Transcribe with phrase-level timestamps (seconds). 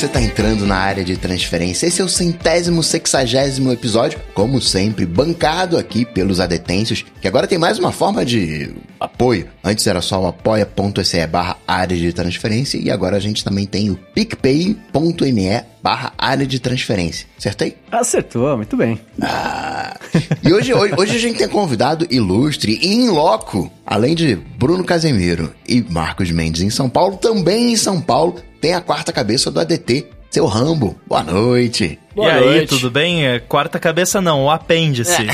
[0.00, 1.86] você está entrando na área de transferência.
[1.86, 7.58] Esse é o centésimo, sexagésimo episódio, como sempre, bancado aqui pelos adetêncios, que agora tem
[7.58, 9.48] mais uma forma de apoio.
[9.62, 13.90] Antes era só o apoia.se barra área de transferência e agora a gente também tem
[13.90, 17.26] o picpay.me barra área de transferência.
[17.38, 17.76] Acertei?
[17.90, 19.00] Acertou, muito bem.
[19.22, 19.96] Ah,
[20.42, 24.84] e hoje, hoje, hoje a gente tem convidado ilustre e em loco, além de Bruno
[24.84, 29.50] Casemiro e Marcos Mendes em São Paulo, também em São Paulo tem a quarta cabeça
[29.50, 30.94] do ADT, seu Rambo.
[31.06, 31.98] Boa noite.
[32.14, 32.58] Boa e noite.
[32.60, 33.26] aí, tudo bem?
[33.26, 35.16] É, Quarta cabeça não, o apêndice.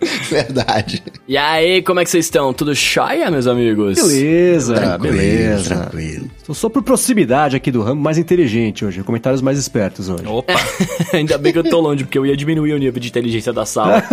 [0.30, 1.02] Verdade.
[1.28, 2.52] E aí, como é que vocês estão?
[2.52, 3.96] Tudo chaia, meus amigos?
[4.00, 5.74] Beleza, Tranquilo, beleza.
[5.76, 6.30] tranquilo.
[6.46, 10.24] Tô só por proximidade aqui do ramo mais inteligente hoje, comentários mais espertos hoje.
[10.26, 10.54] Opa,
[11.12, 13.64] Ainda bem que eu tô longe, porque eu ia diminuir o nível de inteligência da
[13.66, 14.02] sala.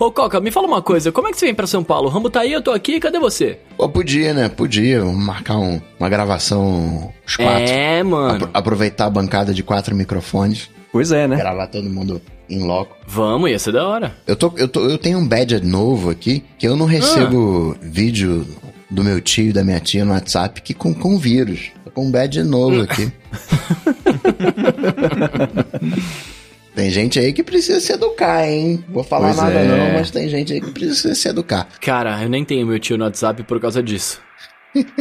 [0.00, 1.12] Ô, Coca, me fala uma coisa.
[1.12, 2.08] Como é que você vem pra São Paulo?
[2.08, 3.58] O Rambo tá aí, eu tô aqui, cadê você?
[3.76, 4.48] Pô, podia, né?
[4.48, 5.00] Podia.
[5.00, 7.62] Vamos marcar um- uma gravação os quatro.
[7.64, 8.34] É, mano.
[8.36, 11.36] Apro- aproveitar a bancada de quatro microfones, Pois é, né?
[11.36, 12.96] gravar todo mundo em loco.
[13.06, 14.14] Vamos, ia ser da hora.
[14.26, 18.46] Eu, tô, eu, tô, eu tenho um badge novo aqui, que eu não recebo vídeo
[18.90, 21.70] do meu tio e da minha tia no WhatsApp que com, com vírus.
[21.84, 23.12] Tô com um badge novo aqui.
[26.74, 28.82] tem gente aí que precisa se educar, hein?
[28.88, 29.66] Vou falar Pois nada é.
[29.66, 31.68] não, mas tem gente aí que precisa se educar.
[31.80, 34.20] Cara, eu nem tenho meu tio no WhatsApp por causa disso.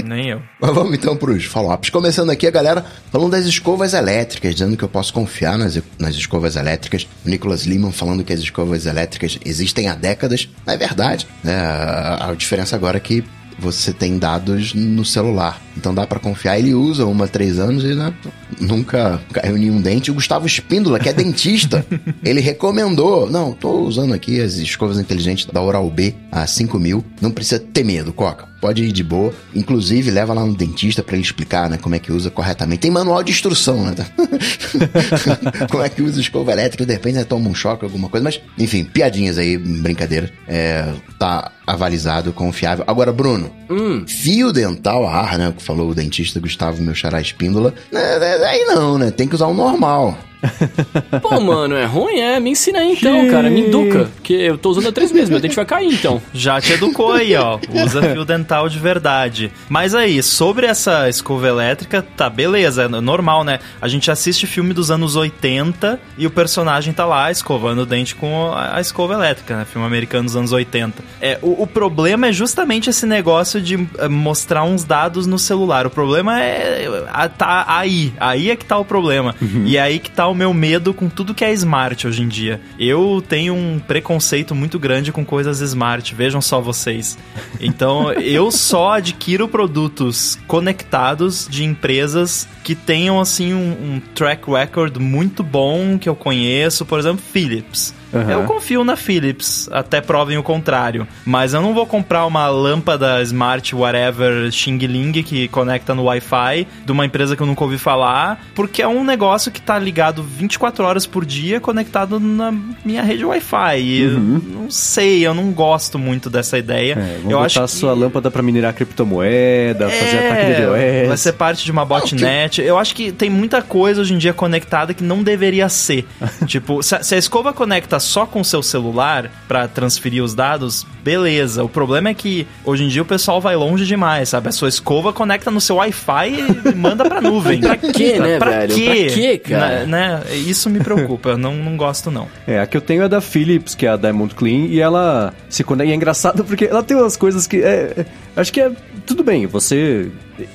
[0.04, 0.42] Nem eu.
[0.60, 1.90] Mas vamos então pros follow-ups.
[1.90, 6.16] Começando aqui a galera falando das escovas elétricas, dizendo que eu posso confiar nas, nas
[6.16, 7.08] escovas elétricas.
[7.26, 10.50] O Nicholas Lehman falando que as escovas elétricas existem há décadas.
[10.66, 11.28] É verdade.
[11.46, 13.24] a, a diferença agora é que
[13.60, 15.62] você tem dados no celular.
[15.78, 16.58] Então dá pra confiar.
[16.60, 18.14] Ele usa uma há três anos e né,
[18.60, 20.12] nunca caiu nenhum dente.
[20.12, 21.86] O Gustavo Espíndola, que é dentista,
[22.24, 23.30] ele recomendou.
[23.30, 27.06] Não, tô usando aqui as escovas inteligentes da Oral B a 5 mil.
[27.22, 28.48] Não precisa ter medo, Coca.
[28.60, 29.32] Pode ir de boa.
[29.54, 32.82] Inclusive, leva lá no dentista pra ele explicar, né, como é que usa corretamente.
[32.82, 33.94] Tem manual de instrução, né?
[35.70, 38.24] como é que usa escova elétrica, de repente né, toma um choque, alguma coisa.
[38.24, 40.32] Mas, enfim, piadinhas aí, brincadeira.
[40.48, 42.84] É, tá avalizado, confiável.
[42.88, 47.74] Agora, Bruno, Hum, fio dental ar, né, falou o dentista Gustavo Meu Xará Espíndola.
[47.92, 49.12] né, Aí não, né?
[49.12, 50.18] Tem que usar o normal.
[51.22, 52.20] pô, mano, é ruim?
[52.20, 54.10] É, me ensina aí então, cara, me educa.
[54.16, 56.22] Porque eu tô usando há três meses, meu dente vai cair então.
[56.34, 57.60] Já te educou aí, ó.
[57.84, 59.52] Usa fio dental de verdade.
[59.70, 63.60] Mas aí, sobre essa escova elétrica, tá, beleza, é normal, né?
[63.82, 68.16] A gente assiste filme dos anos 80 e o personagem tá lá escovando o dente
[68.16, 69.66] com a escova elétrica, né?
[69.66, 71.04] Filme americano dos anos 80.
[71.22, 75.86] É, o, o problema é justamente esse negócio de eh, mostrar uns dados no celular.
[75.88, 77.04] O problema é.
[77.08, 78.14] ah, tá aí.
[78.20, 79.36] Aí é que tá o problema.
[79.66, 82.28] E é aí que tá o meu medo com tudo que é smart hoje em
[82.28, 82.62] dia.
[82.80, 87.18] Eu tenho um preconceito muito grande com coisas smart, vejam só vocês.
[87.60, 94.98] Então, eu só adquiro produtos conectados de empresas que tenham, assim, um, um track record
[94.98, 97.94] muito bom que eu conheço, por exemplo, Philips.
[98.22, 98.32] Aham.
[98.32, 101.08] Eu confio na Philips, até provem o contrário.
[101.26, 106.68] Mas eu não vou comprar uma lâmpada smart whatever Xing Ling que conecta no Wi-Fi
[106.86, 110.24] de uma empresa que eu nunca ouvi falar, porque é um negócio que tá ligado
[110.24, 113.80] 24 horas por dia conectado na minha rede Wi-Fi.
[113.80, 116.96] E eu não sei, eu não gosto muito dessa ideia.
[116.96, 117.02] Uhum.
[117.02, 117.72] É, vamos eu botar acho a que...
[117.72, 120.78] sua lâmpada pra minerar criptomoeda, fazer ataque de DOS.
[120.78, 122.62] É, Vai ser parte de uma botnet.
[122.62, 126.06] Eu acho que tem muita coisa hoje em dia conectada que não deveria ser.
[126.46, 130.34] tipo, se a, se a escova conecta só com o seu celular pra transferir os
[130.34, 131.64] dados, beleza.
[131.64, 134.50] O problema é que hoje em dia o pessoal vai longe demais, sabe?
[134.50, 137.62] A sua escova conecta no seu Wi-Fi e manda pra nuvem.
[137.68, 138.76] Pra quê, né, pra velho?
[138.76, 139.06] Quê?
[139.06, 139.86] Pra quê, cara?
[139.86, 140.36] Né, né?
[140.36, 141.30] Isso me preocupa.
[141.30, 142.28] Eu não, não gosto, não.
[142.46, 145.34] É, a que eu tenho é da Philips, que é a Diamond Clean, e ela
[145.50, 145.90] se conecta.
[145.90, 147.58] E é engraçado porque ela tem umas coisas que.
[147.58, 148.72] É, é, acho que é.
[149.06, 150.10] Tudo bem, você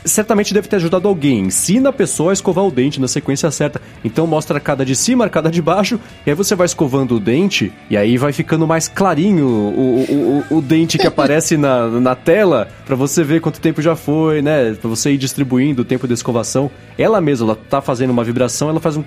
[0.05, 1.41] certamente deve ter ajudado alguém.
[1.41, 3.81] Ensina a pessoa a escovar o dente na sequência certa.
[4.05, 7.17] Então mostra a cada de cima, a cada de baixo, e aí você vai escovando
[7.17, 11.57] o dente, e aí vai ficando mais clarinho o, o, o, o dente que aparece
[11.57, 14.75] na, na tela, pra você ver quanto tempo já foi, né?
[14.75, 16.71] Pra você ir distribuindo o tempo de escovação.
[16.99, 19.03] Ela mesma, ela tá fazendo uma vibração, ela faz um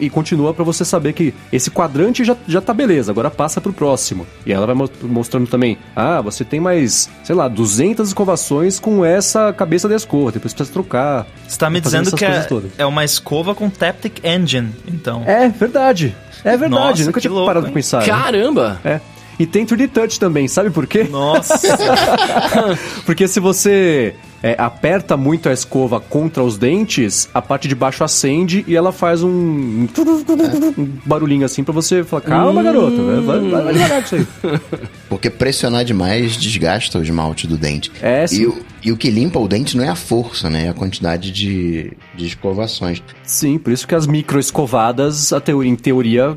[0.00, 3.72] e continua pra você saber que esse quadrante já, já tá beleza, agora passa pro
[3.72, 4.26] próximo.
[4.44, 9.04] E ela vai mo- mostrando também, ah, você tem mais, sei lá, 200 escovações com
[9.04, 11.26] essa cabeça da escova, depois precisa trocar.
[11.46, 12.46] Você tá me dizendo que é,
[12.78, 15.22] é uma escova com Taptic Engine, então.
[15.26, 16.14] É, verdade.
[16.44, 17.72] É verdade, Nossa, nunca que tinha louco, parado hein?
[17.72, 18.00] pra pensar.
[18.00, 18.06] né?
[18.06, 18.80] Caramba!
[18.84, 19.00] É.
[19.38, 21.04] E tem 3D Touch também, sabe por quê?
[21.04, 21.58] Nossa!
[23.06, 28.04] Porque se você é, aperta muito a escova contra os dentes, a parte de baixo
[28.04, 33.62] acende e ela faz um, um barulhinho assim pra você falar, calma, garoto, vai, vai,
[33.62, 34.60] vai devagar com isso aí.
[35.08, 37.90] Porque pressionar demais desgasta o esmalte do dente.
[38.00, 38.42] É, sim.
[38.42, 40.66] E o, e o que limpa o dente não é a força, né?
[40.66, 43.02] É a quantidade de, de escovações.
[43.24, 46.34] Sim, por isso que as microescovadas, a teoria, em teoria,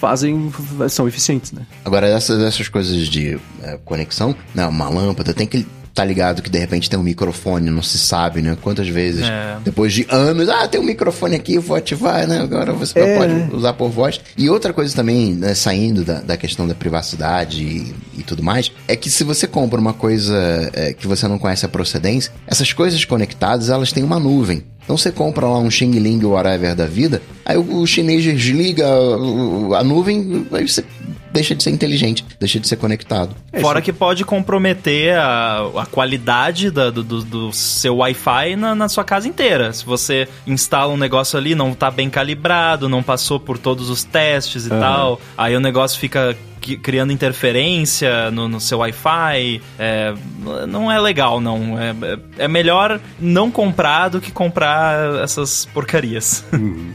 [0.00, 0.52] fazem,
[0.88, 1.62] são eficientes, né?
[1.84, 4.66] Agora, essas, essas coisas de é, conexão, né?
[4.66, 5.66] Uma lâmpada, tem que
[5.96, 8.56] tá ligado que de repente tem um microfone, não se sabe, né?
[8.60, 9.56] Quantas vezes, É.
[9.64, 12.38] depois de anos, ah, tem um microfone aqui, eu vou ativar, né?
[12.40, 13.16] Agora você É.
[13.16, 14.20] pode usar por voz.
[14.36, 18.70] E outra coisa também, né, saindo da, da questão da privacidade e, e tudo mais,
[18.86, 20.36] é que se você compra uma coisa
[20.74, 24.62] é, que você não conhece a procedência, essas coisas conectadas, elas têm uma nuvem.
[24.84, 28.86] Então você compra lá um Xing Ling whatever da vida, aí o, o chinês desliga
[28.88, 30.84] o- a nuvem, aí você
[31.36, 33.34] deixa de ser inteligente, deixa de ser conectado.
[33.60, 38.88] Fora que pode comprometer a, a qualidade da- do, do- do seu Wi-Fi na, na
[38.88, 39.72] sua casa inteira.
[39.72, 44.02] Se você instala um negócio ali, não tá bem calibrado, não passou por todos os
[44.04, 46.36] testes e tal, aí o negócio fica
[46.74, 49.60] criando interferência no, no seu Wi-Fi.
[49.78, 50.14] É,
[50.66, 51.78] não é legal, não.
[51.78, 56.44] É, é- é melhor não comprar do que comprar essas porcarias.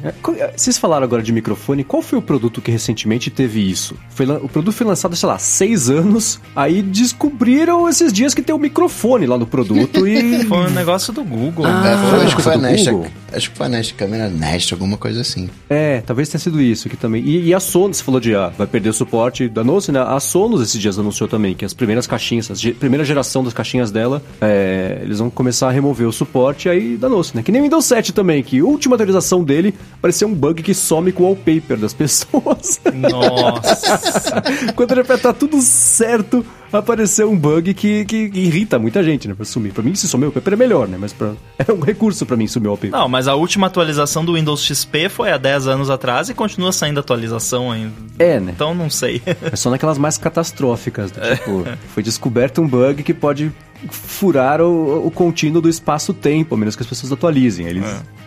[0.04, 3.96] É, Vocês falaram agora de microfone, qual foi o produto que recentemente teve isso?
[4.10, 8.54] Foi o produto foi lançado, sei lá, seis anos, aí descobriram esses dias que tem
[8.56, 10.42] um microfone lá no produto e...
[10.52, 11.66] Foi um negócio do Google.
[11.66, 12.10] É, né?
[12.10, 13.12] foi, acho que foi a do Nest, Google?
[13.32, 15.50] acho que foi a Nest, câmera Nest, alguma coisa assim.
[15.70, 17.22] É, talvez tenha sido isso aqui também.
[17.24, 20.00] E, e a Sonos, você falou de ah, vai perder o suporte da Noce, né?
[20.00, 23.54] A Sonos esses dias anunciou também que as primeiras caixinhas, a ge- primeira geração das
[23.54, 27.44] caixinhas dela, é, eles vão começar a remover o suporte aí da Noce, né?
[27.44, 30.74] Que nem o Windows 7 também, que a última atualização dele parecia um bug que
[30.74, 32.80] some com o wallpaper das pessoas.
[32.94, 34.42] Nossa.
[34.76, 39.34] Quando ele tá tudo certo, apareceu um bug que, que irrita muita gente, né?
[39.34, 39.74] Pra sumir.
[39.74, 40.98] Pra mim, se sumir o wallpaper é melhor, né?
[41.00, 42.92] Mas pra, é um recurso pra mim sumir o wallpaper.
[42.92, 46.72] Não, mas a última atualização do Windows XP foi há 10 anos atrás e continua
[46.72, 47.92] saindo atualização ainda.
[48.20, 48.52] É, né?
[48.56, 49.22] Então não sei.
[49.42, 53.52] É só naquelas mais catastróficas, do tipo, foi descoberto um bug que pode
[53.90, 57.66] furar o, o contínuo do espaço-tempo, a menos que as pessoas atualizem.
[57.66, 57.86] Eles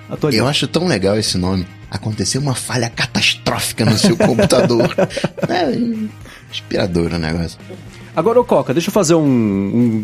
[0.09, 0.45] atualizam.
[0.45, 1.67] Eu acho tão legal esse nome.
[1.91, 4.95] Aconteceu uma falha catastrófica no seu computador.
[5.49, 5.79] É
[6.51, 7.59] inspirador o negócio.
[8.17, 9.23] Agora, ô Coca, deixa eu fazer um,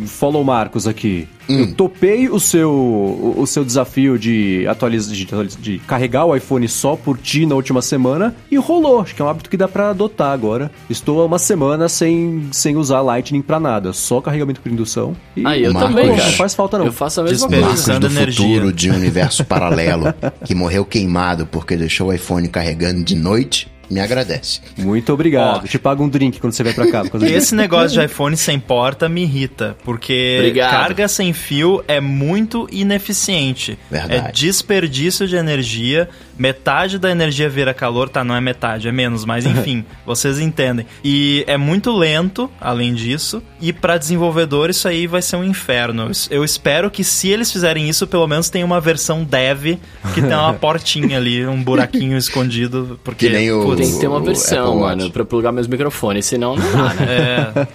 [0.03, 1.29] um follow Marcos aqui.
[1.49, 5.27] Eu topei o seu, o, o seu desafio de, atualiz, de,
[5.59, 9.01] de carregar o iPhone só por ti na última semana e rolou.
[9.01, 10.71] Acho que é um hábito que dá pra adotar agora.
[10.89, 15.17] Estou há uma semana sem, sem usar Lightning pra nada, só carregamento por indução.
[15.37, 16.31] E Aí, eu Marcos, também, não cara.
[16.33, 16.87] faz falta, não.
[16.87, 17.67] Eu faço a mesma coisa.
[17.67, 18.47] Marcos do energia.
[18.47, 20.15] futuro de um universo paralelo
[20.45, 24.61] que morreu queimado porque deixou o iPhone carregando de noite, me agradece.
[24.79, 25.65] Muito obrigado.
[25.65, 25.67] Ó.
[25.67, 27.03] Te pago um drink quando você vai pra cá.
[27.23, 30.71] Esse negócio de iPhone sem porta me irrita, porque Obrigado.
[30.71, 33.79] carga sem fio é muito ineficiente.
[33.91, 34.29] Verdade.
[34.29, 36.09] É desperdício de energia.
[36.41, 38.25] Metade da energia vira calor, tá?
[38.25, 40.87] Não é metade, é menos, mas enfim, vocês entendem.
[41.05, 43.43] E é muito lento, além disso.
[43.61, 46.05] E pra desenvolvedor isso aí vai ser um inferno.
[46.05, 49.77] Eu es- Eu espero que se eles fizerem isso, pelo menos tenha uma versão dev
[50.15, 54.01] que tenha uma portinha ali, um buraquinho escondido, porque Que nem o- putz, Tem que
[54.01, 57.07] ter uma versão, mano, pra plugar meus microfones, senão não dá, né?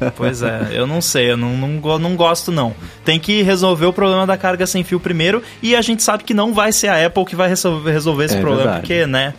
[0.02, 2.74] É, pois é, eu não sei, eu não, não, não gosto não.
[3.04, 6.34] Tem que resolver o problema da carga sem fio primeiro e a gente sabe que
[6.34, 8.80] não vai ser a Apple que vai resolver, resolver esse É problema, verdade.
[8.82, 9.34] porque, né?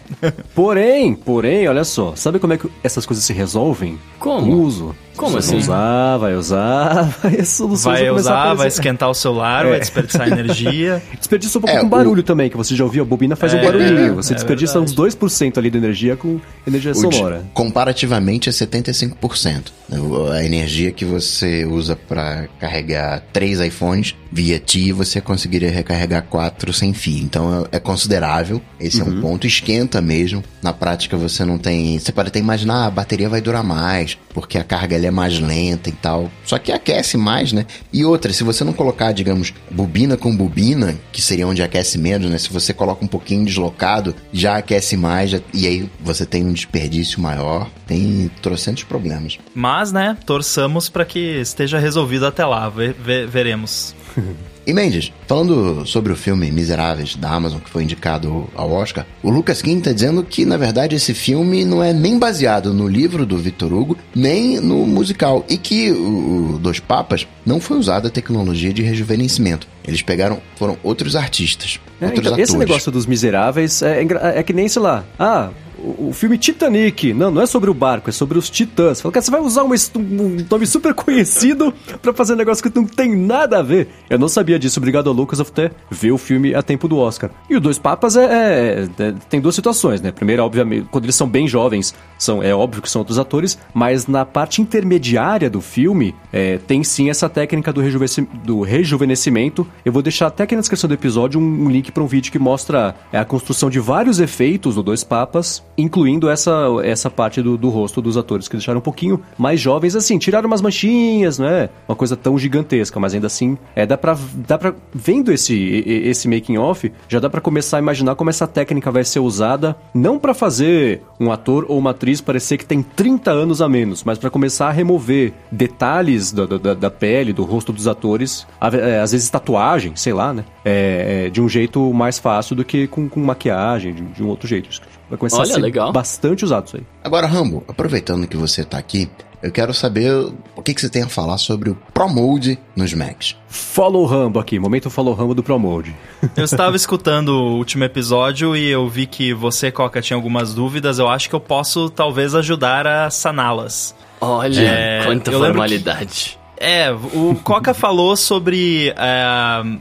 [0.54, 3.99] Porém, porém, olha só, sabe como é que essas coisas se resolvem?
[4.18, 4.46] Como?
[4.46, 4.94] Com uso.
[5.16, 5.52] Como assim?
[5.52, 9.70] Vai usar, vai usar, vai as soluções Vai usar, vai esquentar o celular, É.
[9.70, 11.02] vai desperdiçar energia.
[11.18, 13.54] Desperdiça um pouco É, com o- barulho também, que você já ouviu, a bobina faz
[13.54, 14.14] um É, barulhinho.
[14.16, 17.44] Você é desperdiça uns 2% ali de energia com energia O de- sonora.
[17.54, 19.73] comparativamente é 75%.
[19.90, 26.25] O- A energia que você usa para carregar três iPhones via TI, você conseguiria recarregar
[26.25, 27.23] quatro sem fio.
[27.23, 28.61] Então é é considerável.
[28.80, 29.46] Esse é um ponto.
[29.46, 30.42] Esquenta mesmo.
[30.62, 31.99] Na prática você não tem.
[31.99, 35.38] Você pode até imaginar, "Ah, a bateria vai durar mais, porque a carga é mais
[35.38, 36.30] lenta e tal.
[36.44, 37.66] Só que aquece mais, né?
[37.92, 42.30] E outra, se você não colocar, digamos, bobina com bobina, que seria onde aquece menos,
[42.30, 42.38] né?
[42.38, 46.52] Se você coloca um pouquinho deslocado, já aquece mais, já- e aí você tem um
[46.52, 47.68] desperdício maior.
[47.86, 49.38] Tem trocentos problemas.
[49.54, 53.94] Mas, né, torçamos para que esteja resolvido até lá, ve- ve- veremos.
[54.66, 59.30] E Mendes, falando sobre o filme Miseráveis da Amazon, que foi indicado ao Oscar, o
[59.30, 63.25] Lucas King tá dizendo que, na verdade, esse filme não é nem baseado no livro
[63.25, 68.11] do Victor Hugo, nem no musical, e que o, Dois Papas não foi usada a
[68.11, 69.68] tecnologia de rejuvenescimento.
[69.87, 72.49] Eles pegaram, foram outros artistas, É, outros então, atores.
[72.50, 75.50] esse negócio dos miseráveis é, engra- é que nem, sei lá, ah,
[75.87, 77.12] o, filme Titanic.
[77.12, 79.00] Não, não é sobre o barco, é sobre os titãs.
[79.00, 82.76] Fala, cara, você vai usar uma, um nome super conhecido pra fazer um negócio que
[82.76, 83.88] não tem nada a ver.
[84.11, 87.31] Eu não sabia disso, obrigado ao Lucas até ver o filme a tempo do Oscar.
[87.49, 90.11] E o Dois Papas é, é, é, tem duas situações, né?
[90.11, 94.07] Primeiro, obviamente, quando eles são bem jovens, são, é óbvio que são outros atores, mas
[94.07, 99.66] na parte intermediária do filme, é, tem sim essa técnica do, rejuvenescimento, do rejuvenescimento.
[99.85, 102.33] Eu vou deixar até aqui na descrição do episódio um, um link para um vídeo
[102.33, 106.52] que mostra é, a construção de vários efeitos do Dois Papas, incluindo essa,
[106.85, 110.47] essa parte do, do rosto dos atores que deixaram um pouquinho mais jovens, assim, tiraram
[110.47, 114.59] umas manchinhas, não é uma coisa tão gigantesca, mas ainda assim, é, dá pra, dá
[114.59, 115.54] pra vendo esse,
[115.87, 119.76] esse making off, já dá para começar a imaginar como essa técnica vai ser usada,
[119.95, 124.04] não para fazer um ator ou uma atriz parecer que tem 30 anos a menos,
[124.04, 129.00] mas para começar a remover detalhes da, da, da, pele, do rosto dos atores, é,
[129.00, 130.45] às vezes tatuagem, sei lá, né?
[130.64, 134.28] É, é, de um jeito mais fácil do que com, com maquiagem, de, de um
[134.28, 134.68] outro jeito.
[135.08, 135.92] Vai começar Olha, a ser legal.
[135.92, 136.82] bastante usado isso aí.
[137.02, 139.08] Agora, Rambo, aproveitando que você tá aqui,
[139.42, 140.12] eu quero saber
[140.56, 143.36] o que, que você tem a falar sobre o Pro Mode nos Macs.
[143.48, 145.94] Follow Rambo aqui, momento Follow Rambo do Pro Mode.
[146.36, 150.98] Eu estava escutando o último episódio e eu vi que você, Coca, tinha algumas dúvidas.
[150.98, 153.94] Eu acho que eu posso talvez ajudar a saná-las.
[154.20, 156.38] Olha, é, quanta formalidade.
[156.58, 159.22] É, o Coca falou sobre é,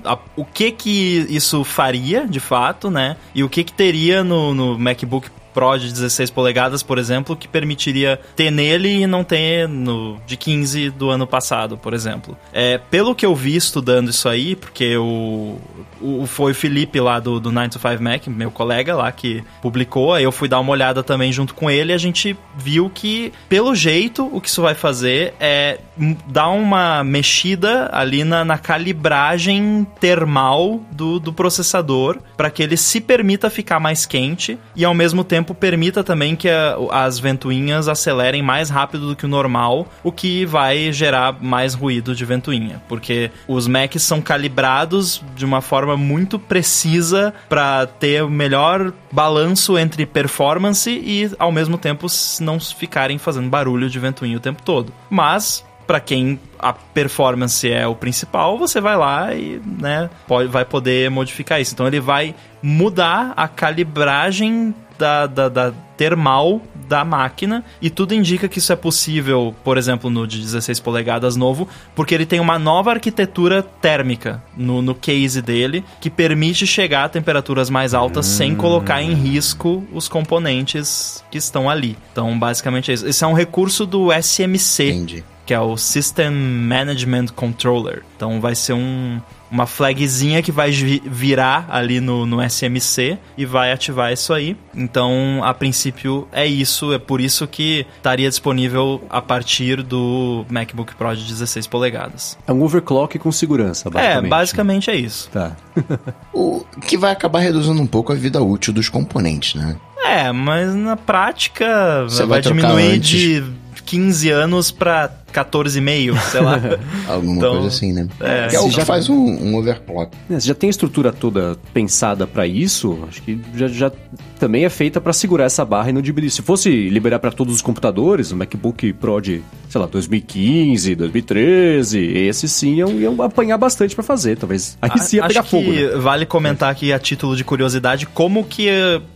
[0.03, 3.15] a, o que que isso faria, de fato, né?
[3.34, 7.48] E o que que teria no, no MacBook Pro de 16 polegadas, por exemplo, que
[7.48, 12.38] permitiria ter nele e não ter no de 15 do ano passado, por exemplo.
[12.54, 15.58] É, pelo que eu vi estudando isso aí, porque o,
[16.02, 19.44] o foi o Felipe lá do, do 9 to 5 Mac, meu colega lá, que
[19.62, 22.92] publicou, aí eu fui dar uma olhada também junto com ele e a gente viu
[22.94, 25.80] que, pelo jeito, o que isso vai fazer é
[26.28, 33.00] dar uma mexida ali na, na calibragem termal do, do processador para que ele se
[33.00, 37.88] permita ficar mais quente e ao mesmo tempo tempo permita também que a, as ventoinhas
[37.88, 42.82] acelerem mais rápido do que o normal, o que vai gerar mais ruído de ventoinha,
[42.90, 49.78] porque os Macs são calibrados de uma forma muito precisa para ter o melhor balanço
[49.78, 52.08] entre performance e ao mesmo tempo
[52.42, 54.92] não ficarem fazendo barulho de ventoinha o tempo todo.
[55.10, 60.66] Mas para quem a performance é o principal, você vai lá e né, pode, vai
[60.66, 61.74] poder modificar isso.
[61.74, 68.48] Então ele vai mudar a calibragem da, da, da termal da máquina e tudo indica
[68.48, 72.60] que isso é possível, por exemplo, no de 16 polegadas novo, porque ele tem uma
[72.60, 78.38] nova arquitetura térmica no, no case dele que permite chegar a temperaturas mais altas hum.
[78.38, 81.98] sem colocar em risco os componentes que estão ali.
[82.12, 83.08] Então, basicamente é isso.
[83.08, 84.90] Esse é um recurso do SMC.
[84.90, 88.04] Entendi que é o System Management Controller.
[88.16, 89.22] Então vai ser um,
[89.56, 94.58] uma flagzinha que vai virar ali no, no SMC e vai ativar isso aí.
[94.76, 96.92] Então, a princípio, é isso.
[96.92, 102.38] É por isso que estaria disponível a partir do MacBook Pro de 16 polegadas.
[102.46, 104.26] É um overclock com segurança, basicamente.
[104.26, 105.30] É, basicamente é isso.
[105.30, 105.56] Tá.
[106.34, 109.78] o que vai acabar reduzindo um pouco a vida útil dos componentes, né?
[110.04, 113.10] É, mas na prática Você vai, vai diminuir antes.
[113.10, 113.44] de
[113.86, 116.62] 15 anos para 14,5, sei lá.
[117.08, 118.08] Alguma então, coisa assim, né?
[118.20, 120.15] É, que é o que já faz um, um overclock.
[120.30, 123.92] É, você já tem a estrutura toda pensada para isso, acho que já, já
[124.39, 126.30] também é feita para segurar essa barra e não diminuir.
[126.30, 132.00] Se fosse liberar para todos os computadores, o MacBook Pro de, sei lá, 2015, 2013,
[132.00, 134.77] esses sim iam, iam apanhar bastante para fazer, talvez.
[134.82, 135.72] Aí sim ia pegar acho fogo.
[135.72, 135.96] Que né?
[135.98, 138.68] Vale comentar aqui a título de curiosidade como que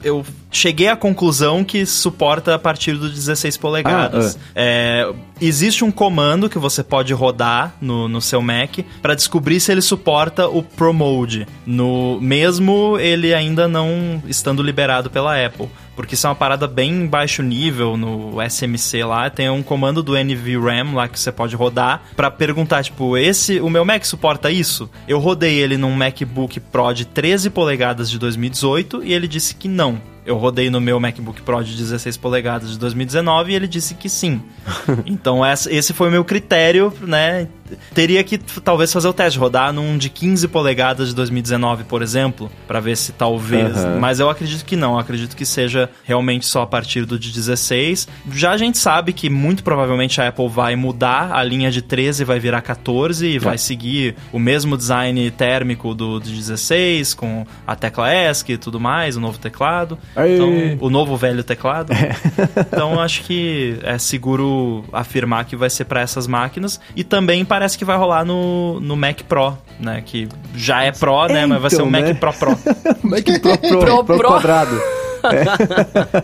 [0.03, 4.37] eu cheguei à conclusão que suporta a partir do 16 polegadas.
[4.37, 5.05] Ah, é.
[5.05, 9.71] É, existe um comando que você pode rodar no, no seu Mac para descobrir se
[9.71, 15.69] ele suporta o Pro Mode, no, mesmo ele ainda não estando liberado pela Apple
[15.99, 19.29] porque isso é uma parada bem baixo nível no SMC lá.
[19.29, 23.69] Tem um comando do NVRAM lá que você pode rodar para perguntar, tipo, esse, o
[23.69, 24.89] meu Mac suporta isso?
[25.05, 29.67] Eu rodei ele num MacBook Pro de 13 polegadas de 2018 e ele disse que
[29.67, 30.01] não.
[30.29, 34.07] Eu rodei no meu MacBook Pro de 16 polegadas de 2019 e ele disse que
[34.07, 34.39] sim.
[35.03, 37.47] então esse foi o meu critério, né?
[37.93, 42.51] Teria que talvez fazer o teste, rodar num de 15 polegadas de 2019, por exemplo,
[42.67, 43.75] para ver se talvez.
[43.77, 43.99] Uhum.
[43.99, 47.31] Mas eu acredito que não, eu acredito que seja realmente só a partir do de
[47.31, 48.07] 16.
[48.31, 52.23] Já a gente sabe que muito provavelmente a Apple vai mudar a linha de 13
[52.23, 53.39] vai virar 14 e é.
[53.39, 58.79] vai seguir o mesmo design térmico do de 16 com a tecla ESC e tudo
[58.79, 59.97] mais, o novo teclado.
[60.11, 61.91] Então, o novo velho teclado.
[61.93, 62.15] É.
[62.61, 66.79] então, acho que é seguro afirmar que vai ser para essas máquinas.
[66.95, 70.01] E também parece que vai rolar no, no Mac Pro, né?
[70.05, 71.45] Que já é Pro, né?
[71.45, 72.13] Mas vai ser o então, Mac né?
[72.13, 72.51] Pro Pro.
[73.03, 74.81] Mac Pro Pro, Pro, Pro, Pro quadrado.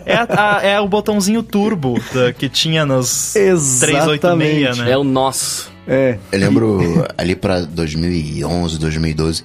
[0.06, 4.90] É, a- a- é o botãozinho turbo da- que tinha nos 386, né?
[4.92, 5.70] É o nosso.
[5.86, 6.16] É.
[6.32, 9.44] Eu lembro ali pra 2011, 2012,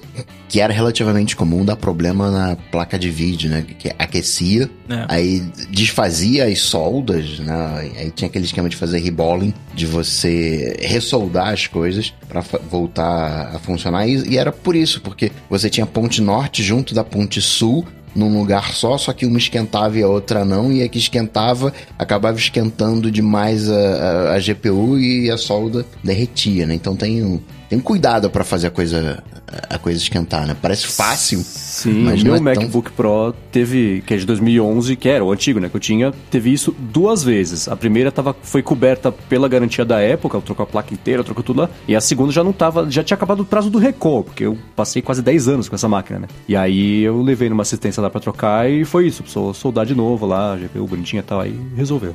[0.52, 3.64] que era relativamente comum dar problema na placa de vídeo, né?
[3.78, 5.06] Que aquecia, É.
[5.08, 7.90] aí desfazia as soldas, né?
[7.98, 13.56] Aí tinha aquele esquema de fazer reballing, de você ressoldar as coisas pra fa- voltar
[13.56, 14.06] a funcionar.
[14.06, 17.86] E, e era por isso, porque você tinha a ponte norte junto da ponte sul,
[18.14, 21.72] num lugar só, só que uma esquentava e a outra não, e a que esquentava
[21.98, 26.74] acabava esquentando demais a, a- a GPU e a solda derretia, né?
[26.74, 27.40] Então tem um,
[27.72, 29.24] tem cuidado pra fazer a coisa,
[29.70, 30.54] a coisa esquentar, né?
[30.60, 35.08] Parece fácil, Sim, mas meu é tão- MacBook Pro teve, que é de 2011, que
[35.08, 37.68] era o antigo, né, que eu tinha, teve isso duas vezes.
[37.68, 41.42] A primeira tava, foi coberta pela garantia da época, eu trocou a placa inteira, trocou
[41.42, 41.70] tudo lá.
[41.88, 44.58] E a segunda já não tava, já tinha acabado o prazo do recall, porque eu
[44.76, 46.28] passei quase 10 anos com essa máquina, né.
[46.46, 49.94] E aí eu levei numa assistência lá pra trocar e foi isso, precisou soldar de
[49.94, 52.14] novo lá, GPU bonitinha e tal, aí resolveu.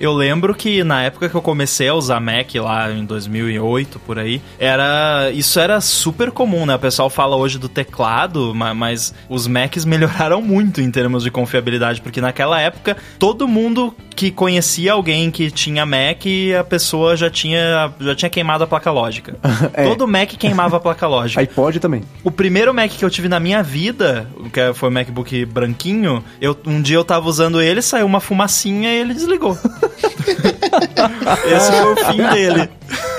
[0.00, 4.18] Eu lembro que na época que eu comecei a usar Mac lá em 2008 por
[4.18, 6.74] aí, era isso era super comum, né?
[6.74, 11.30] O pessoal fala hoje do teclado, ma- mas os Macs melhoraram muito em termos de
[11.30, 16.22] confiabilidade, porque naquela época todo mundo que conhecia alguém que tinha Mac,
[16.58, 19.36] a pessoa já tinha já tinha queimado a placa lógica.
[19.74, 19.84] É.
[19.84, 21.40] Todo Mac queimava a placa lógica.
[21.40, 22.02] iPod também.
[22.24, 26.56] O primeiro Mac que eu tive na minha vida, que foi o MacBook branquinho, eu,
[26.66, 29.56] um dia eu tava usando ele, saiu uma fumacinha e ele desligou.
[31.46, 32.68] Esse foi o fim dele.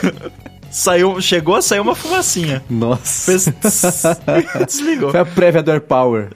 [0.71, 2.63] Saiu, chegou a sair uma fumacinha.
[2.69, 3.31] Nossa.
[3.31, 3.45] Fez
[4.67, 5.09] desligou.
[5.09, 6.29] Foi a prévia do AirPower.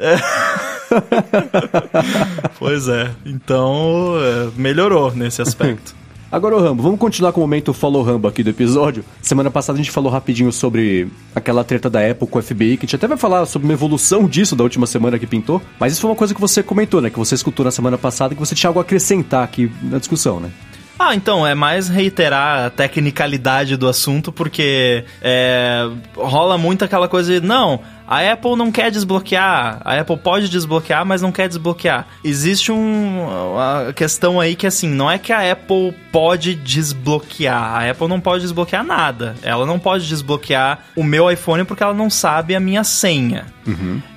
[2.58, 3.12] Pois é.
[3.25, 5.96] Então, é, melhorou nesse aspecto.
[6.34, 9.06] Agora, ô Rambo, vamos continuar com o momento Follow Rambo aqui do episódio.
[9.22, 12.86] Semana passada a gente falou rapidinho sobre aquela treta da Apple com o FBI, que
[12.86, 15.62] a gente até vai falar sobre uma evolução disso da última semana que pintou.
[15.80, 17.12] Mas isso foi uma coisa que você comentou, né?
[17.12, 20.00] Que você escutou na semana passada e que você tinha algo a acrescentar aqui na
[20.00, 20.50] discussão, né?
[20.98, 27.40] Ah, então, é mais reiterar a tecnicalidade do assunto, porque é, rola muito aquela coisa
[27.40, 32.08] de, não, a Apple não quer desbloquear, a Apple pode desbloquear, mas não quer desbloquear.
[32.24, 37.89] Existe um, uma questão aí que, assim, não é que a Apple pode desbloquear, a
[37.89, 39.36] Apple não pode desbloquear nada.
[39.42, 43.46] Ela não pode desbloquear o meu iPhone porque ela não sabe a minha senha.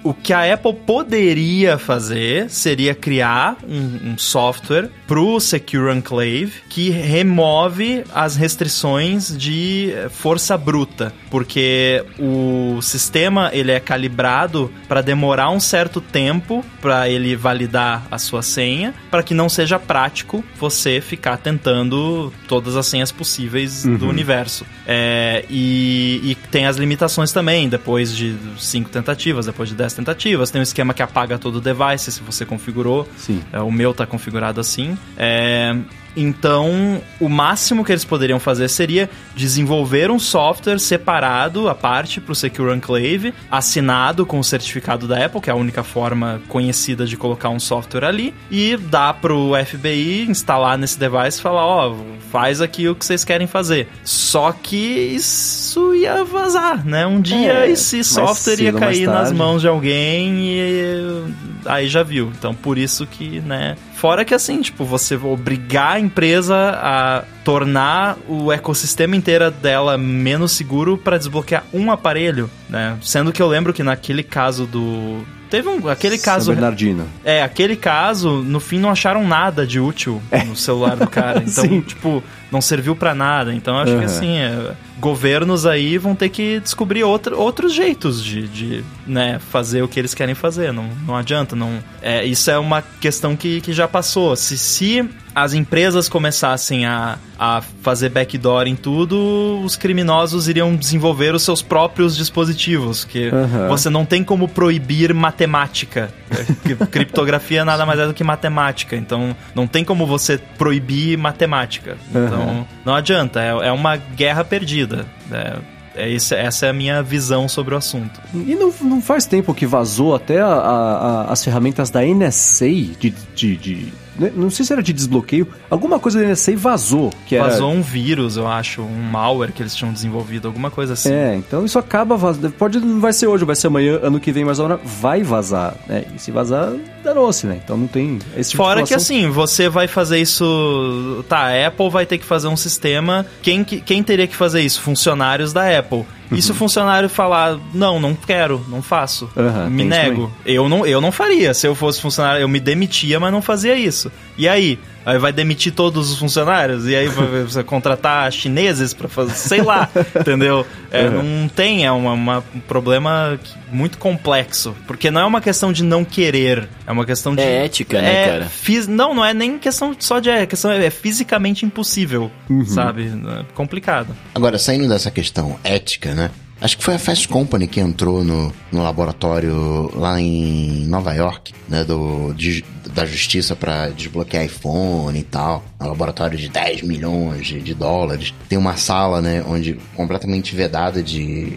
[0.03, 6.91] O que a Apple poderia fazer seria criar um, um software pro Secure Enclave que
[6.91, 15.51] remove as restrições de eh, força bruta, porque o sistema ele é calibrado para demorar
[15.51, 21.01] um certo tempo para ele validar a sua senha, para que não seja prático você
[21.01, 24.65] ficar tentando todas as senhas possíveis do universo.
[24.87, 30.51] É, e, e tem as limitações também, depois de cinco tentativas, depois de 10 tentativas.
[30.51, 33.09] Tem um esquema que apaga todo o device se você configurou.
[33.17, 33.43] Sim.
[33.53, 34.97] É, o meu tá configurado assim.
[35.17, 35.77] É,
[36.17, 42.33] então, o máximo que eles poderiam fazer seria desenvolver um software separado, à parte, para
[42.33, 47.05] o Secure Enclave, assinado com o certificado da Apple, que é a única forma conhecida
[47.07, 51.95] de colocar um software ali, e dar pro FBI instalar nesse device e falar: ó,
[52.31, 53.89] faz aqui o que vocês querem fazer.
[54.03, 57.07] Só que isso ia vazar, né?
[57.07, 61.25] Um dia É, esse software ia cair nas mãos de alguém e
[61.67, 62.33] aí já viu.
[62.39, 63.77] Então por isso que, né?
[63.95, 70.53] Fora que assim, tipo, você obrigar a empresa a tornar o ecossistema inteiro dela menos
[70.53, 72.97] seguro para desbloquear um aparelho, né?
[73.03, 77.07] Sendo que eu lembro que naquele caso do teve um aquele São caso Bernardino.
[77.25, 81.43] é, aquele caso, no fim não acharam nada de útil no celular do cara.
[81.47, 83.53] Então, tipo, não serviu pra nada.
[83.55, 84.05] Então, acho que Aham.
[84.05, 89.83] assim, é, governos aí vão ter que descobrir outra, outros jeitos de, de né, fazer
[89.83, 90.73] o que eles querem fazer.
[90.73, 91.55] Não, não adianta.
[91.55, 94.35] Não, é, isso é uma questão que, que já passou.
[94.37, 101.35] Se, se as empresas começassem a, a fazer backdoor em tudo, os criminosos iriam desenvolver
[101.35, 103.05] os seus próprios dispositivos.
[103.05, 103.69] Que Aham.
[103.69, 106.09] você não tem como proibir matemática.
[106.31, 108.97] É, que Criptografia nada mais é do que matemática.
[108.97, 111.99] Então, não tem como você proibir matemática.
[112.11, 112.36] Então,
[112.85, 113.41] não adianta.
[113.43, 115.05] É, é uma guerra perdida.
[115.31, 115.57] É,
[115.97, 118.21] é esse- essa é a minha visão sobre o assunto.
[118.35, 123.15] E não, não faz tempo que vazou até a- a- as ferramentas da NSA de,
[123.35, 123.93] de, de- né,
[124.35, 125.47] Não sei se era de desbloqueio.
[125.71, 127.13] Alguma coisa da NSA vazou.
[127.27, 130.95] Que era, Vazou um vírus, eu acho, um malware que eles tinham desenvolvido, alguma coisa
[130.95, 131.13] assim.
[131.13, 132.51] É, então isso acaba vazando.
[132.53, 135.75] Pode, não vai ser hoje, vai ser amanhã, ano que vem, mas agora vai vazar,
[135.87, 136.05] né?
[136.15, 136.73] E se vazar,
[137.05, 137.61] danou-se, né?
[137.63, 141.25] Então não tem esse tipo Fora que assim, você vai fazer isso.
[141.29, 143.27] Tá, a Apple vai ter que fazer um sistema.
[143.43, 144.81] Quem, que- quem teria que fazer isso?
[144.81, 146.05] Funcionários da Apple.
[146.31, 150.31] E se o funcionário falar, não, não quero, não faço, Aham, me nego.
[150.45, 151.55] Eu não, eu não faria.
[151.55, 154.11] Se eu fosse funcionário, eu me demitia, mas não fazia isso.
[154.37, 154.79] E aí?
[155.07, 156.85] Aí vai demitir todos os funcionários?
[156.89, 159.89] E aí vai você contratar chineses pra fazer, sei lá,
[160.19, 160.67] entendeu?
[160.91, 163.39] É, Não tem, é uma, uma- um problema
[163.71, 164.75] muito complexo.
[164.85, 167.41] Porque não é uma questão de não querer, é uma questão de...
[167.43, 168.45] É ética, né, é, cara?
[168.47, 170.29] fis- não, não é nem questão só de...
[170.29, 172.29] É, questão é, é fisicamente impossível,
[172.67, 173.05] sabe?
[173.07, 174.09] É complicado.
[174.35, 176.31] Agora, saindo dessa questão ética, né?
[176.61, 181.53] Acho que foi a Fast Company que entrou no, no laboratório lá em Nova York,
[181.69, 181.85] né?
[181.85, 182.65] Do, de-
[182.95, 185.63] da justiça para desbloquear iPhone e tal.
[185.81, 188.33] Um laboratório de 10 milhões de, de dólares.
[188.49, 189.45] Tem uma sala, né?
[189.47, 191.53] Onde completamente vedada de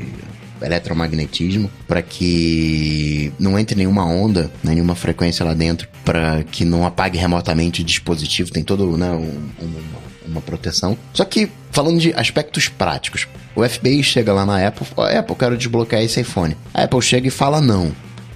[0.62, 6.86] eletromagnetismo para que não entre nenhuma onda, né, nenhuma frequência lá dentro, para que não
[6.86, 8.52] apague remotamente o dispositivo.
[8.52, 10.98] Tem todo né, um- um- uma proteção.
[11.14, 15.36] Só que, falando de aspectos práticos, o FBI chega lá na Apple e fala: Apple,
[15.36, 16.56] quero desbloquear esse iPhone.
[16.74, 17.92] A Apple chega e fala não.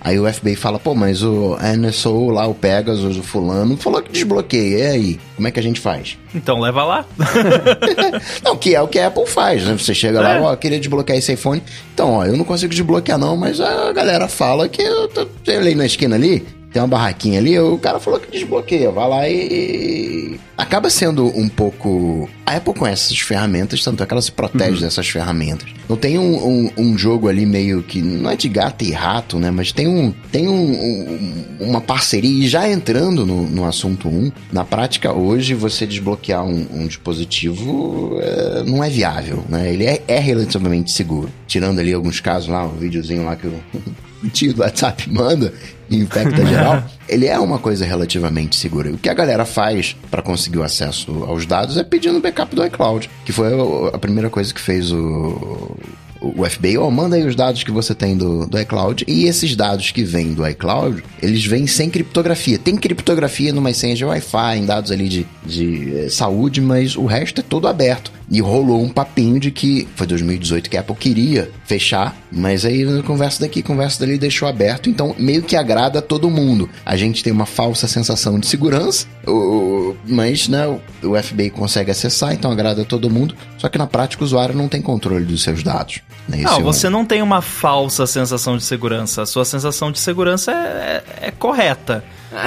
[0.05, 4.11] Aí o FBI fala, pô, mas o NSO lá, o Pegasus, o fulano, falou que
[4.11, 4.79] desbloqueia.
[4.79, 5.19] E aí?
[5.37, 6.17] Como é que a gente faz?
[6.35, 7.05] Então leva lá.
[8.43, 9.73] Não, que é o que a Apple faz, né?
[9.77, 10.21] Você chega É.
[10.39, 11.61] lá, ó, queria desbloquear esse iPhone.
[11.93, 15.55] Então, ó, eu não consigo desbloquear não, mas a galera fala que eu tô, tem
[15.57, 18.89] ali na esquina ali, tem uma barraquinha ali, o cara falou que desbloqueia.
[18.91, 20.39] Vai lá e...
[20.57, 22.27] Acaba sendo um pouco...
[22.45, 25.69] A Apple conhece essas ferramentas, tanto é que ela se protege dessas ferramentas.
[25.87, 28.01] Não tem um, um, um jogo ali meio que...
[28.01, 29.51] Não é de gato e rato, né?
[29.51, 30.11] Mas tem um...
[30.31, 35.53] Tem um, um- uma parceria, e já entrando no, no assunto 1, na prática hoje
[35.53, 39.71] você desbloquear um, um dispositivo é, não é viável, né?
[39.71, 41.29] Ele é, é relativamente seguro.
[41.47, 43.53] Tirando ali alguns casos lá, um videozinho lá que o,
[44.23, 45.53] o tio do WhatsApp manda
[45.89, 48.91] e infecta geral, ele é uma coisa relativamente segura.
[48.91, 52.65] O que a galera faz para conseguir o acesso aos dados é pedindo backup do
[52.65, 53.49] iCloud, que foi
[53.93, 55.77] a primeira coisa que fez o,
[56.23, 59.03] o FBI, ó, manda aí os dados que você tem do, do iCloud.
[59.07, 62.57] E esses dados que vêm do iCloud, eles vêm sem criptografia.
[62.57, 67.05] Tem criptografia numa senha de Wi-Fi, em dados ali de, de eh, saúde, mas o
[67.05, 68.11] resto é todo aberto.
[68.31, 73.03] E rolou um papinho de que foi 2018 que a Apple queria fechar, mas aí
[73.03, 74.89] conversa daqui, conversa dali, deixou aberto.
[74.89, 76.69] Então meio que agrada a todo mundo.
[76.85, 80.65] A gente tem uma falsa sensação de segurança, o- mas né,
[81.03, 83.35] o FBI consegue acessar, então agrada a todo mundo.
[83.57, 85.99] Só que na prática o usuário não tem controle dos seus dados.
[86.27, 86.37] Né?
[86.43, 89.21] Não, é um- você não tem uma falsa sensação de segurança.
[89.23, 92.03] A sua sensação de segurança é, é- é correta.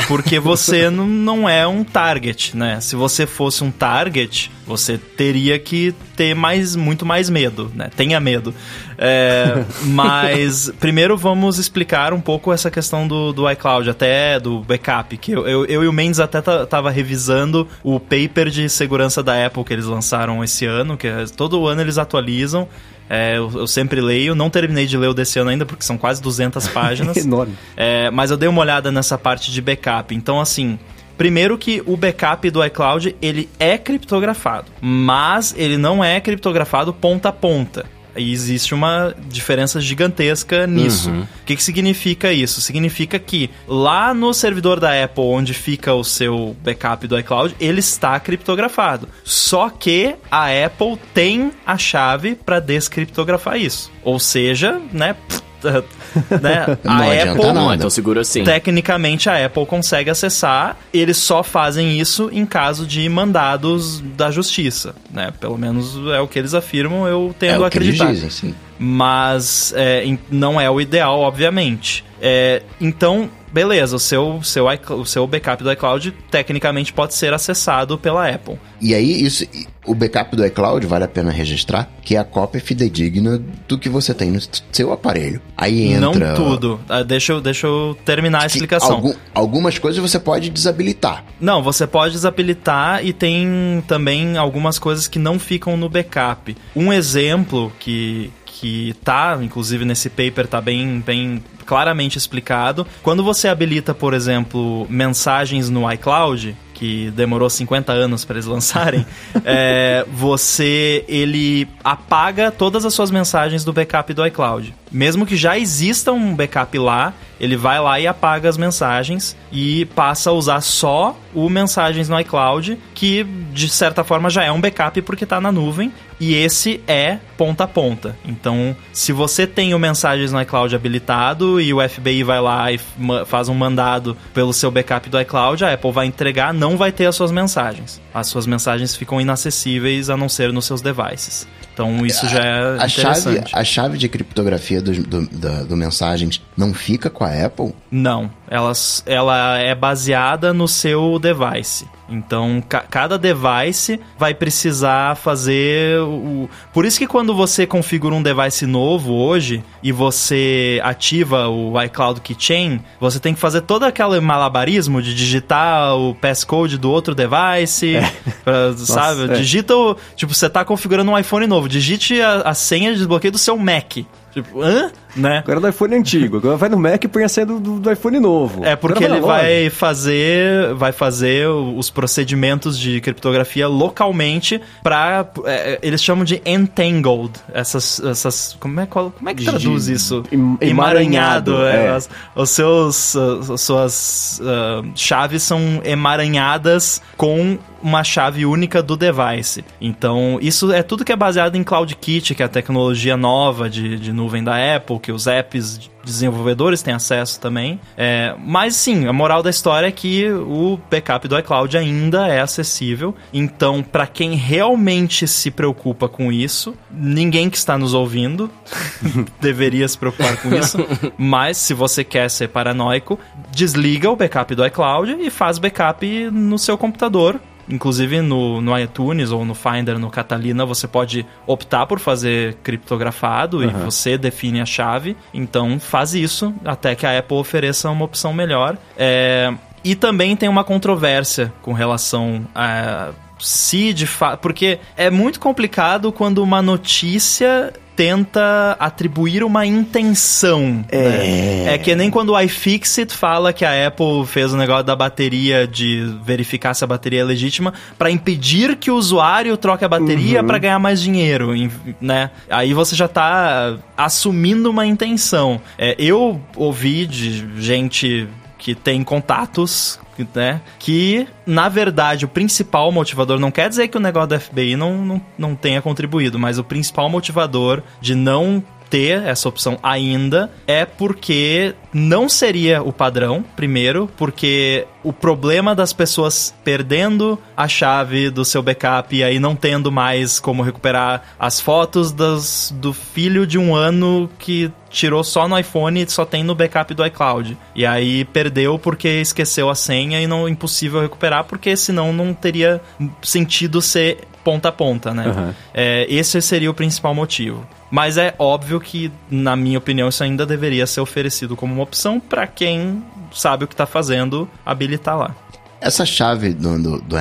[0.09, 2.81] Porque você não, não é um target, né?
[2.81, 7.91] Se você fosse um target, você teria que ter mais, muito mais medo, né?
[7.97, 8.55] Tenha medo.
[8.99, 15.17] É, mas primeiro vamos explicar um pouco essa questão do, do iCloud, até do backup.
[15.17, 19.23] Que eu, eu, eu e o Mendes até ta- tava revisando o paper de segurança
[19.23, 22.69] da Apple que eles lançaram esse ano, que é- todo ano eles atualizam.
[23.09, 25.97] É, eu, eu sempre leio, não terminei de ler o desse ano ainda, porque são
[25.97, 27.17] quase 200 páginas.
[27.17, 27.55] Enorme.
[27.77, 30.15] É, mas eu dei uma olhada nessa parte de backup.
[30.15, 30.79] Então, assim,
[31.17, 34.67] primeiro que o backup do iCloud, ele é criptografado.
[34.81, 37.87] Mas ele não é criptografado ponta a ponta.
[38.17, 41.11] E existe uma diferença gigantesca nisso.
[41.11, 42.61] O que, que significa isso?
[42.61, 47.81] Significa que lá no servidor da Apple, onde fica o seu backup do iCloud, ele
[47.81, 49.09] está criptografado.
[49.25, 53.91] Só que a Apple tem a chave para descriptografar isso.
[54.03, 55.17] Ou seja, né?
[56.41, 57.79] né Não a Apple é nada.
[57.79, 58.45] tão seguro assim.
[58.45, 64.95] Tecnicamente a Apple consegue acessar, eles só fazem isso em caso de mandados da justiça,
[65.13, 65.33] né?
[65.41, 68.13] Pelo menos é o que eles afirmam, eu é tendo a o que eles acreditar.
[68.13, 68.55] dizem, sim.
[68.79, 72.05] Mas é, não é o ideal, obviamente.
[72.21, 77.99] É, então, beleza, o seu, seu, o seu backup do iCloud tecnicamente pode ser acessado
[77.99, 78.59] pela Apple.
[78.81, 79.45] E aí, isso,
[79.87, 83.89] o backup do iCloud, vale a pena registrar, que é a cópia fidedigna do que
[83.91, 84.41] você tem no
[84.73, 85.41] seu aparelho.
[85.57, 86.29] Aí entra...
[86.29, 86.81] Não tudo.
[86.89, 88.93] Ah, deixa, eu, deixa eu terminar a explicação.
[88.93, 91.23] algum- algumas coisas você pode desabilitar.
[91.39, 96.57] Não, você pode desabilitar e tem também algumas coisas que não ficam no backup.
[96.75, 102.87] Um exemplo que, que tá, inclusive nesse paper, tá bem, bem claramente explicado.
[103.03, 109.05] Quando você habilita, por exemplo, mensagens no iCloud, que demorou 50 anos para eles lançarem,
[109.45, 114.75] é, você ele apaga todas as suas mensagens do backup do iCloud.
[114.97, 119.85] Mesmo que já exista um backup lá, ele vai lá e apaga as mensagens e
[119.95, 124.59] passa a usar só o mensagens no iCloud, que de certa forma já é um
[124.59, 128.17] backup porque está na nuvem, e esse é ponta a ponta.
[128.25, 132.81] Então, se você tem o mensagens no iCloud habilitado e o FBI vai lá e
[133.27, 137.05] faz um mandado pelo seu backup do iCloud, a Apple vai entregar, não vai ter
[137.05, 138.01] as suas mensagens.
[138.15, 141.47] As suas mensagens ficam inacessíveis a não ser nos seus devices.
[141.77, 146.43] Então isso já é a chave, a chave de criptografia do, do, do, do, mensagens
[146.57, 147.75] não fica com a Apple?
[147.91, 151.87] Não, elas, ela é baseada no seu device.
[152.09, 156.49] Então, ca cada device vai precisar fazer o.
[156.73, 162.21] Por isso que quando você configura um device novo hoje e você ativa o iCloud
[162.21, 167.97] Keychain, você tem que fazer todo aquele malabarismo de digitar o passcode do outro device,
[167.97, 168.13] é.
[168.45, 169.21] pra, sabe?
[169.23, 169.37] Nossa, é.
[169.37, 169.97] Digita o.
[170.15, 173.57] Tipo, você tá configurando um iPhone novo, digite a, a senha de desbloqueio do seu
[173.57, 173.99] Mac.
[174.37, 174.91] Tipo, hã?
[175.17, 175.39] Né?
[175.39, 176.37] Agora do iPhone antigo.
[176.37, 178.63] Agora vai no Mac e põe a senha do, do, iPhone novo.
[178.67, 186.03] É porque ele vai fazer, vai fazer os procedimentos de criptografia localmente para é, eles
[186.03, 187.33] chamam de entangled.
[187.51, 190.23] Essas, essas como é como é que traduz isso?
[190.31, 190.67] Emaranhado.
[190.67, 191.89] emaranhado é.
[191.89, 199.65] As, os seus, as suas uh, chaves são emaranhadas com uma chave única do device.
[199.81, 203.97] Então, isso é tudo que é baseado em CloudKit, que é a tecnologia nova de,
[203.97, 207.79] de nuvem da Apple, que os apps desenvolvedores têm acesso também.
[207.97, 212.41] É, mas sim, a moral da história é que o backup do iCloud ainda é
[212.41, 213.15] acessível.
[213.33, 218.51] Então, para quem realmente se preocupa com isso, ninguém que está nos ouvindo
[219.41, 220.79] deveria se preocupar com isso.
[221.17, 223.17] Mas se você quer ser paranoico,
[223.53, 229.31] desliga o backup do iCloud e faz backup no seu computador Inclusive no, no iTunes
[229.31, 233.65] ou no Finder, no Catalina, você pode optar por fazer criptografado uhum.
[233.65, 235.17] e você define a chave.
[235.35, 238.77] Então faz isso até que a Apple ofereça uma opção melhor.
[238.97, 239.53] É,
[239.85, 244.41] e também tem uma controvérsia com relação a se de fato.
[244.41, 250.85] Porque é muito complicado quando uma notícia tenta atribuir uma intenção.
[250.91, 250.99] É.
[251.09, 251.75] Né?
[251.75, 255.67] É que nem quando o iFixit fala que a Apple fez o negócio da bateria
[255.67, 260.41] de verificar se a bateria é legítima para impedir que o usuário troque a bateria
[260.41, 260.47] uhum.
[260.47, 261.53] para ganhar mais dinheiro,
[262.01, 262.31] né?
[262.51, 265.61] Aí você já tá assumindo uma intenção.
[265.79, 268.29] É, eu ouvi de gente
[268.59, 269.99] que tem contatos
[270.35, 270.61] né?
[270.79, 274.97] Que, na verdade, o principal motivador não quer dizer que o negócio da FBI não,
[274.99, 278.63] não, não tenha contribuído, mas o principal motivador de não
[278.97, 285.93] ter essa opção ainda é porque não seria o padrão, primeiro, porque o problema das
[285.93, 291.61] pessoas perdendo a chave do seu backup e aí não tendo mais como recuperar as
[291.61, 296.43] fotos das, do filho de um ano que tirou só no iPhone e só tem
[296.43, 297.55] no backup do iCloud.
[297.75, 302.81] E aí perdeu porque esqueceu a senha e não impossível recuperar, porque senão não teria
[303.23, 305.27] sentido ser ponta a ponta, né?
[305.27, 305.55] Uhum.
[305.75, 307.67] É, esse seria o principal motivo.
[307.91, 312.19] Mas é óbvio que, na minha opinião, isso ainda deveria ser oferecido como uma opção
[312.19, 315.35] para quem sabe o que está fazendo habilitar lá.
[315.81, 317.17] Essa chave do, do, do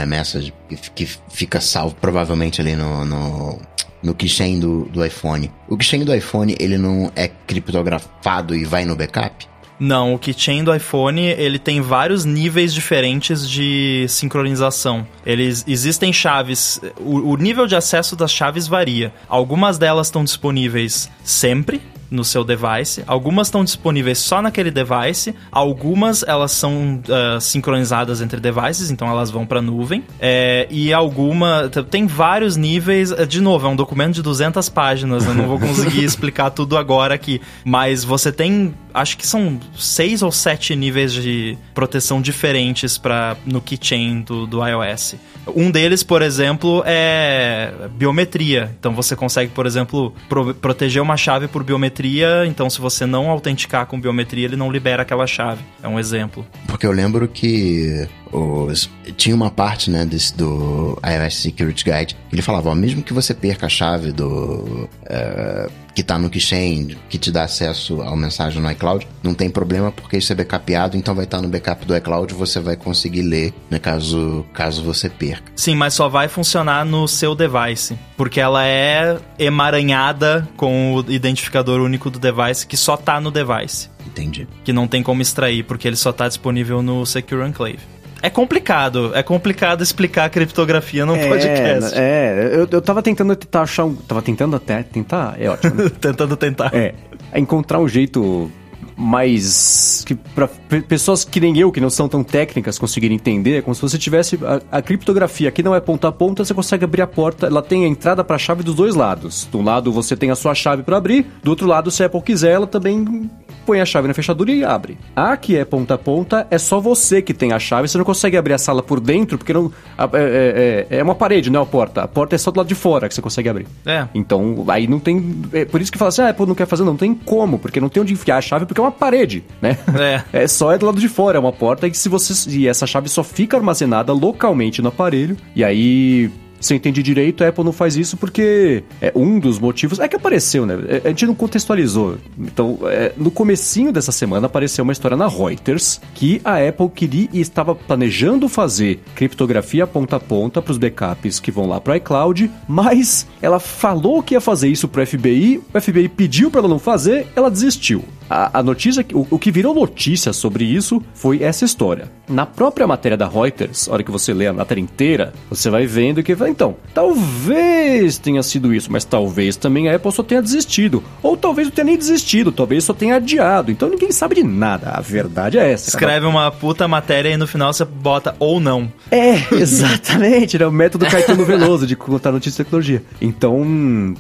[0.96, 3.60] que fica salvo provavelmente ali no, no,
[4.02, 5.52] no keychain do, do iPhone.
[5.68, 9.48] O keychain do iPhone, ele não é criptografado e vai no backup?
[9.80, 15.06] Não, o keychain do iPhone, ele tem vários níveis diferentes de sincronização.
[15.26, 19.14] Eles existem chaves, o, o nível de acesso das chaves varia.
[19.28, 23.04] Algumas delas estão disponíveis sempre, no seu device.
[23.08, 25.36] Algumas estão disponíveis só naquele device.
[25.52, 30.04] Algumas elas são uh, sincronizadas entre devices, então elas vão para nuvem.
[30.20, 33.12] É, e alguma tem vários níveis.
[33.12, 35.26] Eh, de novo, é um documento de 200 páginas.
[35.26, 40.22] Eu não vou conseguir explicar tudo agora aqui, mas você tem, acho que são seis
[40.22, 45.16] ou sete níveis de proteção diferentes para no keychain do, do iOS.
[45.48, 48.76] Um deles, por exemplo, é biometria.
[48.80, 52.46] Então você consegue, por exemplo, pro proteger uma chave por biometria.
[52.46, 55.62] Então, se você não autenticar com biometria, ele não libera aquela chave.
[55.84, 56.46] É um exemplo.
[56.68, 62.36] Porque eu lembro que os, tinha uma parte né, desse, do iOS Security Guide que
[62.36, 64.90] ele falava: ó, mesmo que você perca a chave do.
[65.04, 69.50] Uh, que está no Keychain, que te dá acesso ao mensagem no iCloud, não tem
[69.50, 72.76] problema porque isso é backupeado, então vai estar tá no backup do iCloud você vai
[72.76, 75.54] conseguir ler, né, caso, caso você perca.
[75.56, 81.80] Sim, mas só vai funcionar no seu device, porque ela é emaranhada com o identificador
[81.80, 83.90] único do device que só está no device.
[84.06, 84.48] Entendi.
[84.66, 87.96] Que não tem como extrair, porque ele só está disponível no Secure Enclave.
[88.22, 89.12] É complicado.
[89.14, 91.94] É complicado explicar a criptografia num podcast.
[91.96, 93.96] É, eu, eu tava tentando tentar achar um.
[93.96, 94.84] Tava tentando até.
[94.84, 95.36] Tentar?
[95.40, 95.90] É ótimo.
[96.02, 96.72] Tentando tentar.
[96.74, 96.94] É.
[97.32, 98.52] é encontrar um jeito
[98.98, 100.04] mais.
[100.06, 100.48] que para
[100.88, 103.98] pessoas que nem eu, que não são tão técnicas, conseguirem entender, é como se você
[103.98, 104.40] tivesse.
[104.44, 107.62] A, a criptografia aqui não é ponta a ponta, você consegue abrir a porta, ela
[107.62, 109.48] tem a entrada para a chave dos dois lados.
[109.50, 112.06] De um lado você tem a sua chave para abrir, do outro lado, se a
[112.08, 113.30] Apple quiser, ela também
[113.66, 114.98] põe a chave na fechadura e abre.
[115.16, 118.06] A que é ponta a ponta é só você que tem a chave, você não
[118.06, 119.72] consegue abrir a sala por dentro, porque não.
[119.98, 122.02] a- É, é- é uma parede, não é a porta.
[122.04, 123.68] A porta é só do lado de fora que você consegue abrir.
[123.86, 124.08] É.
[124.14, 125.42] Então, aí não tem.
[125.52, 127.80] É por isso que fala assim, ah, Apple não quer fazer, não tem como, porque
[127.82, 129.78] não tem onde enfiar a chave, porque é uma parede, né?
[130.00, 130.16] É.
[130.46, 132.34] É só é do lado de fora, é uma porta e se você.
[132.50, 135.38] E essa chave só fica armazenada localmente no aparelho.
[135.56, 136.30] E aí.
[136.60, 140.00] Se eu entendi direito, a Apple não faz isso porque é um dos motivos.
[140.00, 140.76] É que apareceu, né?
[140.88, 142.18] É, A gente não contextualizou.
[142.40, 147.28] Então, é, no comecinho dessa semana apareceu uma história na Reuters que a Apple queria
[147.32, 151.94] e estava planejando fazer criptografia ponta a ponta para os backups que vão lá para
[151.94, 156.50] o iCloud, mas ela falou que ia fazer isso para o FBI, o FBI pediu
[156.50, 158.04] para ela não fazer, ela desistiu.
[158.30, 162.12] A, a notícia, o, o que virou notícia sobre isso foi essa história.
[162.28, 165.86] Na própria matéria da Reuters, a hora que você lê a matéria inteira, você vai
[165.86, 171.04] vendo que, então, talvez tenha sido isso, mas talvez também a Apple só tenha desistido.
[171.22, 173.72] Ou talvez não tenha nem desistido, talvez só tenha adiado.
[173.72, 174.90] Então ninguém sabe de nada.
[174.92, 175.92] A verdade é essa.
[175.92, 178.92] Cada- Escreve uma puta matéria e no final você bota ou não.
[179.12, 180.66] é, exatamente, né?
[180.68, 183.04] O método Caetano Veloso de contar notícia de tecnologia.
[183.22, 183.64] Então,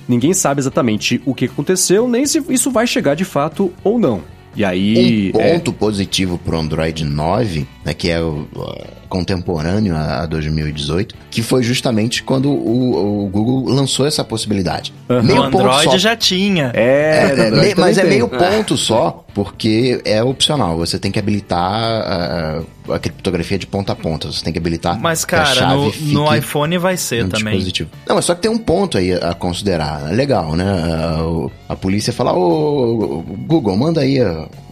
[0.07, 4.21] ninguém sabe exatamente o que aconteceu, nem se isso vai chegar de fato ou não.
[4.55, 5.31] E aí.
[5.35, 10.25] Um é, ponto positivo pro Android 9, né, que é o uh, contemporâneo a, a
[10.25, 14.93] 2018, que foi justamente quando o, o Google lançou essa possibilidade.
[15.09, 15.23] Aham.
[15.23, 15.97] Meio o ponto Android só.
[15.97, 16.71] já tinha.
[16.73, 20.77] É, É, é, Android mas é meio ponto só, porque é opcional.
[20.77, 22.61] Você tem que habilitar a,
[22.93, 24.31] a criptografia de ponta a ponta.
[24.31, 27.53] Você tem que habilitar Mas, cara, no, no iPhone vai ser também.
[28.07, 30.09] Não, mas só que tem um ponto aí a considerar.
[30.09, 30.65] É Legal, né?
[30.65, 34.19] A, o- a polícia fala, ô Google, manda aí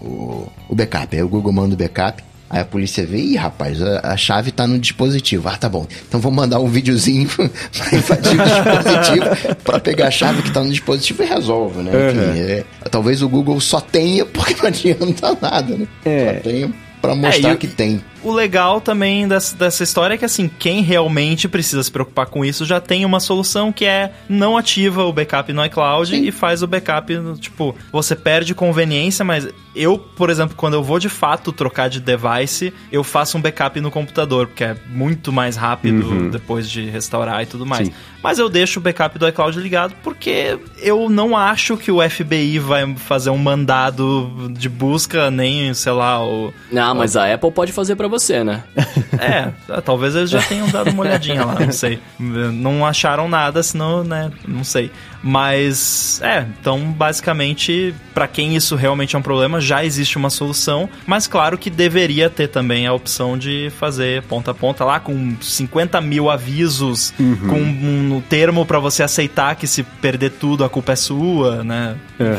[0.02, 1.15] o, o backup.
[1.15, 2.23] Aí o Google manda o backup.
[2.54, 5.50] Aí a polícia vê, ih, rapaz, a, a chave tá no dispositivo.
[5.50, 5.88] Ah, tá bom.
[6.08, 10.63] Então vamos mandar um videozinho pra invadir o dispositivo pra pegar a chave que tá
[10.63, 11.92] no dispositivo e resolve, né?
[11.92, 15.88] Enfim, é, talvez o Google só tenha porque não adianta nada, né?
[16.06, 16.36] É.
[16.36, 18.02] Só tenha pra mostrar o- que tem.
[18.23, 22.45] O legal também dessa, dessa história é que, assim, quem realmente precisa se preocupar com
[22.45, 26.63] isso já tem uma solução que é não ativa o backup no iCloud e faz
[26.63, 31.09] o backup, no- tipo, você perde conveniência, mas eu, por exemplo, quando eu vou de
[31.09, 36.29] fato trocar de device, eu faço um backup no computador, porque é muito mais rápido
[36.29, 37.88] depois de restaurar e tudo mais.
[37.88, 37.93] Sim.
[38.21, 42.57] Mas eu deixo o backup do iCloud ligado porque eu não acho que o FBI
[42.57, 47.73] vai fazer um mandado de busca, nem, sei lá, o, Não, mas a Apple pode
[47.73, 48.63] fazer pra você, né?
[49.19, 49.49] é,
[49.82, 51.99] talvez eles já tenham dado uma olhadinha lá, não sei.
[52.19, 54.91] Não acharam nada, senão, né, não sei.
[55.21, 60.88] Mas, é, então, basicamente, pra quem isso realmente é um problema, já existe uma solução.
[61.08, 65.36] Mas, claro que deveria ter também a opção de fazer ponta a ponta lá, com
[65.41, 70.91] 50 mil avisos, com um termo pra você aceitar que se perder tudo, a culpa
[70.91, 71.95] é sua, né?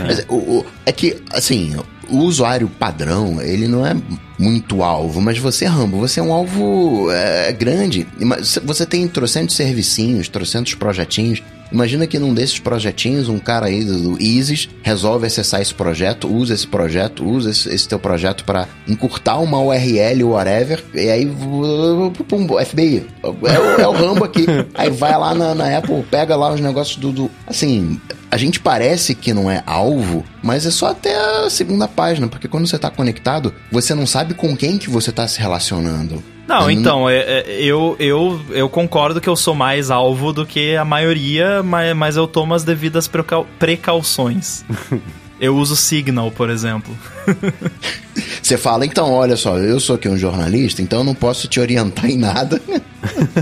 [0.07, 1.77] Mas o, o- é que, assim,
[2.11, 3.95] o usuário padrão, ele não é
[4.39, 8.07] muito alvo, mas você, Rambo, você é um alvo é, grande.
[8.65, 11.43] Você tem trocentos servicinhos, trocentos projetinhos.
[11.73, 16.55] Imagina que num desses projetinhos, um cara aí do, Isis resolve acessar esse projeto, usa
[16.55, 21.27] esse projeto, usa esse, esse teu projeto para encurtar uma URL ou whatever, e aí,
[22.29, 24.47] pum, FBI, é, o- é o Rambo aqui.
[24.75, 27.31] Aí vai lá na, na Apple, pega lá os negócios do, do.
[27.47, 28.01] Assim,
[28.35, 32.49] a gente parece que não é alvo, mas é só até a segunda página, porque
[32.49, 36.21] quando você tá conectado, você não sabe com quem que você tá se relacionando.
[36.49, 40.45] Não, Eu então, é- é- eu, eu, eu concordo que eu sou mais alvo do
[40.45, 44.65] que a maioria, mas, mas eu tomo as devidas precau- precauções.
[45.41, 46.97] Eu uso Signal, por exemplo.
[48.45, 51.59] Você fala, então, olha só, eu sou aqui um jornalista, então eu não posso te
[51.59, 52.61] orientar em nada.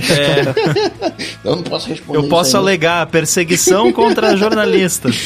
[0.08, 1.12] É,
[1.44, 5.24] eu não posso responder eu posso alegar perseguição contra jornalistas.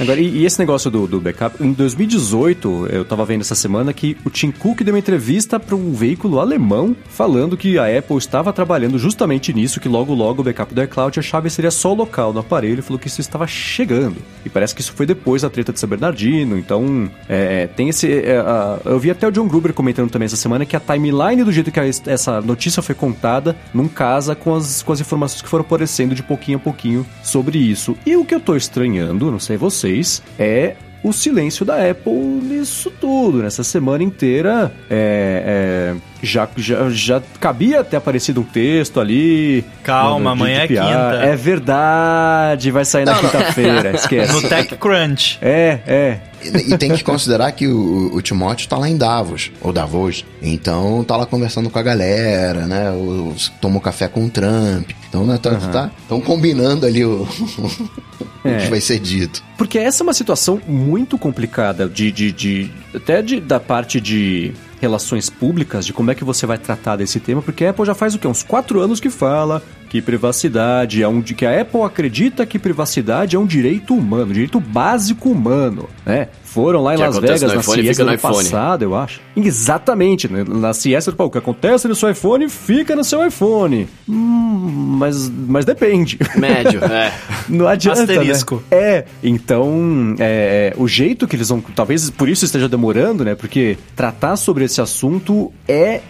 [0.00, 1.62] Agora, e, e esse negócio do, do backup?
[1.62, 5.76] Em 2018, eu tava vendo essa semana que o Tim Cook deu uma entrevista para
[5.76, 10.44] um veículo alemão falando que a Apple estava trabalhando justamente nisso, que logo logo o
[10.44, 13.46] backup do iCloud a chave seria só local no aparelho, e falou que isso estava
[13.46, 14.16] chegando.
[14.44, 18.06] E parece que isso foi depois da treta de San Bernardino, então é, tem esse...
[18.44, 21.52] a- eu vi até o John Gruber comentando também essa semana que a timeline do
[21.52, 25.48] jeito que a- essa notícia foi contada não casa com as, com as informações que
[25.48, 27.96] foram aparecendo de pouquinho a pouquinho sobre isso.
[28.06, 32.90] E o que eu tô estranhando, não sei vocês, é o silêncio da Apple nisso
[33.00, 33.38] tudo.
[33.40, 39.64] Nessa semana inteira, é, é, já, já, já cabia ter aparecido um texto ali.
[39.84, 41.20] Calma, amanhã é quinta.
[41.22, 44.32] É verdade, vai sair na quinta-feira, esquece.
[44.32, 45.38] No TechCrunch.
[45.40, 46.18] É, é.
[46.42, 50.24] E, e tem que considerar que o, o Timóteo tá lá em Davos, ou Davos.
[50.40, 52.90] Então tá lá conversando com a galera, né?
[52.90, 54.90] O, tomou café com o Trump.
[55.08, 57.22] Então né, tá, tá- tão combinando ali o,
[58.44, 58.58] o É.
[58.58, 59.42] que vai ser dito.
[59.56, 64.52] Porque essa é uma situação muito complicada de, de, de- até de, da parte de
[64.80, 67.94] relações públicas, de como é que você vai tratar desse tema, porque a Apple já
[67.94, 68.26] faz o quê?
[68.26, 73.36] Uns quatro anos que fala que privacidade é um que a Apple acredita que privacidade
[73.36, 76.28] é um direito humano, um direito básico humano, né?
[76.52, 79.20] Foram lá em Que Las Vegas no na iPhone, no ano passado, eu acho.
[79.36, 80.44] Exatamente, né?
[80.48, 83.86] na CES, pô, o que acontece no seu iPhone fica no seu iPhone.
[84.08, 86.18] Hum, mas, mas depende.
[86.36, 87.12] Médio, é.
[87.48, 88.56] Não adianta, Asterisco.
[88.70, 88.78] né?
[88.78, 91.60] É, então, é, o jeito que eles vão...
[91.60, 93.34] Talvez por isso esteja demorando, né?
[93.34, 96.00] Porque tratar sobre esse assunto é...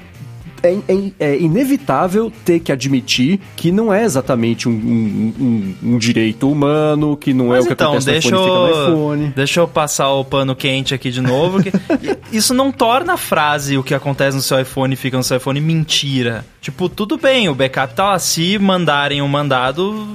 [0.63, 5.99] É, é- é inevitável ter que admitir que não é exatamente um, um- um- um
[5.99, 8.69] direito humano, que não é Mas o que então, acontece deixa no iPhone, fica no
[8.69, 9.33] eu, iPhone.
[9.37, 11.63] deixa eu passar o pano quente aqui de novo.
[11.63, 11.71] que
[12.37, 15.61] isso não torna a frase o que acontece no seu iPhone fica no seu iPhone
[15.61, 16.45] mentira.
[16.61, 18.19] Tipo, tudo bem, o backup tá lá.
[18.19, 20.07] Se mandarem um mandado,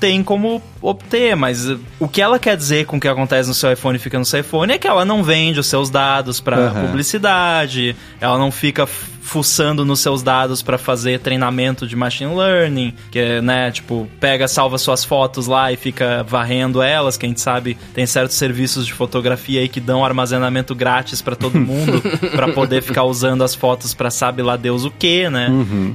[0.00, 1.68] tem como obter, mas
[2.00, 4.40] o que ela quer dizer com o que acontece no seu iPhone fica no seu
[4.40, 6.86] iPhone é que ela não vende os seus dados pra Aham.
[6.86, 8.86] publicidade, ela não fica
[9.22, 14.48] fuçando nos seus dados pra fazer treinamento de machine learning, que é, né, tipo, pega,
[14.48, 18.84] salva suas fotos lá e fica varrendo elas, que a gente sabe tem certos serviços
[18.84, 22.02] de fotografia aí que dão armazenamento grátis pra todo mundo,
[22.32, 25.48] pra poder ficar usando as fotos pra sabe lá Deus o que, né?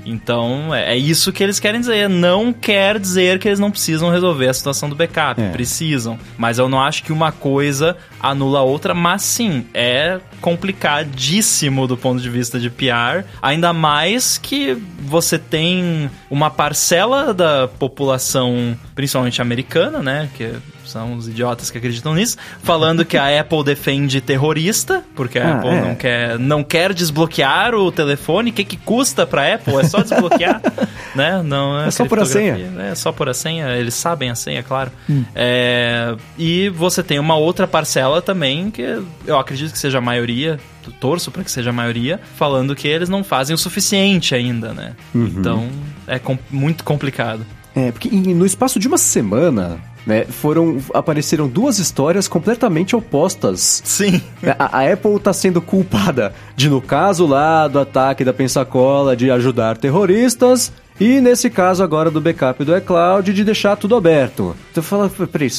[0.06, 2.10] Então, é, é isso que eles querem dizer.
[2.10, 5.42] Não quer dizer que eles não precisam resolver a situação do backup.
[5.42, 5.50] É.
[5.50, 6.18] Precisam.
[6.38, 11.98] Mas eu não acho que uma coisa anula a outra, mas sim, é complicadíssimo do
[11.98, 13.26] ponto de vista de PR.
[13.42, 20.30] Ainda mais que você tem uma parcela da população, principalmente americana, né?
[20.36, 20.54] Que
[20.88, 25.56] são os idiotas que acreditam nisso, falando que a Apple defende terrorista, porque a Ah,
[25.58, 25.82] Apple é.
[25.82, 28.50] não quer, não quer desbloquear o telefone.
[28.52, 29.76] O que, que custa pra Apple?
[29.78, 30.62] É só desbloquear,
[31.16, 31.42] né?
[31.44, 32.72] Não É só por a criptografia.
[32.92, 34.92] É só por a senha, eles sabem a senha, claro.
[35.10, 35.24] Hum.
[35.36, 38.82] É, e você tem uma outra parcela também, que
[39.26, 40.60] eu acredito que seja a maioria,
[41.00, 44.94] torço para que seja a maioria, falando que eles não fazem o suficiente ainda, né?
[45.14, 45.26] Uhum.
[45.38, 45.70] Então
[46.08, 47.46] é com- muito complicado.
[47.76, 49.78] É, porque no espaço de uma semana,
[50.08, 54.22] né, foram apareceram duas histórias completamente opostas Sim.
[54.58, 59.30] A, a Apple está sendo culpada de, no caso lá do ataque da Pensacola, de
[59.30, 60.72] ajudar terroristas.
[61.00, 64.56] E nesse caso agora do backup do iCloud, de deixar tudo aberto.
[64.72, 65.50] Então fala, peraí,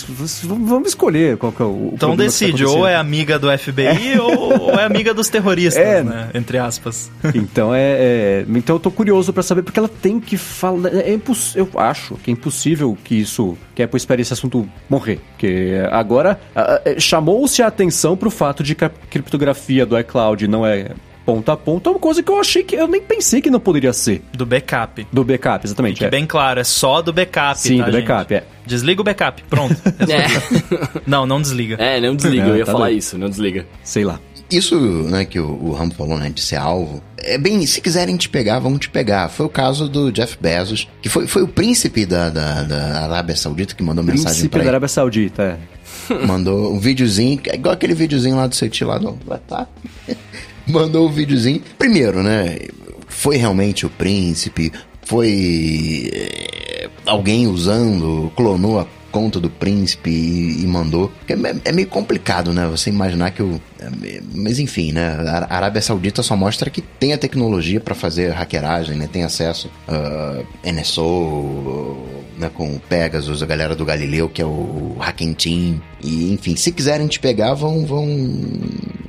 [0.43, 1.91] vamos escolher qual que é o.
[1.95, 6.03] Então tá decide, ou é amiga do FBI ou, ou é amiga dos terroristas, É.
[6.03, 6.31] né?
[6.35, 7.11] Entre aspas.
[7.35, 10.93] Então é, é- Então eu tô curioso pra saber, porque ela tem que falar.
[10.95, 11.55] É imposs...
[11.55, 13.57] Eu acho que é impossível que isso.
[13.75, 15.21] Que a Apple espere esse assunto morrer.
[15.31, 16.41] Porque agora
[16.99, 20.91] chamou-se a atenção pro fato de que a criptografia do iCloud não é
[21.29, 22.75] ponta a ponta, é uma coisa que eu achei que.
[22.75, 24.23] Eu nem pensei que não poderia ser.
[24.33, 25.07] Do backup.
[25.13, 25.97] Do backup, exatamente.
[25.97, 26.11] Fique é.
[26.11, 28.07] bem claro, é só do backup, Sim, tá, do gente?
[28.07, 28.45] backup, é.
[28.65, 29.77] Desliga o backup, pronto.
[30.09, 31.77] É, Não, não desliga.
[31.79, 32.99] é não desliga, Não, eu ia tá falar doido.
[32.99, 33.67] isso, não desliga.
[33.85, 34.19] Sei lá.
[34.51, 38.17] Isso, né, que o, o Rambo falou, né, de ser alvo, é bem, se quiserem
[38.17, 39.29] te pegar, vão te pegar.
[39.29, 43.37] Foi o caso do Jeff Bezos, que foi, foi o príncipe da, da, da Arábia
[43.37, 44.69] Saudita que mandou mensagem Príncipe pra da ele.
[44.71, 45.78] Arábia Saudita, é.
[46.27, 49.71] Mandou um videozinho, é igual aquele videozinho lá do Seti lá do WhatsApp.
[50.67, 51.63] Mandou um videozinho.
[51.79, 52.59] Primeiro, né?
[53.09, 54.73] Foi realmente o príncipe?
[55.03, 61.11] Foi é, alguém usando, clonou a conta do príncipe e, e mandou?
[61.27, 62.67] É, é meio complicado, né?
[62.67, 63.61] Você imaginar que o.
[63.81, 65.17] é, Mas enfim, né?
[65.49, 69.09] A Arábia Saudita só mostra que tem a tecnologia para fazer hackeragem, né?
[69.11, 71.97] Tem acesso a NSO,
[72.39, 75.81] né, com o Pegasus, a galera do Galileu, que é o Hacking Team.
[76.03, 78.07] E, enfim, se quiserem te pegar, vão, vão,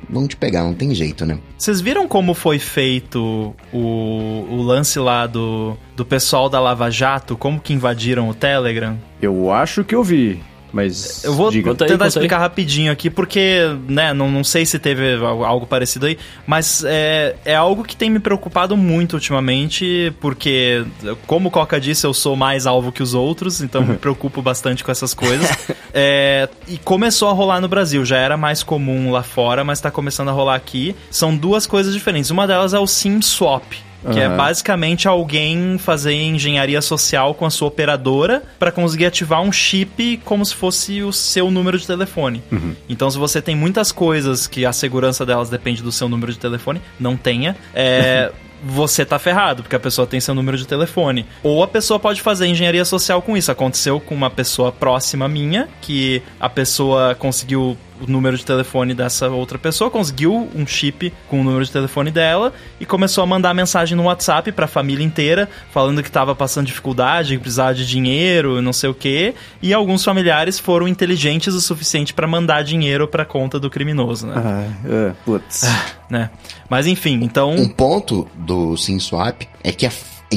[0.08, 1.38] vão te pegar, não tem jeito, né?
[1.56, 7.36] Vocês viram como foi feito o, o lance lá do, do pessoal da Lava Jato?
[7.36, 8.98] Como que invadiram o Telegram?
[9.22, 10.40] Eu acho que eu vi,
[10.72, 11.24] mas.
[11.24, 11.74] Eu vou diga.
[11.74, 16.18] Tentar explicar rapidinho aqui, porque, né, não, não sei se teve al- algo parecido aí,
[16.46, 20.84] mas é, é algo que tem me preocupado muito ultimamente, porque,
[21.26, 24.84] como o Coca disse, eu sou mais alvo que os outros, então me preocupo bastante
[24.84, 25.48] com essas coisas.
[25.92, 29.90] É, e começou a rolar no Brasil, já era mais comum lá fora, mas tá
[29.90, 30.94] começando a rolar aqui.
[31.10, 32.30] São duas coisas diferentes.
[32.30, 33.64] Uma delas é o SIM swap.
[34.12, 39.52] Que é basicamente alguém fazer engenharia social com a sua operadora para conseguir ativar um
[39.52, 42.42] chip como se fosse o seu número de telefone.
[42.88, 46.38] Então, se você tem muitas coisas que a segurança delas depende do seu número de
[46.38, 47.56] telefone, não tenha.
[47.74, 48.30] É.
[48.62, 51.24] Você tá ferrado, porque a pessoa tem seu número de telefone.
[51.42, 53.50] Ou a pessoa pode fazer engenharia social com isso.
[53.50, 59.28] Aconteceu com uma pessoa próxima minha, que a pessoa conseguiu o número de telefone dessa
[59.28, 63.54] outra pessoa, conseguiu um chip com o número de telefone dela e começou a mandar
[63.54, 68.60] mensagem no WhatsApp pra família inteira, falando que tava passando dificuldade, que precisava de dinheiro,
[68.62, 69.34] não sei o quê.
[69.62, 74.34] E alguns familiares foram inteligentes o suficiente pra mandar dinheiro pra conta do criminoso, né?
[74.36, 75.62] Ah, é, putz.
[76.10, 76.30] né?
[76.68, 77.50] Mas enfim, então.
[77.52, 79.90] Um ponto do SimSwap é que é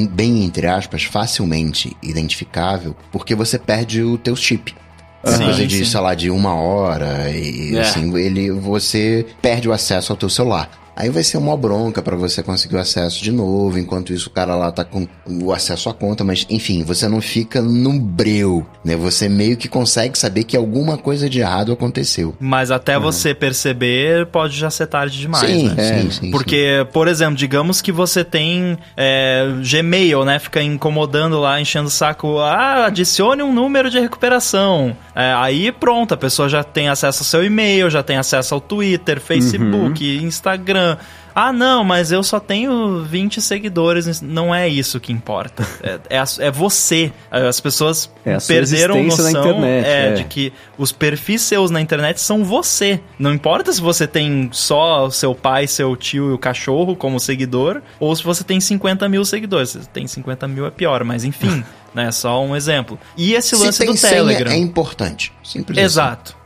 [0.10, 4.76] bem, entre aspas, facilmente identificável, porque você perde o teu chip.
[5.26, 5.86] Sim, coisa de, sim.
[5.86, 7.82] sei lá, de uma hora e É.
[7.82, 10.70] assim, ele, você perde o acesso ao teu celular.
[10.96, 14.32] Aí vai ser uma bronca pra você conseguir o acesso de novo, enquanto isso o
[14.32, 18.66] cara lá tá com o acesso à conta, mas enfim, você não fica no breu,
[18.86, 18.96] né?
[18.96, 22.36] Você meio que consegue saber que alguma coisa de errado aconteceu.
[22.40, 25.76] Mas até você perceber, pode já ser tarde demais, sim, né?
[25.76, 26.32] sim, É, sim, sim.
[26.32, 30.38] Porque, por exemplo, digamos que você tem é, Gmail, né?
[30.38, 32.38] Fica incomodando lá, enchendo o saco.
[32.40, 34.96] Ah, adicione um número de recuperação.
[35.16, 38.62] É, aí pronto, a pessoa já tem acesso ao seu e-mail, já tem acesso ao
[38.62, 40.83] Twitter, Facebook, Instagram.
[41.36, 44.22] Ah, não, mas eu só tenho 20 seguidores.
[44.22, 45.66] Não é isso que importa.
[45.82, 47.12] É, é, é você.
[47.32, 50.12] As pessoas É perderam noção internet, é, é.
[50.12, 53.00] de que os perfis seus na internet são você.
[53.18, 57.20] Não importa se você tem só o seu pai, seu tio e o cachorro como
[57.20, 59.70] seguidor, ou se você tem 50 mil seguidores.
[59.72, 61.64] Se tem 50 mil é pior, mas enfim,
[61.96, 62.12] né?
[62.12, 63.00] Só um exemplo.
[63.18, 64.52] E esse Se lance tem do senha, Telegram.
[64.52, 65.34] é importante.
[65.44, 65.86] Simples assim.
[65.86, 66.38] Exato.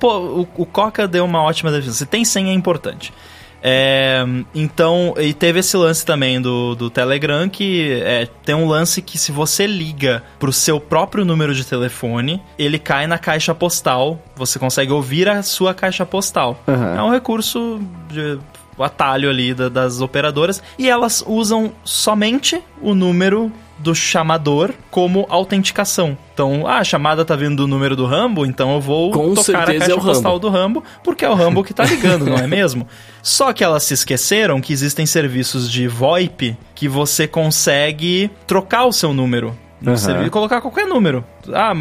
[0.00, 1.98] Pô, o, o Coca deu uma ótima definição.
[1.98, 3.12] Se tem senha é importante.
[3.62, 9.02] É, então, e teve esse lance também do, do Telegram que é, tem um lance
[9.02, 14.18] que se você liga pro seu próprio número de telefone, ele cai na caixa postal.
[14.36, 16.62] Você consegue ouvir a sua caixa postal.
[16.66, 16.96] Aham.
[16.96, 18.38] É um recurso de
[18.78, 26.16] atalho ali da- das operadoras e elas usam somente o número do chamador como autenticação.
[26.34, 29.62] Então, ah, a chamada tá vindo do número do Rambo, então eu vou Com tocar
[29.62, 32.36] a caixa é o postal do Rambo, porque é o Rambo que tá ligando, não
[32.36, 32.86] é mesmo?
[33.22, 38.92] Só que elas se esqueceram que existem serviços de VoIP que você consegue trocar o
[38.92, 39.56] seu número.
[39.80, 39.96] No Aham.
[39.98, 41.24] serviço e colocar qualquer número.
[41.54, 41.72] Ah,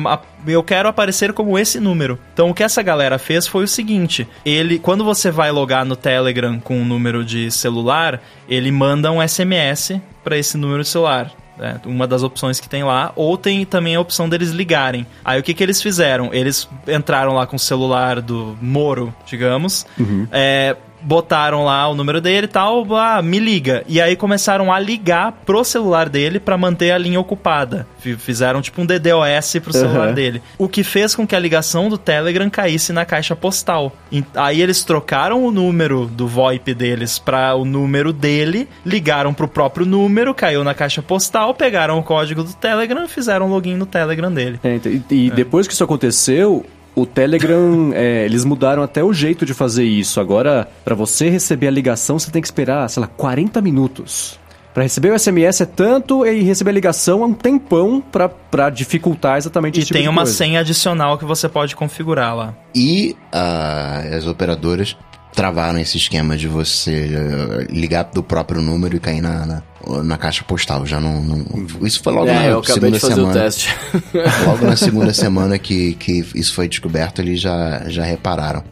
[0.47, 2.18] eu quero aparecer como esse número.
[2.34, 5.97] Então o que essa galera fez foi o seguinte: ele, quando você vai logar no
[5.97, 11.30] Telegram com um número de celular, ele manda um SMS para esse número de celular.
[11.60, 11.80] Né?
[11.86, 15.05] uma das opções que tem lá, ou tem também a opção deles ligarem.
[15.24, 16.34] Aí o que, que eles fizeram?
[16.34, 19.86] Eles entraram lá com o celular do Moro, digamos,
[20.32, 23.84] é, botaram lá o número dele e tal, ah, me liga.
[23.88, 27.88] E aí começaram a ligar pro celular dele pra manter a linha ocupada.
[28.00, 30.14] Fizeram tipo um DDoS pro celular Aham.
[30.14, 30.41] dele.
[30.58, 33.91] O que fez com que a ligação do Telegram caísse na caixa postal.
[34.12, 39.47] E- Aí eles trocaram o número do VoIP deles pra o número dele, ligaram pro
[39.47, 43.86] próprio número, caiu na caixa postal, pegaram o código do Telegram e fizeram login no
[43.86, 44.60] Telegram dele.
[44.64, 46.66] É, então, e e depois que isso aconteceu,
[47.02, 50.20] o Telegram, é, eles mudaram até o jeito de fazer isso.
[50.20, 54.39] Agora, pra você receber a ligação, você tem que esperar, sei lá, 40 minutos.
[54.74, 58.70] Pra receber o SMS é tanto e receber a ligação é um tempão pra, pra
[58.70, 60.38] dificultar exatamente E esse tipo tem de uma coisa.
[60.38, 62.54] senha adicional que você pode configurar lá.
[62.74, 64.95] E ah, as operadoras
[65.40, 69.64] travaram esse esquema de você eh, ligar do próprio número e cair na, na,
[70.04, 70.86] na caixa postal.
[70.86, 71.46] Já não, não-
[71.88, 73.32] Isso foi logo É, na eu acabei segunda de fazer semana.
[73.32, 73.76] o teste.
[74.46, 78.64] Logo na segunda semana que, que isso foi descoberto, eles já, já repararam.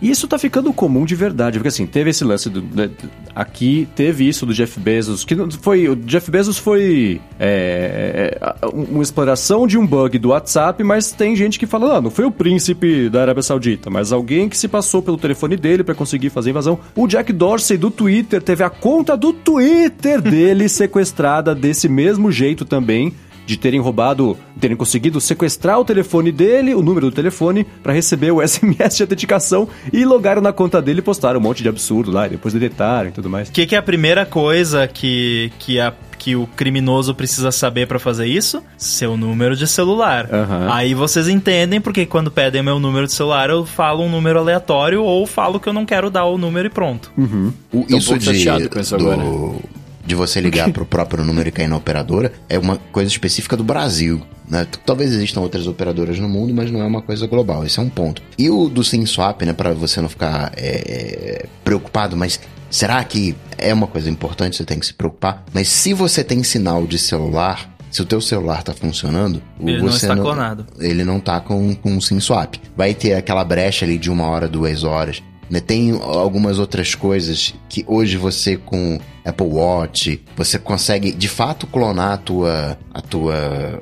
[0.00, 2.62] Isso tá ficando comum de verdade, porque assim, teve esse lance do.
[2.62, 2.90] né,
[3.34, 5.88] aqui teve isso do Jeff Bezos, que não foi.
[5.88, 11.34] O Jeff Bezos foi é, é, uma exploração de um bug do WhatsApp, mas tem
[11.36, 14.68] gente que fala, ah, não foi o príncipe da Arábia Saudita, mas alguém que se
[14.68, 16.78] passou pelo telefone dele pra conseguir fazer invasão.
[16.94, 22.64] O Jack Dorsey do Twitter teve a conta do Twitter dele sequestrada desse mesmo jeito
[22.64, 23.12] também
[23.46, 28.32] de terem roubado, terem conseguido sequestrar o telefone dele, o número do telefone, pra receber
[28.32, 32.10] o SMS de autenticação e logaram na conta dele e postaram um monte de absurdo
[32.10, 33.48] lá, e depois deletaram e tudo mais.
[33.48, 37.86] O que, que é a primeira coisa que, que, a, que o criminoso precisa saber
[37.86, 38.62] pra fazer isso?
[38.76, 40.28] Seu número de celular.
[40.32, 40.68] Aham.
[40.72, 45.02] Aí vocês entendem porque quando pedem meu número de celular eu falo um número aleatório
[45.04, 47.12] ou falo que eu não quero dar o número e pronto.
[47.72, 49.22] O, Tô um isso pouco de, chateado com isso do- agora.
[50.06, 53.64] De você ligar pro próprio número e cair na operadora é uma coisa específica do
[53.64, 54.22] Brasil.
[54.48, 54.66] Né?
[54.86, 57.64] Talvez existam outras operadoras no mundo, mas não é uma coisa global.
[57.64, 58.22] Esse é um ponto.
[58.38, 62.38] E o do SimSwap, né, para você não ficar é, preocupado, mas
[62.70, 65.44] será que é uma coisa importante, você tem que se preocupar?
[65.52, 69.88] Mas se você tem sinal de celular, se o teu celular tá funcionando, Ele não
[69.88, 70.66] está clonado.
[70.78, 72.56] Ele não tá com, com um SIM swap.
[72.76, 75.22] Vai ter aquela brecha ali de uma hora, duas horas.
[75.50, 75.60] Né?
[75.60, 82.12] Tem algumas outras coisas que hoje você com Apple Watch, você consegue de fato clonar
[82.12, 83.80] a tua, a tua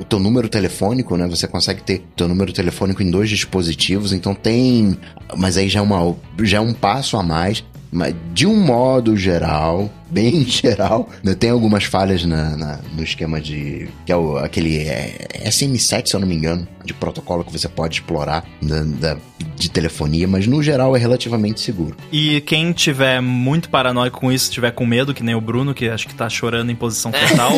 [0.00, 1.26] o teu número telefônico, né?
[1.28, 4.96] Você consegue ter teu número telefônico em dois dispositivos, então tem,
[5.36, 7.62] mas aí já é uma já é um passo a mais.
[7.92, 13.40] Mas de um modo geral, bem geral, né, tem algumas falhas na, na- no esquema
[13.40, 13.88] de.
[14.06, 17.68] que é o, aquele é, SM7, se eu não me engano, de protocolo que você
[17.68, 19.16] pode explorar da, da-
[19.56, 21.96] de telefonia, mas no geral é relativamente seguro.
[22.10, 25.88] E quem tiver muito paranoico com isso, tiver com medo, que nem o Bruno, que
[25.88, 27.52] acho que tá chorando em posição fetal,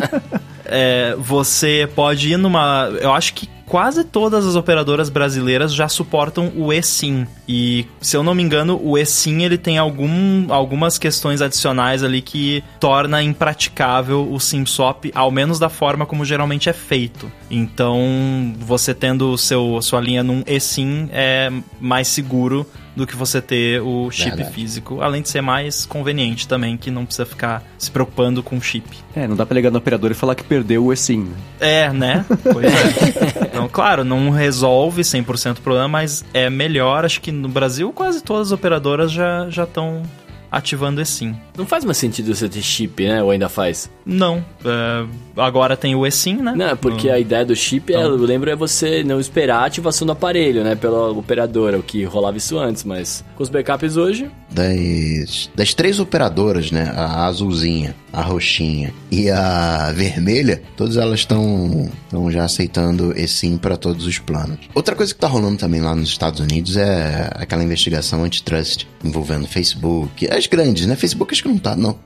[0.64, 2.90] é, você pode ir numa.
[3.00, 7.26] Eu acho que quase todas as operadoras brasileiras já suportam o eSIM.
[7.46, 12.22] E, se eu não me engano, o eSIM ele tem algum, algumas questões adicionais ali
[12.22, 17.30] que torna impraticável o SIM swap, ao menos da forma como geralmente é feito.
[17.50, 22.66] Então, você tendo seu, sua linha num eSIM é mais seguro
[22.98, 24.54] do que você ter o chip Verdade.
[24.54, 28.60] físico, além de ser mais conveniente também, que não precisa ficar se preocupando com o
[28.60, 28.84] chip.
[29.14, 31.20] É, não dá pra ligar no operador e falar que perdeu o eSIM.
[31.24, 31.36] né?
[31.60, 32.24] É, né?
[32.52, 33.46] Pois é.
[33.46, 37.04] Então, claro, não resolve 100% o problema, mas é melhor.
[37.04, 40.02] Acho que no Brasil quase todas as operadoras já já estão
[40.50, 41.36] ativando eSIM.
[41.56, 43.22] Não faz mais sentido você ter chip, né?
[43.22, 43.90] Ou ainda faz?
[44.04, 46.54] Não, é, agora tem o eSIM, né?
[46.56, 50.06] Não, porque a ideia do chip, é, eu lembro, é você não esperar a ativação
[50.06, 50.74] do aparelho, né?
[50.74, 56.00] Pela operadora, o que rolava isso antes, mas com os backups hoje, Das, das três
[56.00, 56.92] operadoras, né?
[56.94, 61.90] A azulzinha, a roxinha e a vermelha, todas elas estão
[62.30, 64.58] já aceitando esse sim para todos os planos.
[64.74, 69.46] Outra coisa que tá rolando também lá nos Estados Unidos é aquela investigação antitrust envolvendo
[69.46, 70.96] Facebook, as grandes, né?
[70.96, 71.96] Facebook acho que não tá, não,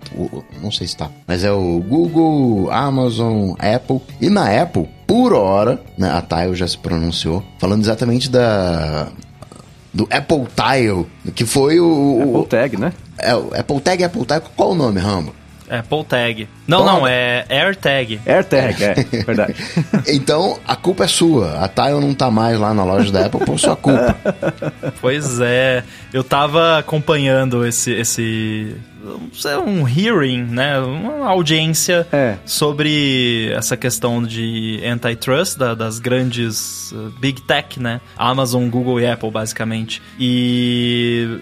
[0.62, 5.82] não sei se tá, mas é o Google, Amazon, Apple e na Apple por hora,
[5.99, 9.12] né, a Tile já se pronunciou, falando exatamente da
[9.93, 12.93] do Apple Tile, que foi o, Apple Tag, né?
[13.18, 15.34] é, o Apple Tag, Apple Tag, qual o nome, Rambo?
[15.79, 16.49] Apple Tag.
[16.66, 16.93] Não, Toma.
[16.93, 18.20] não, é AirTag.
[18.27, 18.95] AirTag, é,
[19.25, 19.55] verdade.
[20.09, 21.59] Então, a culpa é sua.
[21.64, 24.16] A Tile não tá mais lá na loja da Apple por sua culpa.
[25.01, 32.37] Pois é, eu tava acompanhando esse, esse não sei, um hearing, né, uma audiência É.
[32.45, 39.07] sobre essa questão de antitrust da- das grandes uh, big tech, né, Amazon, Google e
[39.07, 40.01] Apple basicamente.
[40.20, 41.39] E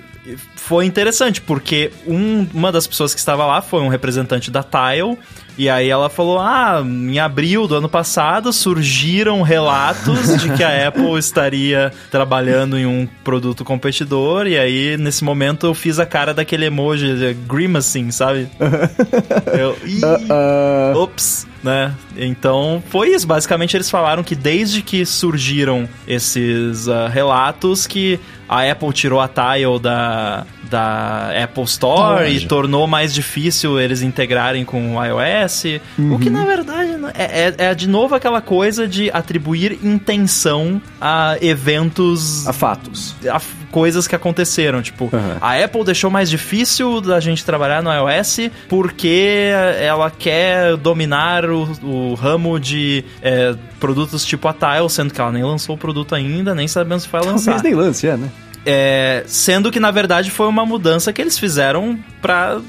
[0.57, 5.18] foi interessante porque um- uma das pessoas que estava lá foi um representante da Tile
[5.59, 10.87] e aí ela falou: Ah, em abril do ano passado surgiram relatos de que a
[10.89, 14.47] Apple estaria trabalhando em um produto competidor.
[14.47, 18.49] E aí, nesse momento, eu fiz a cara daquele emoji de grimacing, sabe?
[19.59, 20.01] eu, Ih,
[20.31, 21.93] Ah, Ops, né?
[22.16, 23.26] Então foi isso.
[23.26, 28.18] Basicamente eles falaram que desde que surgiram esses ah, relatos que
[28.53, 34.03] a Apple tirou a Tile da, da Apple Store Da e tornou mais difícil eles
[34.03, 35.64] integrarem com o iOS.
[35.96, 40.82] O que na verdade né, é, é, é de novo aquela coisa de atribuir intenção
[41.01, 43.14] a eventos a fatos.
[43.30, 44.82] a f- coisas que aconteceram.
[44.82, 45.36] Tipo, Aham.
[45.40, 49.50] a Apple deixou mais difícil da gente trabalhar no iOS porque
[49.80, 55.32] ela quer dominar o, o ramo de é, produtos tipo a Tile, sendo que ela
[55.32, 57.52] nem lançou o produto ainda, nem sabemos se vai lançar.
[57.54, 58.28] Talvez nem lance, é, né?
[58.66, 62.60] É, sendo que, na verdade, foi uma mudança que eles fizeram pra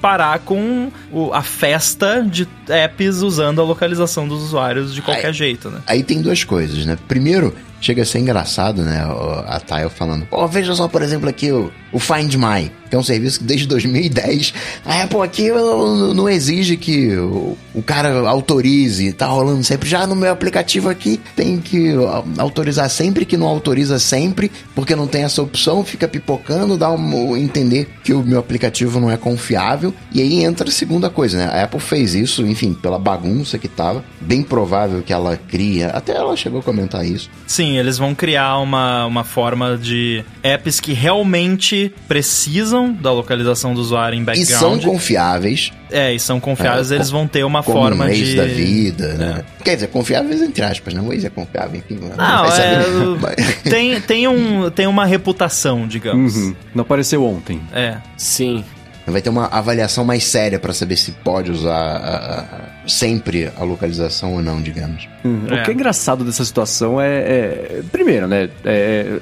[0.00, 5.32] parar com o- a festa de apps usando a localização dos usuários de qualquer Ai.
[5.32, 5.80] jeito, né?
[5.86, 6.96] Aí tem duas coisas, né?
[7.08, 7.54] Primeiro,
[7.84, 9.02] chega a ser engraçado, né?
[9.46, 12.98] A Tile falando, pô, veja só, por exemplo, aqui o, o Find My, que é
[12.98, 19.12] um serviço que desde 2010 a Apple aqui não, exige que o, o cara autorize,
[19.12, 19.88] tá rolando sempre.
[19.88, 21.92] Já no meu aplicativo aqui tem que
[22.38, 27.36] autorizar sempre, que não autoriza sempre, porque não tem essa opção, fica pipocando, dá um,
[27.36, 29.92] entender que o meu aplicativo não é confiável.
[30.12, 31.44] E aí entra a segunda coisa, né?
[31.46, 34.04] A Apple fez isso, enfim, pela bagunça que tava.
[34.20, 37.28] Bem provável que ela cria, até ela chegou a comentar isso.
[37.46, 43.80] Sim, eles vão criar uma, uma forma de apps que realmente precisam da localização do
[43.80, 44.60] usuário em E background.
[44.60, 48.36] são confiáveis, É, e são confiáveis, É, eles vão ter uma como forma um de...
[48.36, 49.44] da vida, né?
[49.64, 51.00] Quer dizer, confiáveis entre aspas, né?
[51.00, 51.98] O Waze é confiável, enfim.
[52.16, 52.62] Não, saber.
[52.62, 52.84] é,
[53.20, 56.34] Mas- tem, tem, um, tem uma reputação, digamos.
[56.36, 56.54] Uhum.
[56.74, 57.60] Não apareceu ontem.
[57.72, 57.96] É.
[58.16, 58.64] sim.
[59.06, 63.62] Vai ter uma avaliação mais séria pra saber se pode usar a- a- sempre a
[63.62, 65.06] localização ou não, digamos.
[65.22, 65.42] Uhum.
[65.50, 65.60] É.
[65.60, 67.06] O que é engraçado dessa situação é.
[67.18, 68.48] é- primeiro, né?
[68.64, 69.18] é-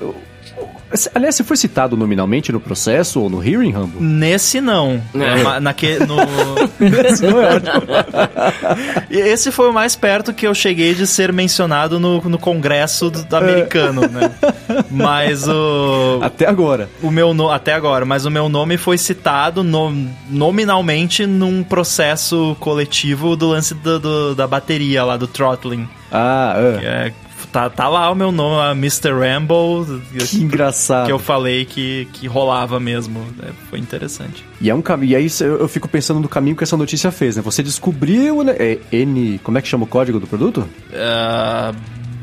[1.15, 4.01] Aliás, você foi citado nominalmente no processo ou no hearing, Rambo?
[4.01, 5.03] Nesse não.
[5.15, 5.57] É.
[5.57, 6.17] É, naque, no...
[7.07, 7.83] Esse não é ótimo.
[9.11, 13.25] Esse foi o mais perto que eu cheguei de ser mencionado no, no Congresso do-
[13.25, 14.31] do americano, né?
[14.91, 16.19] Mas o.
[16.23, 16.89] Até agora.
[17.03, 17.51] O meu no...
[17.51, 23.75] Até agora, mas o meu nome foi citado no- nominalmente num processo coletivo do lance
[23.75, 25.89] do- do- da bateria lá, do throttling.
[26.11, 26.81] Ah, ah.
[26.83, 27.13] É,
[27.53, 29.13] tá, tá lá o meu nome, a Mr.
[29.13, 29.87] Rambo,
[30.29, 31.07] que engraçado.
[31.07, 33.25] que eu falei que, que rolava mesmo.
[33.43, 34.45] É, foi interessante.
[34.61, 35.13] E é um caminho.
[35.13, 37.43] E aí eu fico pensando no caminho que essa notícia fez, né?
[37.43, 38.57] Você descobriu, né?
[38.59, 39.39] É N.
[39.41, 40.67] Como é que chama o código do produto?
[40.95, 41.73] Ah,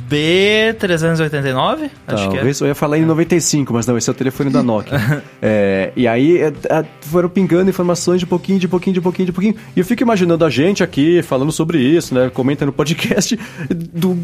[0.09, 1.89] B389?
[2.07, 2.41] Acho que é.
[2.41, 4.99] Eu ia falar em 95, mas não, esse é o telefone da Nokia.
[5.41, 9.31] É, e aí é, é, foram pingando informações de pouquinho, de pouquinho, de pouquinho, de
[9.31, 9.55] pouquinho.
[9.75, 12.29] E eu fico imaginando a gente aqui falando sobre isso, né?
[12.29, 13.39] Comenta no podcast.
[13.69, 14.17] Do,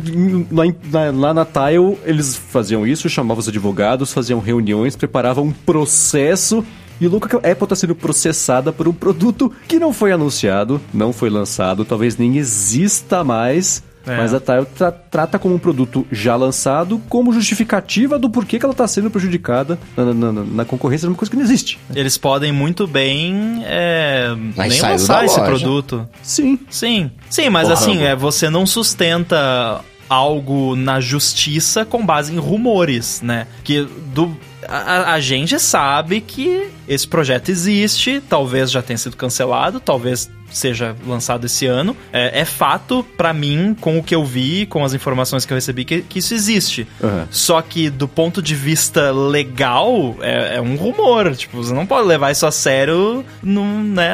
[0.51, 5.51] lá, na- lá na Tile, eles faziam isso, chamavam os advogados, faziam reuniões, preparavam um
[5.51, 6.65] processo.
[6.99, 10.11] E o é que a Apple está sendo processada por um produto que não foi
[10.11, 13.83] anunciado, não foi lançado, talvez nem exista mais.
[14.07, 14.17] É.
[14.17, 18.65] Mas a Tile tra- trata como um produto já lançado, como justificativa do porquê que
[18.65, 21.79] ela está sendo prejudicada na, na- na- na concorrência de uma coisa que não existe.
[21.95, 25.49] Eles podem muito bem é, nem lançar esse loja.
[25.49, 26.07] produto.
[26.21, 26.59] Sim.
[26.69, 32.37] Sim, sim, mas Porra, assim, é, você não sustenta algo na justiça com base em
[32.37, 33.47] rumores, né?
[33.63, 34.35] Que do
[34.67, 40.29] a, a- a gente sabe que esse projeto existe, talvez já tenha sido cancelado, talvez
[40.51, 41.95] seja lançado esse ano.
[42.13, 45.55] É, é fato pra mim, com o que eu vi, com as informações que eu
[45.55, 46.87] recebi, que, que isso existe.
[47.03, 47.27] Aham.
[47.31, 51.35] Só que do ponto de vista legal, é, é um rumor.
[51.35, 54.13] Tipo, você não pode levar isso a sério, num, né?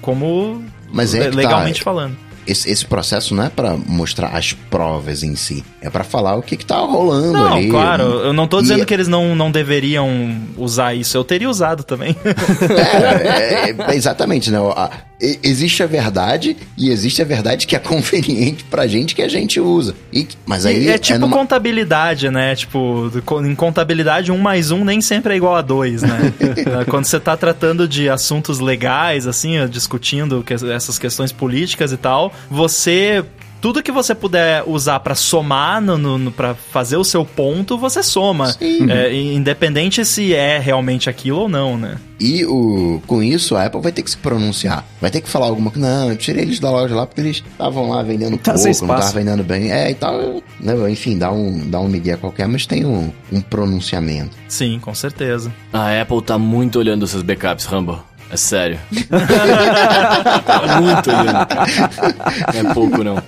[0.00, 1.36] Como Mas é tá.
[1.36, 2.16] legalmente falando.
[2.46, 6.42] Esse, esse processo não é pra mostrar as provas em si, é pra falar o
[6.42, 7.68] que, que tá rolando Não, ali.
[7.68, 10.08] claro, eu não tô E- dizendo que eles não, não deveriam
[10.56, 11.16] usar isso.
[11.16, 12.16] Eu teria usado também.
[12.70, 14.58] É, é, é, exatamente, né?
[14.58, 19.22] A- e- existe a verdade e existe a verdade que é conveniente pra gente que
[19.22, 19.94] a gente usa.
[20.12, 22.54] E, mas aí é tipo numa- contabilidade, né?
[22.56, 23.10] Tipo,
[23.44, 26.32] em contabilidade, um mais um nem sempre é igual a dois, né?
[26.88, 32.32] Quando você tá tratando de assuntos legais, assim, discutindo que- essas questões políticas e tal,
[32.50, 33.24] você.
[33.60, 37.76] Tudo que você puder usar pra somar, no, no, no- pra fazer o seu ponto,
[37.76, 38.56] você soma.
[38.88, 41.96] É, independente se é realmente aquilo ou não, né?
[42.18, 44.84] E o, com isso, a Apple vai ter que se pronunciar.
[45.00, 45.86] Vai ter que falar alguma coisa.
[45.88, 48.70] Não, eu tirei eles da loja lá porque eles estavam lá vendendo Tá pouco, não
[48.70, 49.70] estavam vendendo bem.
[49.72, 50.42] É, e tal.
[50.60, 54.36] Né, enfim, dá um, dá um migué qualquer, mas tem um, um pronunciamento.
[54.48, 55.50] Sim, com certeza.
[55.72, 58.02] A Apple tá muito olhando seus backups, Rambo.
[58.32, 58.78] É sério.
[60.46, 61.10] tá muito.
[61.10, 63.22] Não é pouco, não.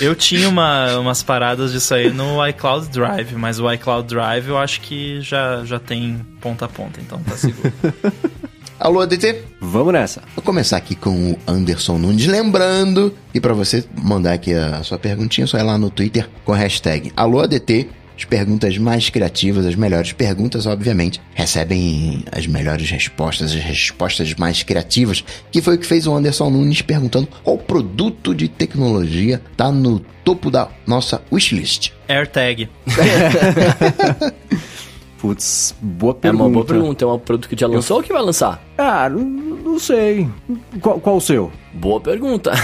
[0.00, 4.58] Eu tinha uma- umas paradas disso aí no iCloud Drive, mas o iCloud Drive eu
[4.58, 7.72] acho que já, já tem ponta a ponta, então tá seguro.
[8.78, 9.42] Alô, ADT?
[9.60, 10.20] Vamos nessa.
[10.34, 12.26] Vou começar aqui com o Anderson Nunes.
[12.26, 16.28] Lembrando, e pra você mandar aqui a sua perguntinha, é só ir lá no Twitter
[16.44, 17.88] com a hashtag Alô ADT.
[18.16, 24.62] As perguntas mais criativas, as melhores perguntas, obviamente, recebem as melhores respostas, as respostas mais
[24.62, 29.70] criativas, que foi o que fez o Anderson Nunes perguntando qual produto de tecnologia tá
[29.72, 31.90] no topo da nossa wishlist.
[32.08, 32.68] AirTag.
[35.18, 36.44] Putz, boa É pergunta.
[36.44, 37.04] uma boa pergunta.
[37.04, 38.62] É um produto que já lançou ou que vai lançar?
[38.76, 40.28] Ah, não, não sei.
[40.80, 41.50] Qual, qual o seu?
[41.72, 42.52] Boa pergunta.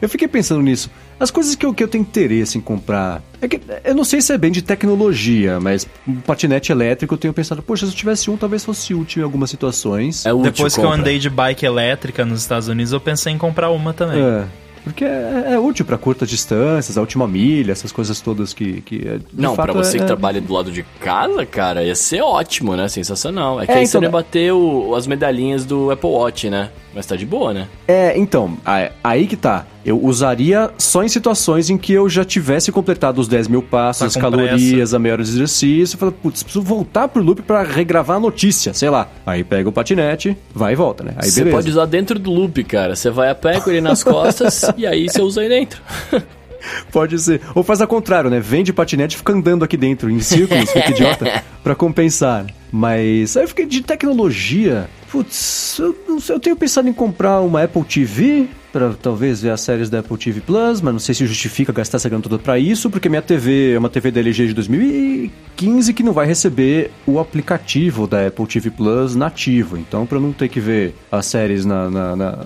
[0.00, 0.88] Eu fiquei pensando nisso.
[1.20, 3.22] As coisas que eu, que eu tenho interesse em comprar.
[3.42, 7.18] É que eu não sei se é bem de tecnologia, mas um patinete elétrico eu
[7.18, 10.24] tenho pensado, poxa, se eu tivesse um, talvez fosse útil em algumas situações.
[10.24, 10.98] É útil, Depois que eu compra.
[11.00, 14.18] andei de bike elétrica nos Estados Unidos, eu pensei em comprar uma também.
[14.20, 14.44] É,
[14.82, 18.80] porque é, é útil pra curtas distâncias, a última milha, essas coisas todas que.
[18.80, 22.22] que é, Não, pra você é- que trabalha do lado de casa, cara, ia ser
[22.22, 22.88] ótimo, né?
[22.88, 23.60] Sensacional.
[23.60, 26.70] É que É, aí então- você ia bater o- as medalhinhas do Apple Watch, né?
[26.94, 27.68] Mas tá de boa, né?
[27.86, 28.56] É, então,
[29.02, 29.66] aí que tá.
[29.84, 34.12] Eu usaria só em situações em que eu já tivesse completado os 10 mil passos,
[34.12, 35.96] Tá calorias, a meia hora de exercício.
[35.96, 39.08] Fala, putz, preciso voltar pro loop pra regravar a notícia, sei lá.
[39.24, 41.14] Aí pega o patinete, vai e volta, né?
[41.16, 42.94] Aí Você pode usar dentro do loop, cara.
[42.94, 45.80] Você vai a pé com ele nas costas e aí você usa aí dentro.
[46.92, 47.40] Pode ser.
[47.54, 48.40] Ou faz ao contrário, né?
[48.40, 52.46] Vende patinete e fica andando aqui dentro, em círculos, fica idiota, pra compensar.
[52.72, 54.88] Mas aí eu fiquei de tecnologia.
[55.10, 59.50] Putz, eu, não sei, eu tenho pensado em comprar uma Apple TV pra talvez ver
[59.50, 62.38] as séries da Apple TV Plus, mas não sei se justifica gastar essa grana toda
[62.38, 66.26] pra isso, porque minha TV é uma TV da LG de 2015 que não vai
[66.26, 69.76] receber o aplicativo da Apple TV Plus nativo.
[69.76, 72.38] Então, pra eu não ter que ver as séries na- na- na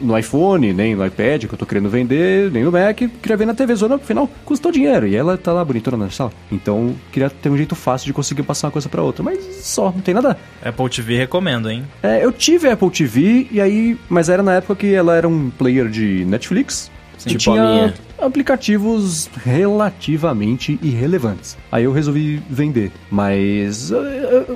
[0.00, 2.96] no iPhone, nem no iPad que eu tô querendo vender, nem no Mac.
[2.96, 5.06] Queria ver na TV Zona, afinal, custou dinheiro.
[5.06, 6.32] E ela tá lá bonitona na sala.
[6.50, 9.22] Então, queria ter um jeito fácil de conseguir passar uma coisa pra outra.
[9.22, 10.36] Mas só, não tem nada.
[10.64, 11.84] Apple TV recomendo, hein?
[12.02, 13.96] É, eu tive Apple TV, e aí.
[14.08, 16.90] Mas era na época que ela era um player de Netflix.
[17.24, 17.94] Tipo a tinha minha.
[18.20, 21.56] aplicativos relativamente irrelevantes.
[21.70, 22.92] Aí eu resolvi vender.
[23.10, 24.46] Mas eh,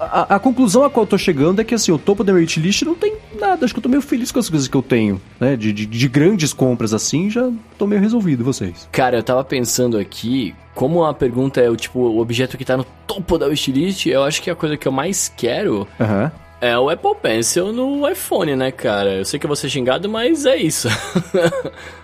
[0.00, 2.42] a, a conclusão a qual eu tô chegando é que assim, o topo da minha
[2.44, 3.64] wishlist não tem nada.
[3.64, 5.20] Acho que eu tô meio feliz com as coisas que eu tenho.
[5.40, 5.56] Né?
[5.56, 8.88] De, de, de grandes compras assim, já tô meio resolvido, vocês.
[8.92, 12.76] Cara, eu tava pensando aqui, como a pergunta é o tipo, o objeto que tá
[12.76, 16.30] no topo da wishlist, eu acho que a coisa que eu mais quero Aham.
[16.66, 19.14] É o Apple Pencil no iPhone, né, cara?
[19.14, 20.88] Eu sei que eu vou ser xingado, mas é isso.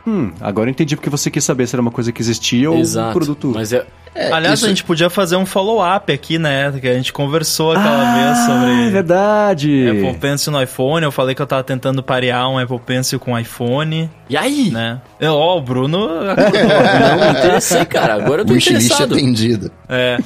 [0.04, 2.76] Hum, agora eu entendi porque você quis saber se era uma coisa que existia ou
[2.76, 3.12] um Exato.
[3.12, 3.52] produto.
[3.54, 3.86] Mas é.
[4.32, 6.72] Aliás, isso- a gente podia fazer um follow-up aqui, né?
[6.80, 9.88] Que a gente conversou aquela vez Ah, sobre é verdade.
[9.88, 11.04] Apple Pencil no iPhone.
[11.04, 14.70] Eu falei que eu tava tentando parear um Apple Pencil com iPhone, E aí?
[14.72, 15.00] né?
[15.20, 18.14] Eu, Ó, o Bruno Não me interessei, cara.
[18.14, 19.14] Agora eu tô Wishlist interessado.
[19.14, 19.70] atendido.
[19.88, 20.18] É.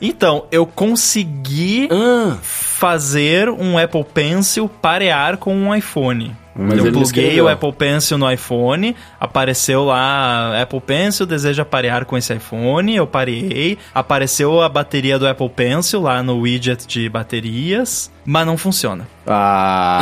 [0.00, 6.34] Então, eu consegui Ah, fazer um Apple Pencil parear com um iPhone.
[6.60, 12.16] Mas eu pluguei o Apple Pencil no iPhone, apareceu lá Apple Pencil deseja parear com
[12.16, 18.10] esse iPhone, eu pareei, apareceu a bateria do Apple Pencil lá no widget de baterias,
[18.24, 19.06] mas não funciona.
[19.24, 20.00] Ah.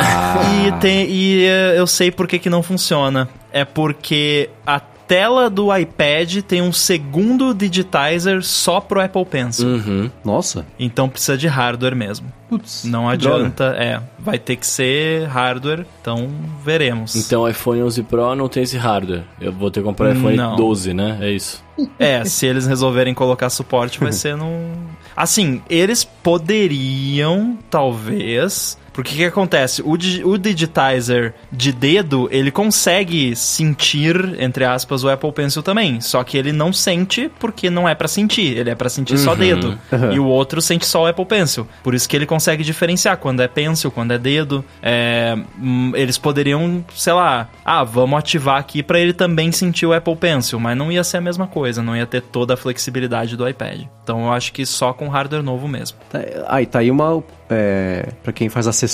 [0.65, 3.29] E, tem, e eh, eu sei por que, que não funciona.
[3.53, 9.67] É porque a tela do iPad tem um segundo digitizer só pro Apple Pencil.
[9.67, 10.11] uhum.
[10.23, 10.65] Nossa.
[10.77, 12.27] Então precisa de hardware mesmo.
[12.49, 13.35] Putz, Não que droga.
[13.37, 14.01] adianta, é.
[14.19, 16.29] Vai ter que ser hardware, então
[16.63, 17.15] veremos.
[17.15, 19.23] Então o iPhone 11 Pro não tem esse hardware.
[19.39, 20.55] Eu vou ter que comprar o iPhone Não.
[20.55, 21.17] 12, né?
[21.21, 21.63] É isso.
[21.99, 24.71] É, se eles resolverem colocar suporte, vai ser num.
[25.15, 28.77] Assim, eles poderiam, talvez.
[28.97, 29.83] Porque o que acontece?
[29.85, 36.01] O, di- o digitizer de dedo, ele consegue sentir, entre aspas, o Apple Pencil também.
[36.01, 38.57] Só que ele não sente porque não é pra sentir.
[38.57, 39.77] Ele é pra sentir só dedo.
[40.11, 41.67] E o outro sente só o Apple Pencil.
[41.83, 44.65] Por isso que ele consegue diferenciar quando é pencil, quando é dedo.
[44.81, 49.93] É, hum, eles poderiam, sei lá, ah, vamos ativar aqui pra ele também sentir o
[49.93, 50.59] Apple Pencil.
[50.59, 53.81] Mas não ia ser a mesma coisa, não ia ter toda a flexibilidade do iPad.
[54.03, 55.97] Então eu acho que só com hardware novo mesmo.
[56.09, 57.23] Tá, aí tá aí uma.
[57.49, 58.86] É, pra quem faz acessório,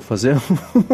[0.00, 0.36] fazer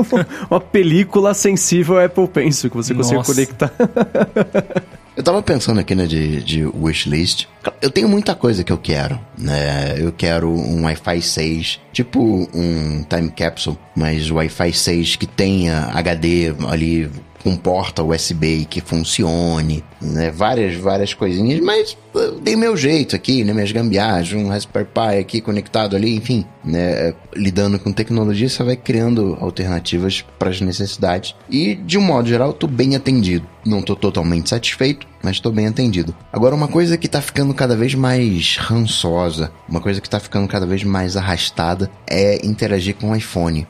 [0.50, 3.34] uma película sensível ao Apple Pencil que você consegue Nossa.
[3.34, 3.72] conectar.
[5.14, 7.46] Eu tava pensando aqui, né, de, de wishlist.
[7.82, 9.94] Eu tenho muita coisa que eu quero, né?
[9.98, 16.54] Eu quero um Wi-Fi 6, tipo um time capsule, mas Wi-Fi 6 que tenha HD
[16.66, 17.10] ali
[17.42, 20.30] com porta USB que funcione, né?
[20.30, 21.96] Várias, várias coisinhas, mas
[22.40, 23.52] dei meu jeito aqui, né?
[23.52, 27.14] Minhas gambiarras, um Raspberry Pi aqui conectado ali, enfim, né?
[27.34, 31.34] Lidando com tecnologia, você vai criando alternativas para as necessidades.
[31.50, 33.46] E, de um modo geral, tô bem atendido.
[33.64, 36.14] Não tô totalmente satisfeito, mas tô bem atendido.
[36.32, 40.48] Agora, uma coisa que tá ficando cada vez mais rançosa, uma coisa que tá ficando
[40.48, 43.66] cada vez mais arrastada é interagir com o iPhone.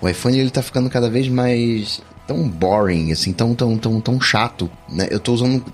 [0.00, 2.00] O iPhone ele tá ficando cada vez mais
[2.30, 5.08] tão boring, assim, tão tão tão tão chato, né?
[5.10, 5.64] Eu tô usando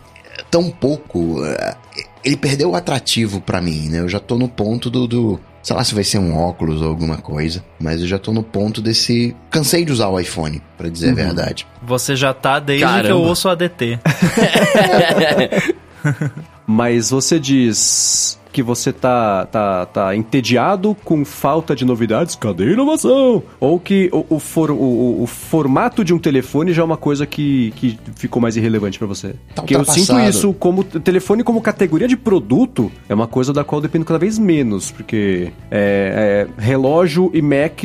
[0.51, 1.77] tão pouco, eh,
[2.25, 4.01] ele perdeu o atrativo pra mim, né?
[4.01, 6.89] Eu já tô no ponto do, do sei lá se vai ser um óculos ou
[6.89, 10.89] alguma coisa, mas eu já tô no ponto desse cansei de usar o iPhone, pra
[10.89, 11.67] dizer a verdade.
[11.83, 13.19] Você já tá desde que eu Caramba.
[13.27, 14.01] ouço ADT.
[16.67, 22.73] Mas você diz que você tá, tá, tá entediado com falta de novidades, cadê a
[22.73, 23.43] inovação?
[23.61, 27.27] Ou que o, o, for- o- o- formato de um telefone já é uma coisa
[27.27, 29.35] que, que ficou mais irrelevante pra você?
[29.55, 33.63] Tá Porque eu sinto isso como telefone como categoria de produto é uma coisa da
[33.63, 37.83] qual eu dependo cada vez menos, porque é, é, relógio e Mac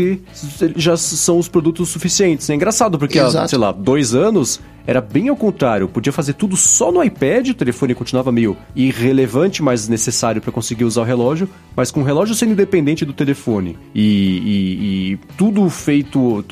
[0.77, 2.49] já são os produtos suficientes.
[2.49, 5.87] É engraçado, porque há, sei lá, dois anos era bem ao contrário.
[5.87, 10.83] Podia fazer tudo só no iPad, o telefone continuava meio irrelevante, mas necessário para conseguir
[10.85, 11.49] usar o relógio.
[11.75, 16.43] Mas com o relógio sendo independente do telefone e, e- e tudo feito.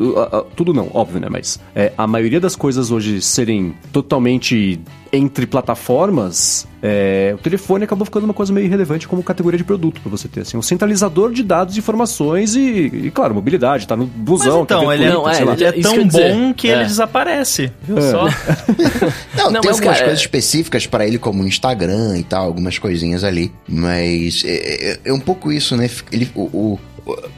[0.55, 1.27] Tudo não, óbvio, né?
[1.29, 4.79] Mas é, a maioria das coisas hoje serem totalmente
[5.11, 9.99] entre plataformas, é, o telefone acabou ficando uma coisa meio irrelevante como categoria de produto
[10.01, 10.41] para você ter.
[10.41, 14.63] Assim, um centralizador de dados informações e, e, claro, mobilidade, tá no Mas busão.
[14.63, 15.53] então, quer ver ele é, Twitter, Não, é, sei lá.
[15.53, 16.73] ele é Isso tão bom que é.
[16.73, 17.71] ele desaparece.
[17.83, 18.25] Viu só?
[19.35, 22.23] Não, Não, tem mas, algumas cara, coisas é- específicas pra ele, como o Instagram e
[22.23, 23.51] tal, algumas coisinhas ali.
[23.67, 25.89] Mas é, é- é um pouco isso, né?
[26.11, 26.79] Ele, o, o,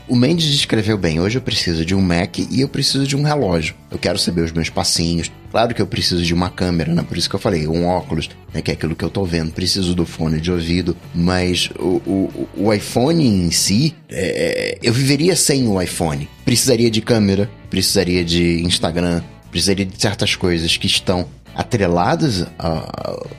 [0.08, 1.20] o Mendes descreveu bem.
[1.20, 3.76] Hoje eu preciso de um Mac e eu preciso de um relógio.
[3.90, 5.32] Eu quero saber os meus passinhos.
[5.52, 7.04] Claro que eu preciso de uma câmera, né?
[7.04, 8.62] Por isso que eu falei, um óculos, né?
[8.62, 9.52] Que é aquilo que eu tô vendo.
[9.52, 10.96] Preciso do fone de ouvido.
[11.14, 16.28] Mas o, o, o iPhone em si, é, eu viveria sem o iPhone.
[16.46, 22.46] Precisaria de câmera, precisaria de Instagram, precisaria de certas coisas que estão atreladas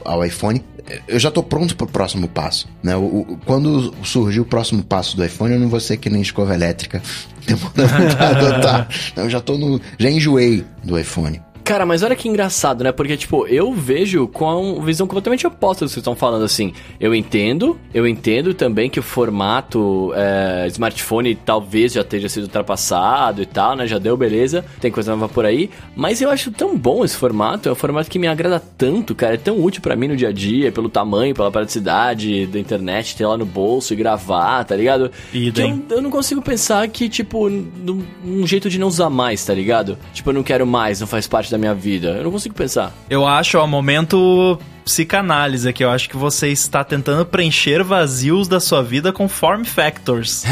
[0.05, 0.63] ao iPhone,
[1.09, 2.97] eu já tô pronto pro próximo passo, né?
[2.97, 6.21] O- o- quando surgir o próximo passo do iPhone, eu não vou ser que nem
[6.21, 7.01] escova elétrica
[7.47, 8.89] demorando pra adotar.
[9.17, 9.81] Eu já tô no...
[9.99, 11.41] já enjoei do iPhone.
[11.65, 12.91] Cara, mas olha que engraçado, né?
[12.91, 16.73] Porque, tipo, eu vejo com a visão completamente oposta do que vocês estão falando, assim.
[16.99, 23.43] Eu entendo, eu entendo também que o formato é, smartphone talvez já tenha sido ultrapassado
[23.43, 23.87] e tal, né?
[23.87, 24.65] Já deu, beleza.
[24.81, 25.71] Tem coisa nova por aí.
[25.95, 27.69] Mas eu acho tão bom esse formato.
[27.69, 29.35] É um formato que me agrada tanto, cara.
[29.35, 33.17] É tão útil pra mim no dia a dia, pelo tamanho, pela praticidade da internet,
[33.17, 35.11] ter lá no bolso e gravar, tá ligado?
[35.31, 35.85] Que Idem.
[35.89, 39.55] eu, eu não consigo pensar que, tipo, num, um jeito de não usar mais, tá
[39.55, 39.97] ligado?
[40.13, 42.09] Tipo, eu não quero mais, não faz parte da minha vida.
[42.09, 42.93] Eu não consigo pensar.
[43.09, 45.85] Eu acho, ó, momento psicanálise aqui.
[45.85, 50.45] Eu acho que você está tentando preencher vazios da sua vida com form factors.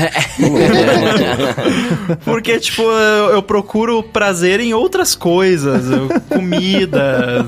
[2.25, 5.87] Porque, tipo, eu, eu procuro prazer em outras coisas.
[6.29, 7.47] comida,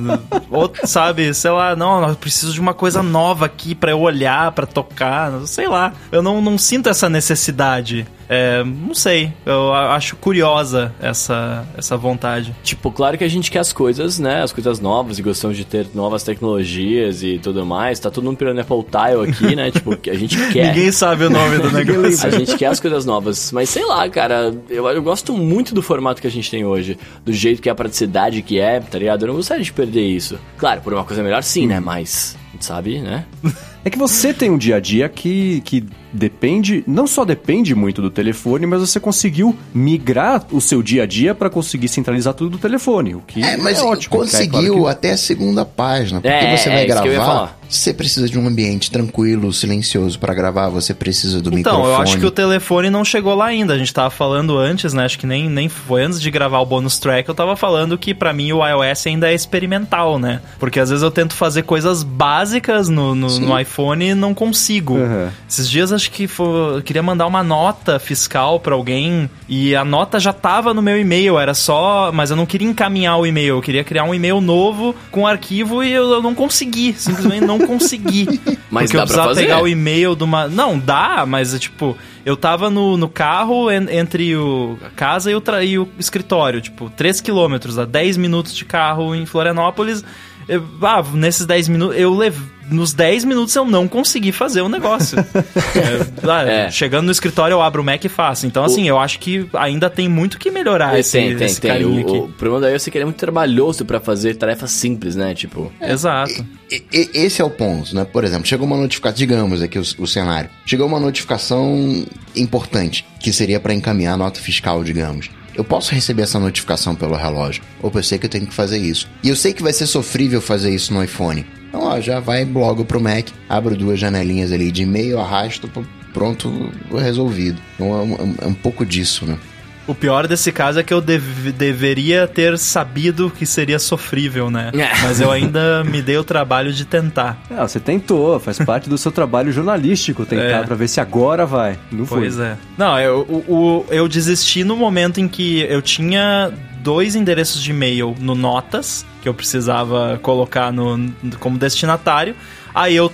[0.85, 1.33] sabe?
[1.35, 5.33] Sei lá, não, eu preciso de uma coisa nova aqui pra eu olhar, pra tocar,
[5.47, 5.93] sei lá.
[6.11, 8.07] Eu não, não sinto essa necessidade.
[8.29, 12.57] É, não sei, eu acho curiosa essa, essa vontade.
[12.63, 14.43] Tipo, claro que a gente quer as coisas, né?
[14.43, 17.99] As coisas novas e gostamos de ter novas tecnologias e tudo mais.
[17.99, 19.71] Tá todo mundo pirando Apple Tile aqui, né?
[19.71, 20.69] Tipo, que a gente quer.
[20.69, 22.27] Ninguém sabe o nome do negócio.
[22.27, 23.53] A gente quer as coisas novas.
[23.53, 26.99] Mas sei lá, cara, eu, eu gosto muito do formato que a gente tem hoje.
[27.25, 29.23] Do jeito que é a praticidade que é, tá ligado?
[29.23, 30.39] Eu não gostaria de perder isso.
[30.57, 31.81] Claro, por uma coisa melhor sim, né?
[31.81, 33.25] Mas, sabe, né?
[33.85, 38.03] É que você tem um dia a dia que, que depende, não só depende muito
[38.03, 42.51] do telefone, mas você conseguiu migrar o seu dia a dia para conseguir centralizar tudo
[42.51, 44.19] do telefone, o que É, mas é ótimo.
[44.19, 46.21] conseguiu É, claro até a segunda página.
[46.21, 50.19] Porque É, você é, vai que ia gravar, você precisa de um ambiente tranquilo, silencioso
[50.19, 51.89] pra gravar, você precisa do Então, microfone.
[51.89, 53.73] eu acho que o telefone não chegou lá ainda.
[53.75, 55.05] A gente tava falando antes, né?
[55.05, 57.29] Acho que nem, nem foi antes de gravar o bonus track.
[57.29, 60.41] Eu tava falando que pra mim o iOS ainda é experimental, né?
[60.59, 63.72] Porque às vezes eu tento fazer coisas básicas no, no, no iPhone
[64.03, 64.95] e não consigo.
[64.95, 65.29] Uhum.
[65.49, 69.85] Esses dias acho que foi, eu queria mandar uma nota fiscal pra alguém e a
[69.85, 72.11] nota já tava no meu e-mail, era só.
[72.13, 75.83] Mas eu não queria encaminhar o e-mail, eu queria criar um e-mail novo com arquivo
[75.83, 76.95] e eu, eu não consegui.
[76.97, 78.41] Simplesmente não consegui.
[78.71, 79.43] Mas Porque eu dá pra precisava fazer.
[79.43, 80.49] pegar o e-mail de uma.
[80.49, 81.95] Não, dá, mas é tipo.
[82.25, 85.87] Eu tava no, no carro en- entre o, a casa e o, tra- e o
[85.99, 90.03] escritório, tipo, 3 quilômetros, a 10 minutos de carro em Florianópolis.
[90.49, 92.37] Eu- ah, nesses 10 minutos, eu lev...
[92.71, 95.17] nos 10 minutos eu não consegui fazer o negócio.
[95.75, 96.71] É, É.
[96.71, 98.47] Chegando no escritório, eu abro o Mac e faço.
[98.47, 101.71] Então, assim, eu acho que ainda tem muito que melhorar esse, tem, tem, esse tem.
[101.71, 102.17] carinha O, aqui.
[102.19, 105.35] o problema da iOS é que ele é muito trabalhoso pra fazer tarefas simples, né?
[105.35, 105.73] Tipo.
[105.81, 106.45] Exato.
[106.71, 108.05] E- e- esse é o ponto, né?
[108.05, 112.05] Por exemplo, chegou uma notificação, digamos aqui o, o cenário, chegou uma notificação
[112.37, 115.31] importante, que seria para encaminhar a nota fiscal, digamos.
[115.55, 118.79] Eu posso receber essa notificação pelo relógio, ou eu sei que eu tenho que fazer
[118.79, 119.09] isso.
[119.23, 121.47] E eu sei que vai ser sofrível fazer isso no iPhone.
[121.69, 125.71] Então, ó, já vai logo pro Mac, abro duas janelinhas ali de e-mail, arrasto,
[126.13, 127.61] pronto, resolvido.
[127.75, 129.39] Então é um, é um pouco disso, né?
[129.87, 134.71] O pior desse caso é que eu dev- deveria ter sabido que seria sofrível, né?
[134.75, 135.03] É.
[135.03, 137.37] Mas eu ainda me dei o trabalho de tentar.
[137.51, 140.63] Ah, você tentou, faz parte do seu trabalho jornalístico tentar É.
[140.63, 141.77] pra ver se agora vai.
[141.91, 142.21] Não foi.
[142.21, 142.57] Pois é.
[142.79, 147.71] Não, eu, o, o- eu desisti no momento em que eu tinha dois endereços de
[147.71, 152.35] e-mail no Notas, que eu precisava colocar no, como destinatário.
[152.75, 153.13] Aí eu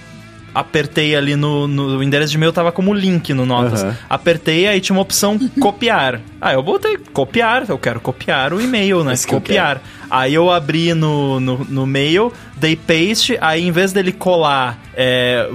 [0.60, 3.82] apertei ali no, no endereço de e-mail tava como link no Notas.
[3.82, 3.96] Aham.
[4.08, 6.20] Apertei, aí tinha uma opção copiar.
[6.40, 9.12] Ah, eu botei copiar, eu quero copiar o e-mail, né?
[9.12, 9.80] Esse que copiar.
[10.10, 15.48] Aí eu abri no, no, no mail, dei paste, aí em vez dele colar é,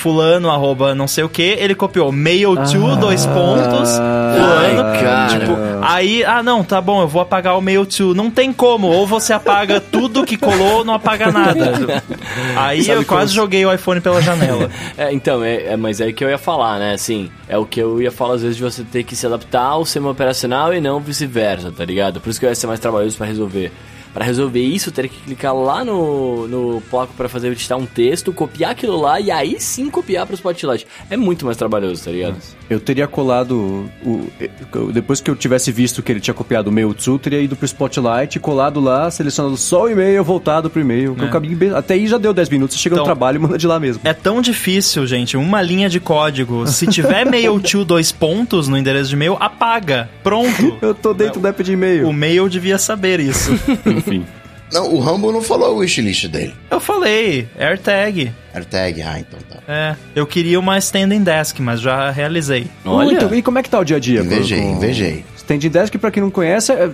[0.00, 4.82] fulano, arroba não sei o que, ele copiou mail to, dois pontos, fulano.
[4.82, 5.38] Ai, cara.
[5.38, 8.14] Tipo, aí, ah não, tá bom, eu vou apagar o mail to.
[8.14, 12.02] Não tem como, ou você apaga tudo que colou ou não apaga nada.
[12.56, 14.70] Aí Sabe eu quase joguei o iPhone pela janela.
[14.96, 16.92] É, então, é, é, mas é aí que eu ia falar, né?
[16.94, 19.62] Assim, é o que eu ia falar às vezes de você ter que se adaptar
[19.62, 22.20] ao sistema operacional e não vice-versa, tá ligado?
[22.20, 23.72] Por isso que vai ser mais trabalhoso pra resolver.
[24.12, 28.32] Pra resolver isso, ter que clicar lá no, no bloco pra fazer editar um texto,
[28.32, 30.86] copiar aquilo lá e aí sim copiar pro Spotlight.
[31.08, 32.36] É muito mais trabalhoso, tá ligado?
[32.68, 33.88] Eu teria colado.
[34.04, 34.28] O,
[34.92, 37.54] depois que eu tivesse visto que ele tinha copiado o mail to, eu teria ido
[37.56, 41.16] pro Spotlight, colado lá, selecionado só o e-mail, voltado pro e-mail.
[41.20, 41.24] É.
[41.24, 43.38] O caminho bem- até aí já deu 10 minutos, você chega Então- no trabalho e
[43.38, 44.00] manda de lá mesmo.
[44.04, 46.66] É tão difícil, gente, uma linha de código.
[46.66, 50.08] Se tiver mail to dois pontos no endereço de e-mail, apaga.
[50.22, 50.76] Pronto.
[50.82, 52.08] Eu tô dentro do app de e-mail.
[52.08, 53.50] O mail devia saber isso.
[54.00, 54.26] Enfim.
[54.72, 56.54] Não, o Rumble não falou o wishlist dele.
[56.70, 58.30] Eu falei, AirTag.
[58.54, 59.58] AirTag, ah, então tá.
[59.66, 62.68] É, eu queria uma standing desk, mas já realizei.
[62.84, 63.16] Olha.
[63.16, 64.20] Então, e como é que tá o dia a dia?
[64.20, 65.24] Invejei, com- invejei.
[65.36, 66.88] Standing Desk, pra quem não conhece, é,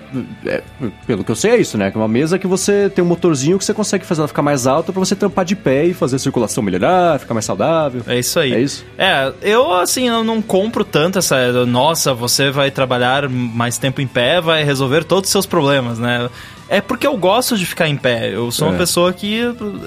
[0.46, 0.62] é-
[1.06, 1.90] pelo que eu sei, é isso, né?
[1.90, 4.40] Que é uma mesa que você tem um motorzinho que você consegue fazer ela ficar
[4.40, 8.00] mais alta pra você trampar de pé e fazer a circulação melhorar, ficar mais saudável.
[8.06, 8.54] É isso aí.
[8.54, 8.86] É isso?
[8.96, 11.66] É, eu assim, eu não compro tanto essa.
[11.66, 16.26] Nossa, você vai trabalhar mais tempo em pé, vai resolver todos os seus problemas, né?
[16.68, 18.28] É porque eu gosto de ficar em pé.
[18.32, 18.78] Eu sou uma É.
[18.78, 19.40] pessoa que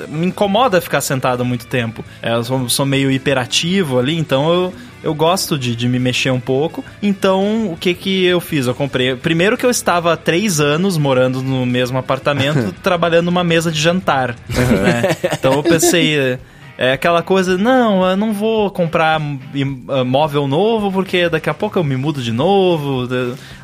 [0.07, 2.03] me incomoda ficar sentado há muito tempo.
[2.21, 4.73] É, Eu sou, sou meio hiperativo ali, então eu,
[5.03, 6.83] eu gosto de, de me mexer um pouco.
[7.03, 8.65] Então, o que que eu fiz?
[8.65, 9.13] Eu comprei.
[9.15, 13.79] Primeiro que eu estava há três anos morando no mesmo apartamento, trabalhando numa mesa de
[13.81, 14.35] jantar.
[14.49, 15.17] né?
[15.33, 16.37] Então eu pensei.
[16.81, 21.77] É aquela coisa, não, eu não vou comprar ah, móvel novo porque daqui a pouco
[21.77, 23.05] eu me mudo de novo.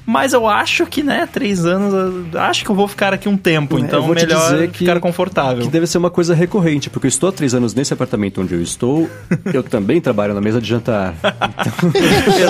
[0.05, 3.77] Mas eu acho que, né, três anos, acho que eu vou ficar aqui um tempo,
[3.77, 5.63] É, então melhor dizer que- ficar confortável.
[5.63, 8.53] Que deve ser uma coisa recorrente, porque eu estou há três anos nesse apartamento onde
[8.53, 9.09] eu estou,
[9.53, 11.15] eu também trabalho na mesa de jantar.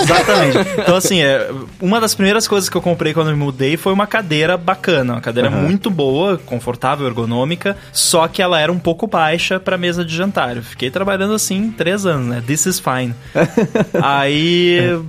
[0.01, 0.57] Exatamente.
[0.81, 1.49] Então, assim, é,
[1.81, 5.13] uma das primeiras coisas que eu comprei quando me mudei foi uma cadeira bacana.
[5.13, 10.03] Uma cadeira muito boa, confortável, ergonômica, só que ela era um pouco baixa pra mesa
[10.03, 10.57] de jantar.
[10.57, 12.43] Eu fiquei trabalhando assim três anos, né?
[12.45, 13.13] This is fine.
[14.01, 14.99] Aí.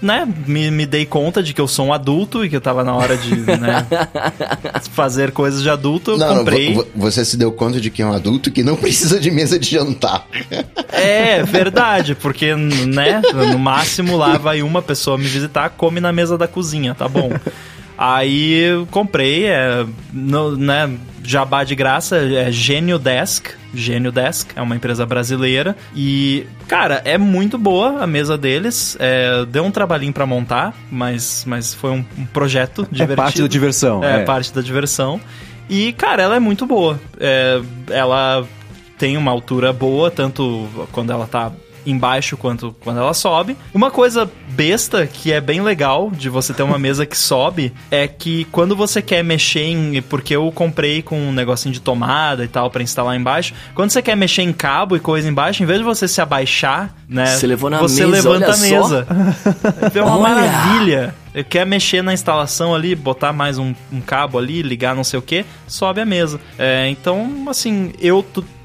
[0.00, 2.82] Né, me, me dei conta de que eu sou um adulto e que eu tava
[2.84, 3.86] na hora de né,
[4.92, 6.12] fazer coisas de adulto.
[6.12, 6.74] Eu Não, não, comprei.
[6.74, 9.58] vo- você se deu conta de que é um adulto que não precisa de mesa
[9.58, 10.26] de jantar.
[10.92, 16.36] É, verdade, porque, né, no máximo lá vai uma pessoa me visitar, come na mesa
[16.36, 17.30] da cozinha, tá bom.
[18.04, 20.90] Aí comprei, é, no, né,
[21.22, 27.16] jabá de graça, é Gênio Desk, Gênio Desk, é uma empresa brasileira e, cara, é
[27.16, 32.04] muito boa a mesa deles, é, deu um trabalhinho pra montar, mas, mas foi um,
[32.18, 33.14] um projeto É divertido.
[33.16, 34.02] parte da diversão.
[34.02, 35.20] É, parte da diversão.
[35.70, 37.00] E, cara, ela é muito boa.
[37.20, 38.44] É, ela
[38.98, 41.52] tem uma altura boa, tanto quando ela tá
[41.86, 43.56] embaixo quanto quando ela sobe.
[43.72, 48.06] Uma coisa besta que é bem legal de você ter uma mesa que sobe é
[48.06, 50.02] que quando você quer mexer em.
[50.02, 53.54] Porque eu comprei com um negocinho de tomada e tal pra instalar embaixo.
[53.74, 56.94] Quando você quer mexer em cabo e coisa embaixo, em vez de você se abaixar,
[57.08, 57.26] né?
[57.26, 59.06] Você levou na você mesa, levanta a mesa.
[59.94, 60.34] É uma Olha.
[60.34, 61.14] maravilha.
[61.34, 65.18] Eu quer mexer na instalação ali, botar mais um, um cabo ali, ligar não sei
[65.18, 66.38] o que, sobe a mesa.
[66.58, 68.22] É, então, assim, eu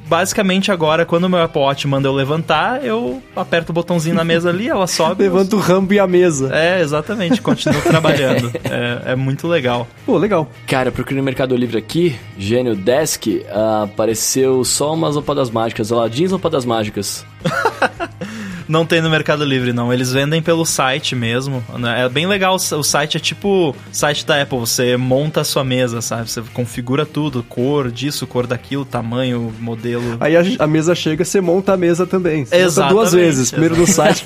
[0.07, 4.23] basicamente agora, quando o meu Apple Watch manda eu levantar, eu aperto o botãozinho na
[4.23, 5.23] mesa ali, ela sobe.
[5.25, 6.49] eu- Levanta o rambo e a mesa.
[6.55, 8.51] É, exatamente, continuo trabalhando.
[8.63, 9.87] É, é muito legal.
[10.05, 10.49] Pô, legal.
[10.65, 16.01] Cara, procurei no Mercado Livre aqui, Gênio Desk, ah, apareceu só umas lâmpadas mágicas, olha
[16.01, 17.25] lá, jeans lâmpadas mágicas.
[18.67, 19.91] Não tem no Mercado Livre, não.
[19.93, 21.63] Eles vendem pelo site mesmo.
[21.77, 22.05] né?
[22.05, 22.55] É bem legal.
[22.55, 24.59] O site é tipo site da Apple.
[24.59, 26.29] Você monta a sua mesa, sabe?
[26.29, 27.43] Você configura tudo.
[27.43, 30.17] Cor disso, cor daquilo, tamanho, modelo.
[30.19, 32.45] Aí a, a mesa chega, você monta a mesa também.
[32.45, 33.51] Você monta Exatamente, duas vezes.
[33.51, 34.23] Primeiro no site.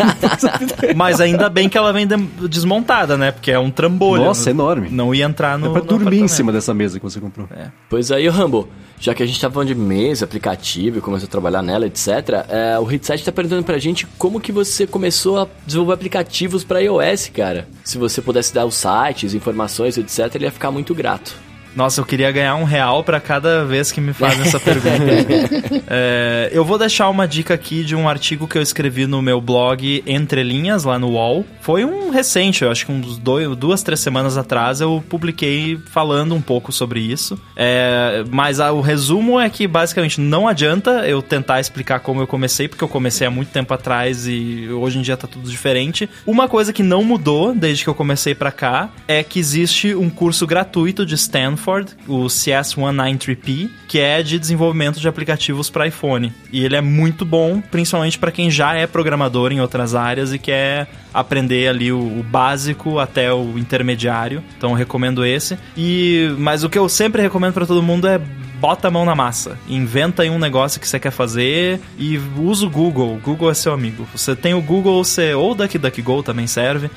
[0.95, 2.17] Mas ainda bem que ela vem de-
[2.47, 3.31] desmontada, né?
[3.31, 4.23] Porque é um trambolho.
[4.25, 4.89] Nossa, enorme.
[4.89, 5.67] Não ia entrar no.
[5.67, 7.47] é pra no dormir em cima dessa mesa que você comprou.
[7.89, 8.67] Pois aí, Rambo,
[8.99, 12.07] já que a gente tá falando de mesa, aplicativo e começou a trabalhar nela, etc.,
[12.49, 16.79] é, o Hitsite tá perguntando pra gente como que você começou a desenvolver aplicativos pra
[16.79, 17.67] iOS, cara.
[17.83, 21.50] Se você pudesse dar os sites, informações, etc., ele ia ficar muito grato.
[21.75, 24.91] Nossa, eu queria ganhar um real pra cada vez que me fazem essa pergunta.
[25.93, 29.41] É, eu vou deixar uma dica aqui de um artigo que eu escrevi no meu
[29.41, 31.45] blog Entre Linhas, lá no UOL.
[31.59, 36.33] Foi um recente, eu acho que uns dois, duas, três semanas atrás eu publiquei falando
[36.33, 37.37] um pouco sobre isso.
[37.57, 42.27] É, mas ah, o resumo é que basicamente não adianta eu tentar explicar como eu
[42.27, 46.09] comecei, porque eu comecei há muito tempo atrás e hoje em dia tá tudo diferente.
[46.25, 50.09] Uma coisa que não mudou desde que eu comecei pra cá é que existe um
[50.09, 51.60] curso gratuito de Stanford,
[52.07, 56.33] o CS193P, que é de desenvolvimento de aplicativos para iPhone.
[56.51, 60.39] E ele é muito bom, principalmente para quem já é programador em outras áreas e
[60.39, 64.43] quer aprender ali o, o básico até o intermediário.
[64.57, 65.57] Então eu recomendo esse.
[65.77, 68.19] E mas o que eu sempre recomendo para todo mundo é
[68.61, 69.57] bota a mão na massa.
[69.67, 73.15] Inventa aí um negócio que você quer fazer e usa o Google.
[73.15, 74.07] O Google é seu amigo.
[74.15, 76.89] Você tem o Google, você ou DuckDuckGo também serve.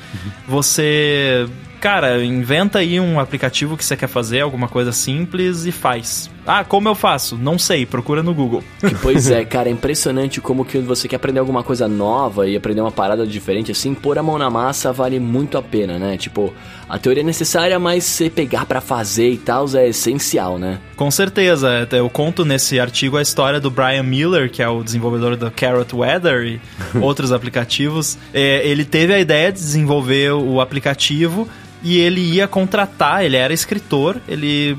[0.46, 1.48] Você
[1.84, 6.30] Cara, inventa aí um aplicativo que você quer fazer, alguma coisa simples e faz.
[6.46, 7.36] Ah, como eu faço?
[7.36, 8.62] Não sei, procura no Google.
[9.02, 12.80] Pois é, cara, é impressionante como que você quer aprender alguma coisa nova e aprender
[12.80, 16.16] uma parada diferente, assim, pôr a mão na massa vale muito a pena, né?
[16.16, 16.54] Tipo,
[16.88, 20.78] a teoria é necessária, mas você pegar pra fazer e tal é essencial, né?
[20.96, 25.36] Com certeza, eu conto nesse artigo a história do Brian Miller, que é o desenvolvedor
[25.36, 26.60] do Carrot Weather e
[27.00, 28.16] outros aplicativos.
[28.32, 31.48] É, ele teve a ideia de desenvolver o aplicativo
[31.82, 34.76] e ele ia contratar, ele era escritor, ele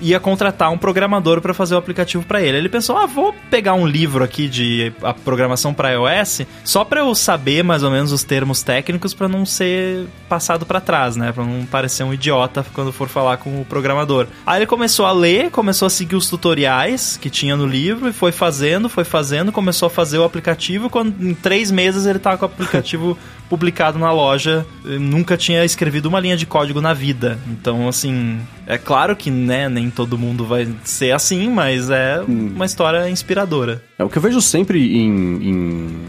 [0.00, 2.58] ia contratar um programador para fazer o aplicativo para ele.
[2.58, 7.00] Ele pensou: "Ah, vou pegar um livro aqui de a programação para iOS, só para
[7.00, 11.32] eu saber mais ou menos os termos técnicos para não ser passado para trás, né?
[11.32, 14.26] Para não parecer um idiota quando for falar com o programador".
[14.46, 18.12] Aí ele começou a ler, começou a seguir os tutoriais que tinha no livro e
[18.12, 20.90] foi fazendo, foi fazendo, começou a fazer o aplicativo.
[20.90, 23.18] Quando em três meses ele tava com o aplicativo
[23.48, 24.66] publicado na loja.
[24.84, 27.38] Eu nunca tinha escrevido uma linha de código na vida.
[27.48, 32.66] Então, assim, é claro que né, nem todo mundo vai ser assim, mas é uma
[32.66, 33.82] história inspiradora.
[33.98, 36.00] É o que eu vejo sempre em, em,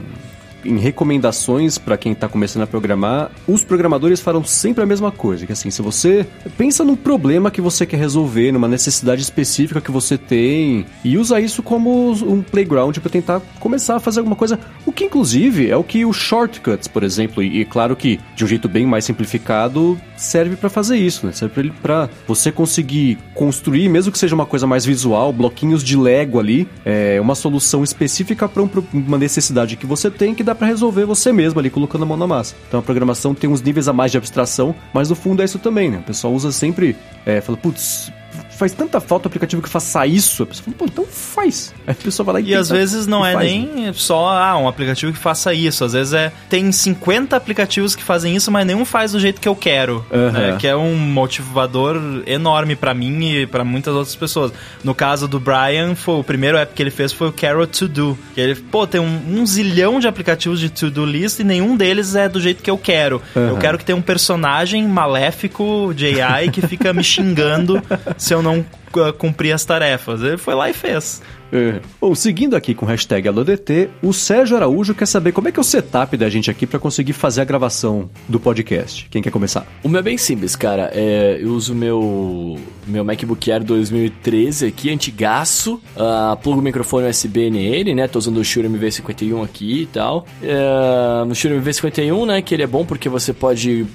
[0.68, 5.46] em recomendações para quem tá começando a programar, os programadores falam sempre a mesma coisa,
[5.46, 6.28] que assim, se você
[6.58, 11.40] pensa num problema que você quer resolver, numa necessidade específica que você tem, e usa
[11.40, 15.78] isso como um playground para tentar começar a fazer alguma coisa, o que inclusive é
[15.78, 19.06] o que o Shortcuts, por exemplo, e, e claro que de um jeito bem mais
[19.06, 21.32] simplificado, serve para fazer isso, né?
[21.32, 26.40] Serve para você conseguir construir, mesmo que seja uma coisa mais visual, bloquinhos de Lego
[26.40, 30.68] ali, é uma solução específica para um, uma necessidade que você tem que dá para
[30.68, 32.56] resolver você mesmo ali, colocando a mão na massa.
[32.68, 35.60] Então a programação tem uns níveis a mais de abstração, mas no fundo é isso
[35.60, 36.00] também, né?
[36.00, 38.12] O pessoal usa sempre, é, fala, putz,
[38.58, 40.44] faz tanta falta o aplicativo que faça isso.
[40.44, 41.74] A pessoa fala, pô, então faz.
[41.86, 43.92] Aí a pessoa vai lá e E às vezes não é faz, nem né?
[43.94, 45.84] só ah, um aplicativo que faça isso.
[45.84, 49.48] Às vezes é tem 50 aplicativos que fazem isso, mas nenhum faz do jeito que
[49.48, 50.06] eu quero.
[50.12, 50.32] Aham.
[50.32, 50.58] né?
[50.60, 54.52] Que é um motivador enorme pra mim e pra muitas outras pessoas.
[54.84, 57.88] No caso do Brian, foi, o primeiro app que ele fez foi o Carrot To
[57.88, 58.18] Do.
[58.34, 62.16] Que ele, pô, tem um, um zilhão de aplicativos de to-do list e nenhum deles
[62.16, 63.22] é do jeito que eu quero.
[63.36, 63.60] Eu Aham.
[63.60, 67.82] quero que tenha um personagem maléfico de AI que fica me xingando
[68.18, 70.22] se eu não uh, cumprir as tarefas.
[70.22, 71.22] Ele foi lá e fez.
[71.52, 71.80] É.
[72.00, 75.60] Bom, seguindo aqui com o hashtag AloDT, o Sérgio Araújo quer saber como é que
[75.60, 79.08] é o setup da gente aqui para conseguir fazer a gravação do podcast.
[79.10, 79.66] Quem quer começar?
[79.84, 80.92] O meu é bem simples, cara.
[80.94, 85.82] É, eu uso meu meu MacBook Air 2013 aqui, antigaço.
[85.96, 88.08] Uh, plugo o microfone USB nele, né?
[88.08, 90.26] Tô usando o Shure MV51 aqui e tal.
[90.42, 92.42] É, no Shure MV51, né?
[92.42, 93.86] Que ele é bom porque você pode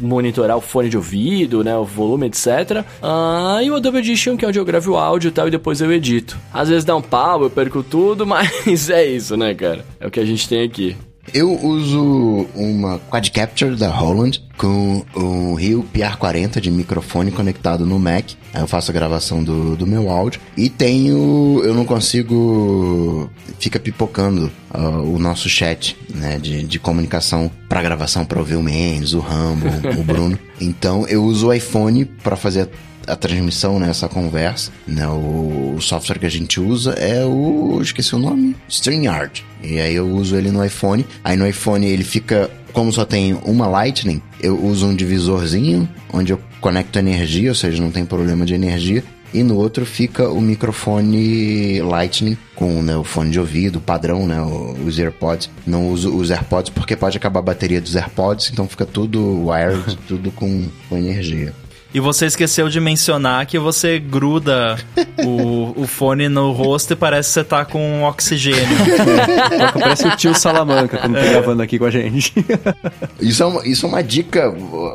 [0.00, 1.76] monitorar o fone de ouvido, né?
[1.76, 2.84] O volume, etc.
[3.02, 5.50] Ah, e o Adobe Audition, que é onde eu gravo o áudio e tal, e
[5.50, 6.38] depois eu edito.
[6.52, 9.84] Às vezes dá um pau, eu perco tudo, mas é isso, né, cara?
[10.00, 10.96] É o que a gente tem aqui.
[11.34, 17.98] Eu uso uma Quad Capture da Holland com o Rio PR40 de microfone conectado no
[17.98, 18.30] Mac.
[18.54, 20.40] Aí eu faço a gravação do, do meu áudio.
[20.56, 21.60] E tenho.
[21.64, 23.30] Eu não consigo.
[23.58, 28.62] Fica pipocando ah, o nosso chat né, de, de comunicação para gravação para ouvir o
[28.62, 29.66] Mendes, o Rambo,
[29.98, 30.38] o Bruno.
[30.58, 32.70] Então eu uso o iPhone para fazer
[33.06, 37.80] a transmissão, né, essa conversa, né, o, o software que a gente usa é o,
[37.80, 39.44] esqueci o nome, StreamYard.
[39.62, 41.06] E aí eu uso ele no iPhone.
[41.24, 46.32] Aí no iPhone ele fica, como só tem uma Lightning, eu uso um divisorzinho onde
[46.32, 49.02] eu conecto energia, ou seja, não tem problema de energia.
[49.34, 54.40] E no outro fica o microfone Lightning com né, o fone de ouvido padrão, né,
[54.86, 55.50] os AirPods.
[55.66, 59.98] Não uso os AirPods porque pode acabar a bateria dos AirPods, então fica tudo wired,
[60.08, 61.52] tudo com, com energia.
[61.94, 64.76] E você esqueceu de mencionar que você gruda
[65.24, 68.76] o, o fone no rosto e parece que você tá com oxigênio.
[69.72, 72.34] Parece o tio Salamanca quando tá gravando aqui com a gente.
[73.20, 74.54] Isso é uma, isso é uma dica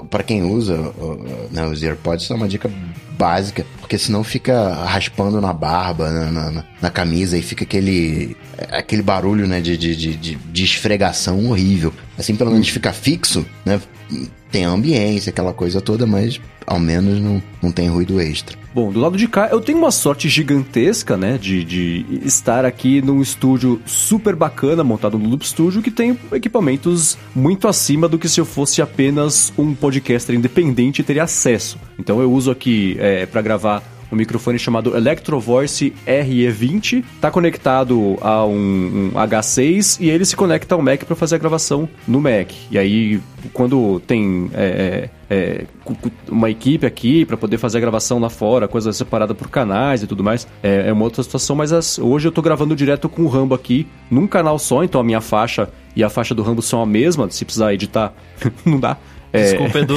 [0.09, 0.77] pra quem usa
[1.51, 2.69] né, os AirPods, isso é uma dica
[3.17, 8.35] básica, porque senão fica raspando na barba, na, na- na- camisa e fica aquele
[8.71, 11.93] aquele barulho né, de, de, de, de- de esfregação horrível.
[12.17, 13.79] Assim, pelo menos fica fixo, né?
[14.51, 18.57] Tem a ambiência, aquela coisa toda, mas ao menos não, não tem ruído extra.
[18.73, 23.01] Bom, do lado de cá, eu tenho uma sorte gigantesca, né, de, de estar aqui
[23.01, 28.29] num estúdio super bacana, montado no Loop Studio, que tem equipamentos muito acima do que
[28.29, 31.77] se eu fosse apenas um podcaster independente e teria acesso.
[31.99, 38.17] Então eu uso aqui é, para gravar um microfone chamado Electro Voice RE20, tá conectado
[38.21, 42.19] a um, um H6 e ele se conecta ao Mac para fazer a gravação no
[42.19, 42.51] Mac.
[42.69, 43.21] E aí,
[43.53, 45.65] quando tem é, é, é,
[46.29, 50.07] uma equipe aqui para poder fazer a gravação lá fora, coisa separada por canais e
[50.07, 51.55] tudo mais, é, é uma outra situação.
[51.55, 54.99] Mas as- hoje eu tô gravando direto com o Rambo aqui num canal só, então
[54.99, 57.29] a minha faixa e a faixa do Rambo são a mesma.
[57.29, 58.13] Se precisar editar,
[58.65, 58.97] não dá.
[59.33, 59.95] É, Desculpa, Edu.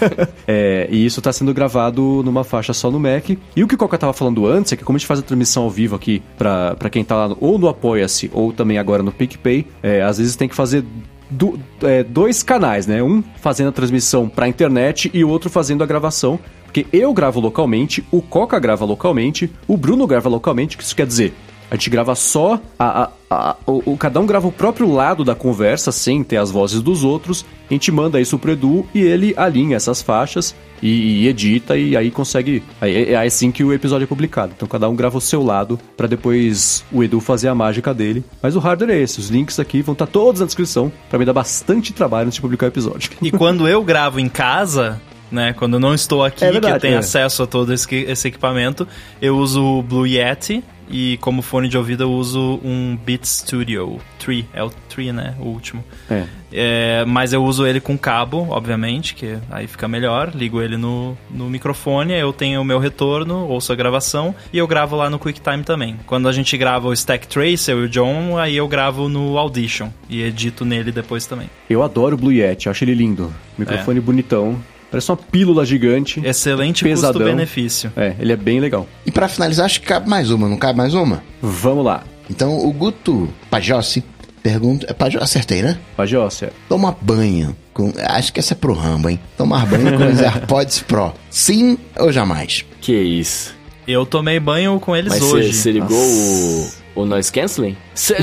[0.48, 3.30] é, e isso está sendo gravado numa faixa só no Mac.
[3.54, 5.22] E o que o Coca tava falando antes é que como a gente faz a
[5.22, 8.78] transmissão ao vivo aqui pra pra quem tá lá no- ou no Apoia-se ou também
[8.78, 10.84] agora no PicPay, é, às vezes tem que fazer
[11.30, 13.02] du- é, dois canais, né?
[13.02, 16.38] Um fazendo a transmissão pra internet e o outro fazendo a gravação.
[16.64, 21.04] Porque eu gravo localmente, o Coca grava localmente, o Bruno grava localmente, que isso quer
[21.06, 21.34] dizer...
[21.70, 25.34] A gente grava só a, a, a- o, cada um grava o próprio lado da
[25.34, 27.44] conversa sem ter as vozes dos outros.
[27.70, 30.52] A gente manda isso pro Edu e ele alinha essas faixas
[30.82, 32.62] e, e edita e aí consegue.
[32.80, 34.52] aí- É, é assim que o episódio é publicado.
[34.56, 38.24] Então cada um grava o seu lado pra depois o Edu fazer a mágica dele.
[38.42, 39.20] Mas o hardware é esse.
[39.20, 42.40] Os links aqui vão estar todos na descrição pra me dar bastante trabalho antes de
[42.42, 43.12] publicar o episódio.
[43.22, 45.00] E quando eu gravo em casa,
[45.30, 45.52] né?
[45.52, 46.98] Quando eu não estou aqui, É verdade, que eu tenho é.
[46.98, 48.86] acesso a todo esse, esse equipamento,
[49.20, 54.00] eu uso o Blue Yeti e como fone de ouvido eu uso um Beat Studio
[54.18, 54.44] 3.
[54.52, 55.36] É o 3, né?
[55.38, 55.84] O último.
[56.10, 56.24] É.
[56.52, 60.32] É, mas eu uso ele com cabo, obviamente, que aí fica melhor.
[60.34, 64.66] Ligo ele no, no microfone, eu tenho o meu retorno, ouço a gravação e eu
[64.66, 65.96] gravo lá no QuickTime também.
[66.06, 69.38] Quando a gente grava o Stack Trace, eu e o John, aí eu gravo no
[69.38, 71.48] Audition e edito nele depois também.
[71.68, 73.32] Eu adoro o Blue Yeti, acho ele lindo.
[73.56, 74.60] Microfone bonitão.
[74.90, 76.20] Parece uma pílula gigante.
[76.24, 77.12] Excelente Pesadão.
[77.20, 77.92] custo-benefício.
[77.96, 78.86] É, ele é bem legal.
[79.06, 81.22] E pra finalizar, acho que cabe mais uma, não cabe mais uma?
[81.40, 82.02] Vamos lá.
[82.28, 84.02] Então, o Guto Pajossi
[84.42, 84.86] pergunta...
[84.88, 85.78] É Pajossi, acertei, né?
[85.96, 86.52] Pajócia.
[86.68, 87.92] Tomar banho com...
[88.04, 89.20] Acho que essa é pro Rambo, hein?
[89.36, 91.12] Tomar banho com os AirPods Pro.
[91.30, 92.64] Sim ou jamais?
[92.80, 93.54] Que isso.
[93.86, 95.52] Eu tomei banho com eles Mas hoje.
[95.52, 97.76] você ligou o, o noise canceling?
[97.94, 98.16] Cê-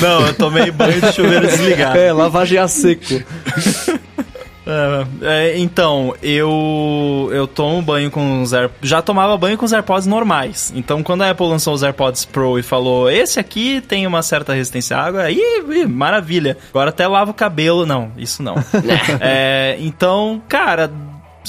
[0.00, 1.98] Não, eu tomei banho de chuveiro desligado.
[1.98, 3.22] É, lavagem a seco.
[4.66, 8.70] É, é, então, eu eu tomo banho com os Air...
[8.82, 10.72] Já tomava banho com os AirPods normais.
[10.76, 14.52] Então, quando a Apple lançou os AirPods Pro e falou, esse aqui tem uma certa
[14.54, 15.38] resistência à água, aí,
[15.70, 16.56] ih, maravilha.
[16.70, 17.84] Agora até lavo o cabelo.
[17.84, 18.54] Não, isso não.
[19.20, 20.90] É, então, cara,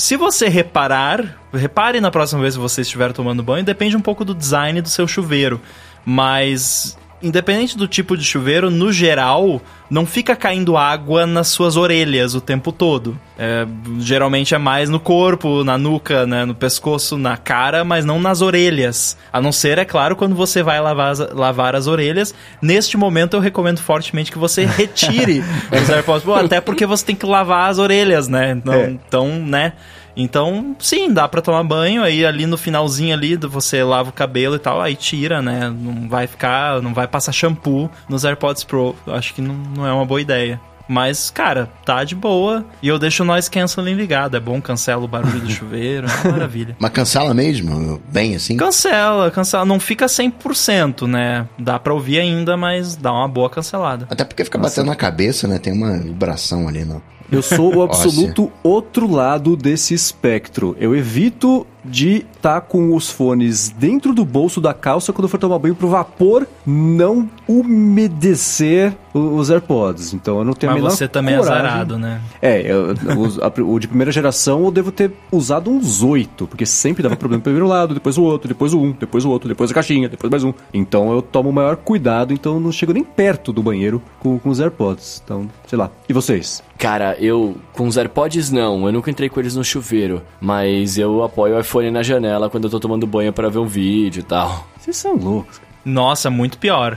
[0.01, 4.25] se você reparar, repare na próxima vez que você estiver tomando banho, depende um pouco
[4.25, 5.61] do design do seu chuveiro.
[6.03, 12.33] Mas, independente do tipo de chuveiro, no geral, não fica caindo água nas suas orelhas
[12.35, 13.17] o tempo todo.
[13.37, 13.65] É,
[13.99, 18.41] geralmente é mais no corpo, na nuca, né, no pescoço, na cara, mas não nas
[18.41, 19.17] orelhas.
[19.31, 22.33] A não ser, é claro, quando você vai lavar as, lavar as orelhas.
[22.61, 27.15] Neste momento, eu recomendo fortemente que você retire os AirPods Pro, até porque você tem
[27.15, 28.51] que lavar as orelhas, né?
[28.51, 28.89] Então, É.
[28.89, 29.73] então, né?
[30.15, 34.55] Então, sim, dá pra tomar banho, aí ali no finalzinho ali você lava o cabelo
[34.55, 35.69] e tal, aí tira, né?
[35.69, 38.95] Não vai ficar, não vai passar shampoo nos AirPods Pro.
[39.07, 40.59] Acho que não, não é uma boa ideia.
[40.87, 42.65] Mas, cara, tá de boa.
[42.81, 44.35] E eu deixo o noise canceling ligado.
[44.35, 46.05] É bom, cancela o barulho do chuveiro.
[46.05, 46.75] É uma maravilha.
[46.77, 48.01] Mas cancela mesmo?
[48.09, 48.57] Bem assim?
[48.57, 49.63] Cancela, cancela.
[49.63, 51.47] Não fica 100%, né?
[51.57, 54.05] Dá pra ouvir ainda, mas dá uma boa cancelada.
[54.09, 55.57] Até porque fica batendo na cabeça, né?
[55.59, 57.01] Tem uma vibração ali, não.
[57.31, 60.75] Eu sou o absoluto outro lado desse espectro.
[60.79, 65.39] Eu evito de estar com os fones dentro do bolso da calça quando eu for
[65.39, 70.13] tomar banho pro vapor não umedecer os AirPods.
[70.13, 71.55] Então eu não tenho a Mas menor você também coragem.
[71.63, 72.21] é azarado, né?
[72.41, 72.93] É, eu-
[73.41, 77.41] a- o de primeira geração eu devo ter usado uns oito, porque sempre dava problema
[77.43, 80.29] primeiro lado, depois o outro, depois o um, depois o outro, depois a caixinha, depois
[80.29, 80.53] mais um.
[80.73, 84.37] Então eu tomo o maior cuidado, então eu não chego nem perto do banheiro com,
[84.37, 85.21] com os AirPods.
[85.25, 85.89] Então, sei lá.
[86.09, 86.61] E vocês?
[86.77, 91.23] Cara, eu com os AirPods não, eu nunca entrei com eles no chuveiro, mas eu
[91.23, 94.23] apoio o iPhone na janela quando eu tô tomando banho para ver um vídeo e
[94.23, 94.67] tal.
[94.77, 95.59] Vocês são loucos.
[95.59, 95.71] cara.
[95.83, 96.95] Nossa, muito pior.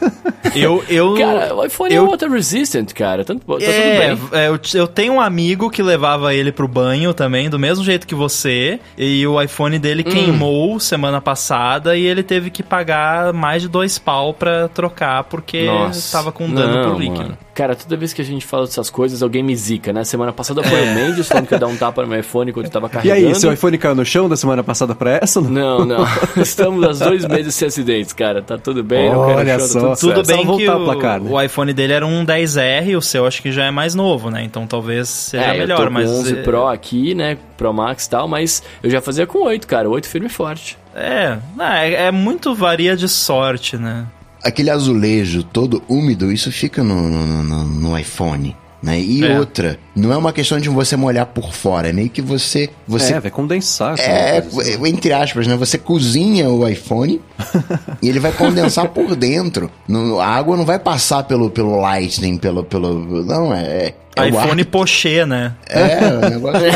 [0.56, 4.40] eu, eu, Cara, o iPhone eu- é water resistant, cara, tanto, tá É, tudo bem.
[4.40, 8.06] é, eu, eu tenho um amigo que levava ele pro banho também, do mesmo jeito
[8.06, 10.10] que você, e o iPhone dele Hum.
[10.10, 15.66] queimou semana passada e ele teve que pagar mais de dois pau pra trocar porque
[15.66, 16.16] Nossa.
[16.16, 17.22] tava com dano Não, pro líquido.
[17.22, 17.38] mano.
[17.54, 20.04] Cara, toda vez que a gente fala dessas coisas, alguém me zica, né?
[20.04, 22.64] Semana passada foi o Mendes falando que ia dar um tapa no meu iPhone quando
[22.64, 23.26] eu tava E carregando.
[23.28, 25.38] aí, seu iPhone caiu no chão da semana passada pra essa?
[25.38, 26.02] Não, não.
[26.40, 28.40] Estamos há dois meses sem acidentes, cara.
[28.40, 29.80] Tá tudo bem, não Olha tá só.
[29.94, 30.26] tudo Tudo certo.
[30.26, 31.30] Só bem que o, placar, né?
[31.30, 34.42] o iPhone dele era um 10R, o seu acho que já é mais novo, né?
[34.42, 37.36] Então talvez seja É, melhor, eu tô com mas 11 é- Pro aqui, né?
[37.58, 39.90] Pro Max e tal, mas eu já fazia com 8, cara.
[39.90, 40.78] 8 firme e forte.
[40.94, 44.06] é, não, é, é muito varia de sorte, né?
[44.42, 48.56] Aquele azulejo todo úmido, isso fica no, no, no- no iPhone.
[48.82, 48.98] Né?
[49.00, 49.38] E É.
[49.38, 52.68] outra, não é uma questão de você molhar por fora, é meio que você.
[52.84, 53.96] você É, vai condensar.
[53.96, 54.88] É, assim.
[54.88, 55.54] entre aspas, né?
[55.54, 57.20] Você cozinha o iPhone
[58.02, 59.70] e ele vai condensar por dentro.
[59.86, 62.64] Não- a água não vai passar pelo, pelo Lightning, pelo.
[62.64, 63.94] pelo não, é.
[64.16, 65.52] É iPhone ar- pochê, né?
[65.68, 66.66] É, o negócio.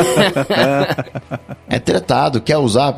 [1.69, 2.95] é tretado, quer usar?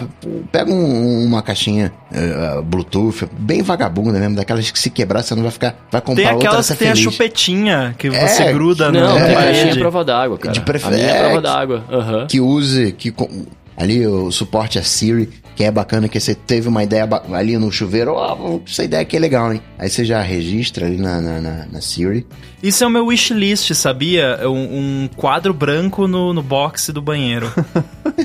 [0.52, 5.42] Pega um- uma caixinha eh, Bluetooth, bem vagabunda mesmo, daquelas que se quebrar você não
[5.42, 5.74] vai ficar.
[5.90, 7.12] Vai comprar Tem outra, aquelas você que tem a feliz.
[7.12, 9.78] chupetinha que É, você gruda Não, na tem caixinha parede.
[9.78, 10.52] prova d'água, cara.
[10.52, 11.84] De prefer- A minha é é, prova que- d'água.
[11.90, 12.26] Aham.
[12.28, 13.14] que use, que
[13.76, 15.28] ali o suporte a Siri,
[15.58, 17.02] que é bacana que você teve uma ideia
[17.32, 19.60] ali no chuveiro, oh, essa ideia aqui é legal, hein?
[19.76, 22.24] Aí você já registra ali na, na, na, na Siri.
[22.62, 24.38] Isso é o meu wishlist, sabia?
[24.44, 24.52] Um,
[25.04, 27.52] um quadro branco no, no box do banheiro.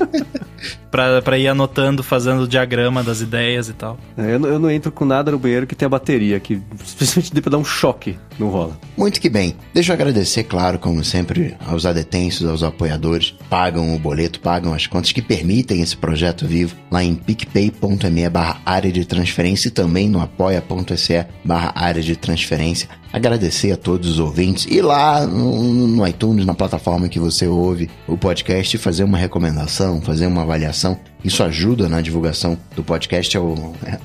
[0.92, 3.98] pra, pra ir anotando, fazendo o diagrama das ideias e tal.
[4.16, 6.62] É, eu, não, eu não entro com nada no banheiro que tem a bateria, que
[6.84, 8.78] simplesmente dê pra dar um choque, não rola.
[8.96, 9.54] Muito que bem.
[9.72, 14.86] Deixa eu agradecer, claro, como sempre, aos adetensos, aos apoiadores, pagam o boleto, pagam as
[14.86, 20.08] contas que permitem esse projeto vivo lá em picpay.me barra área de transferência e também
[20.08, 22.88] no apoia.se barra área de transferência.
[23.12, 28.18] Agradecer a todos os ouvintes e lá no, iTunes, na plataforma que você ouve o
[28.18, 30.98] podcast, fazer uma recomendação, fazer uma avaliação.
[31.22, 33.98] Isso ajuda na divulgação do podcast, é, o, é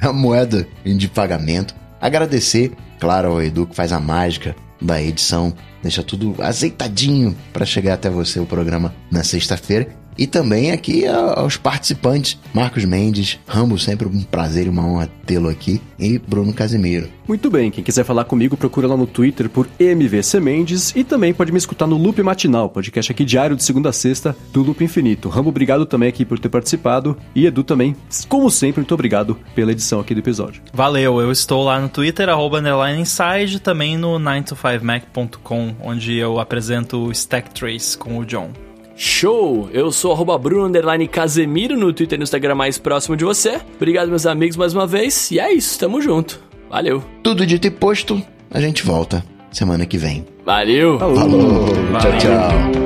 [0.00, 1.74] a moeda de pagamento.
[2.00, 2.72] Agradecer,
[3.02, 5.52] claro, ao Edu que faz a mágica da edição,
[5.82, 9.88] deixa tudo azeitadinho para chegar até você o programa na sexta-feira.
[10.16, 15.48] E também aqui aos participantes, Marcos Mendes, Rambo, sempre um prazer e uma honra tê-lo
[15.48, 17.08] aqui, e Bruno Casimiro.
[17.26, 21.32] Muito bem, quem quiser falar comigo, procura lá no Twitter por MVC Mendes e também
[21.32, 24.82] pode me escutar no Loop Matinal, podcast aqui diário de segunda a sexta do Loop
[24.82, 25.28] Infinito.
[25.28, 27.96] Rambo, obrigado também aqui por ter participado e Edu também,
[28.28, 30.62] como sempre, muito obrigado pela edição aqui do episódio.
[30.72, 32.60] Valeu, eu estou lá no Twitter, arroba
[32.90, 38.50] Inside, também no 9to5mac.com, onde eu apresento o Stack Trace com o John.
[38.96, 39.68] Show!
[39.72, 40.72] Eu sou arroba Bruno
[41.10, 43.60] Casemiro no Twitter e no Instagram mais próximo de você.
[43.76, 45.30] Obrigado, meus amigos, mais uma vez.
[45.30, 46.40] E é isso, tamo junto.
[46.70, 47.02] Valeu.
[47.22, 50.24] Tudo dito e posto, a gente volta semana que vem.
[50.44, 50.98] Valeu!
[50.98, 51.16] Falou!
[51.16, 51.66] Falou.
[52.00, 52.81] Tchau, tchau.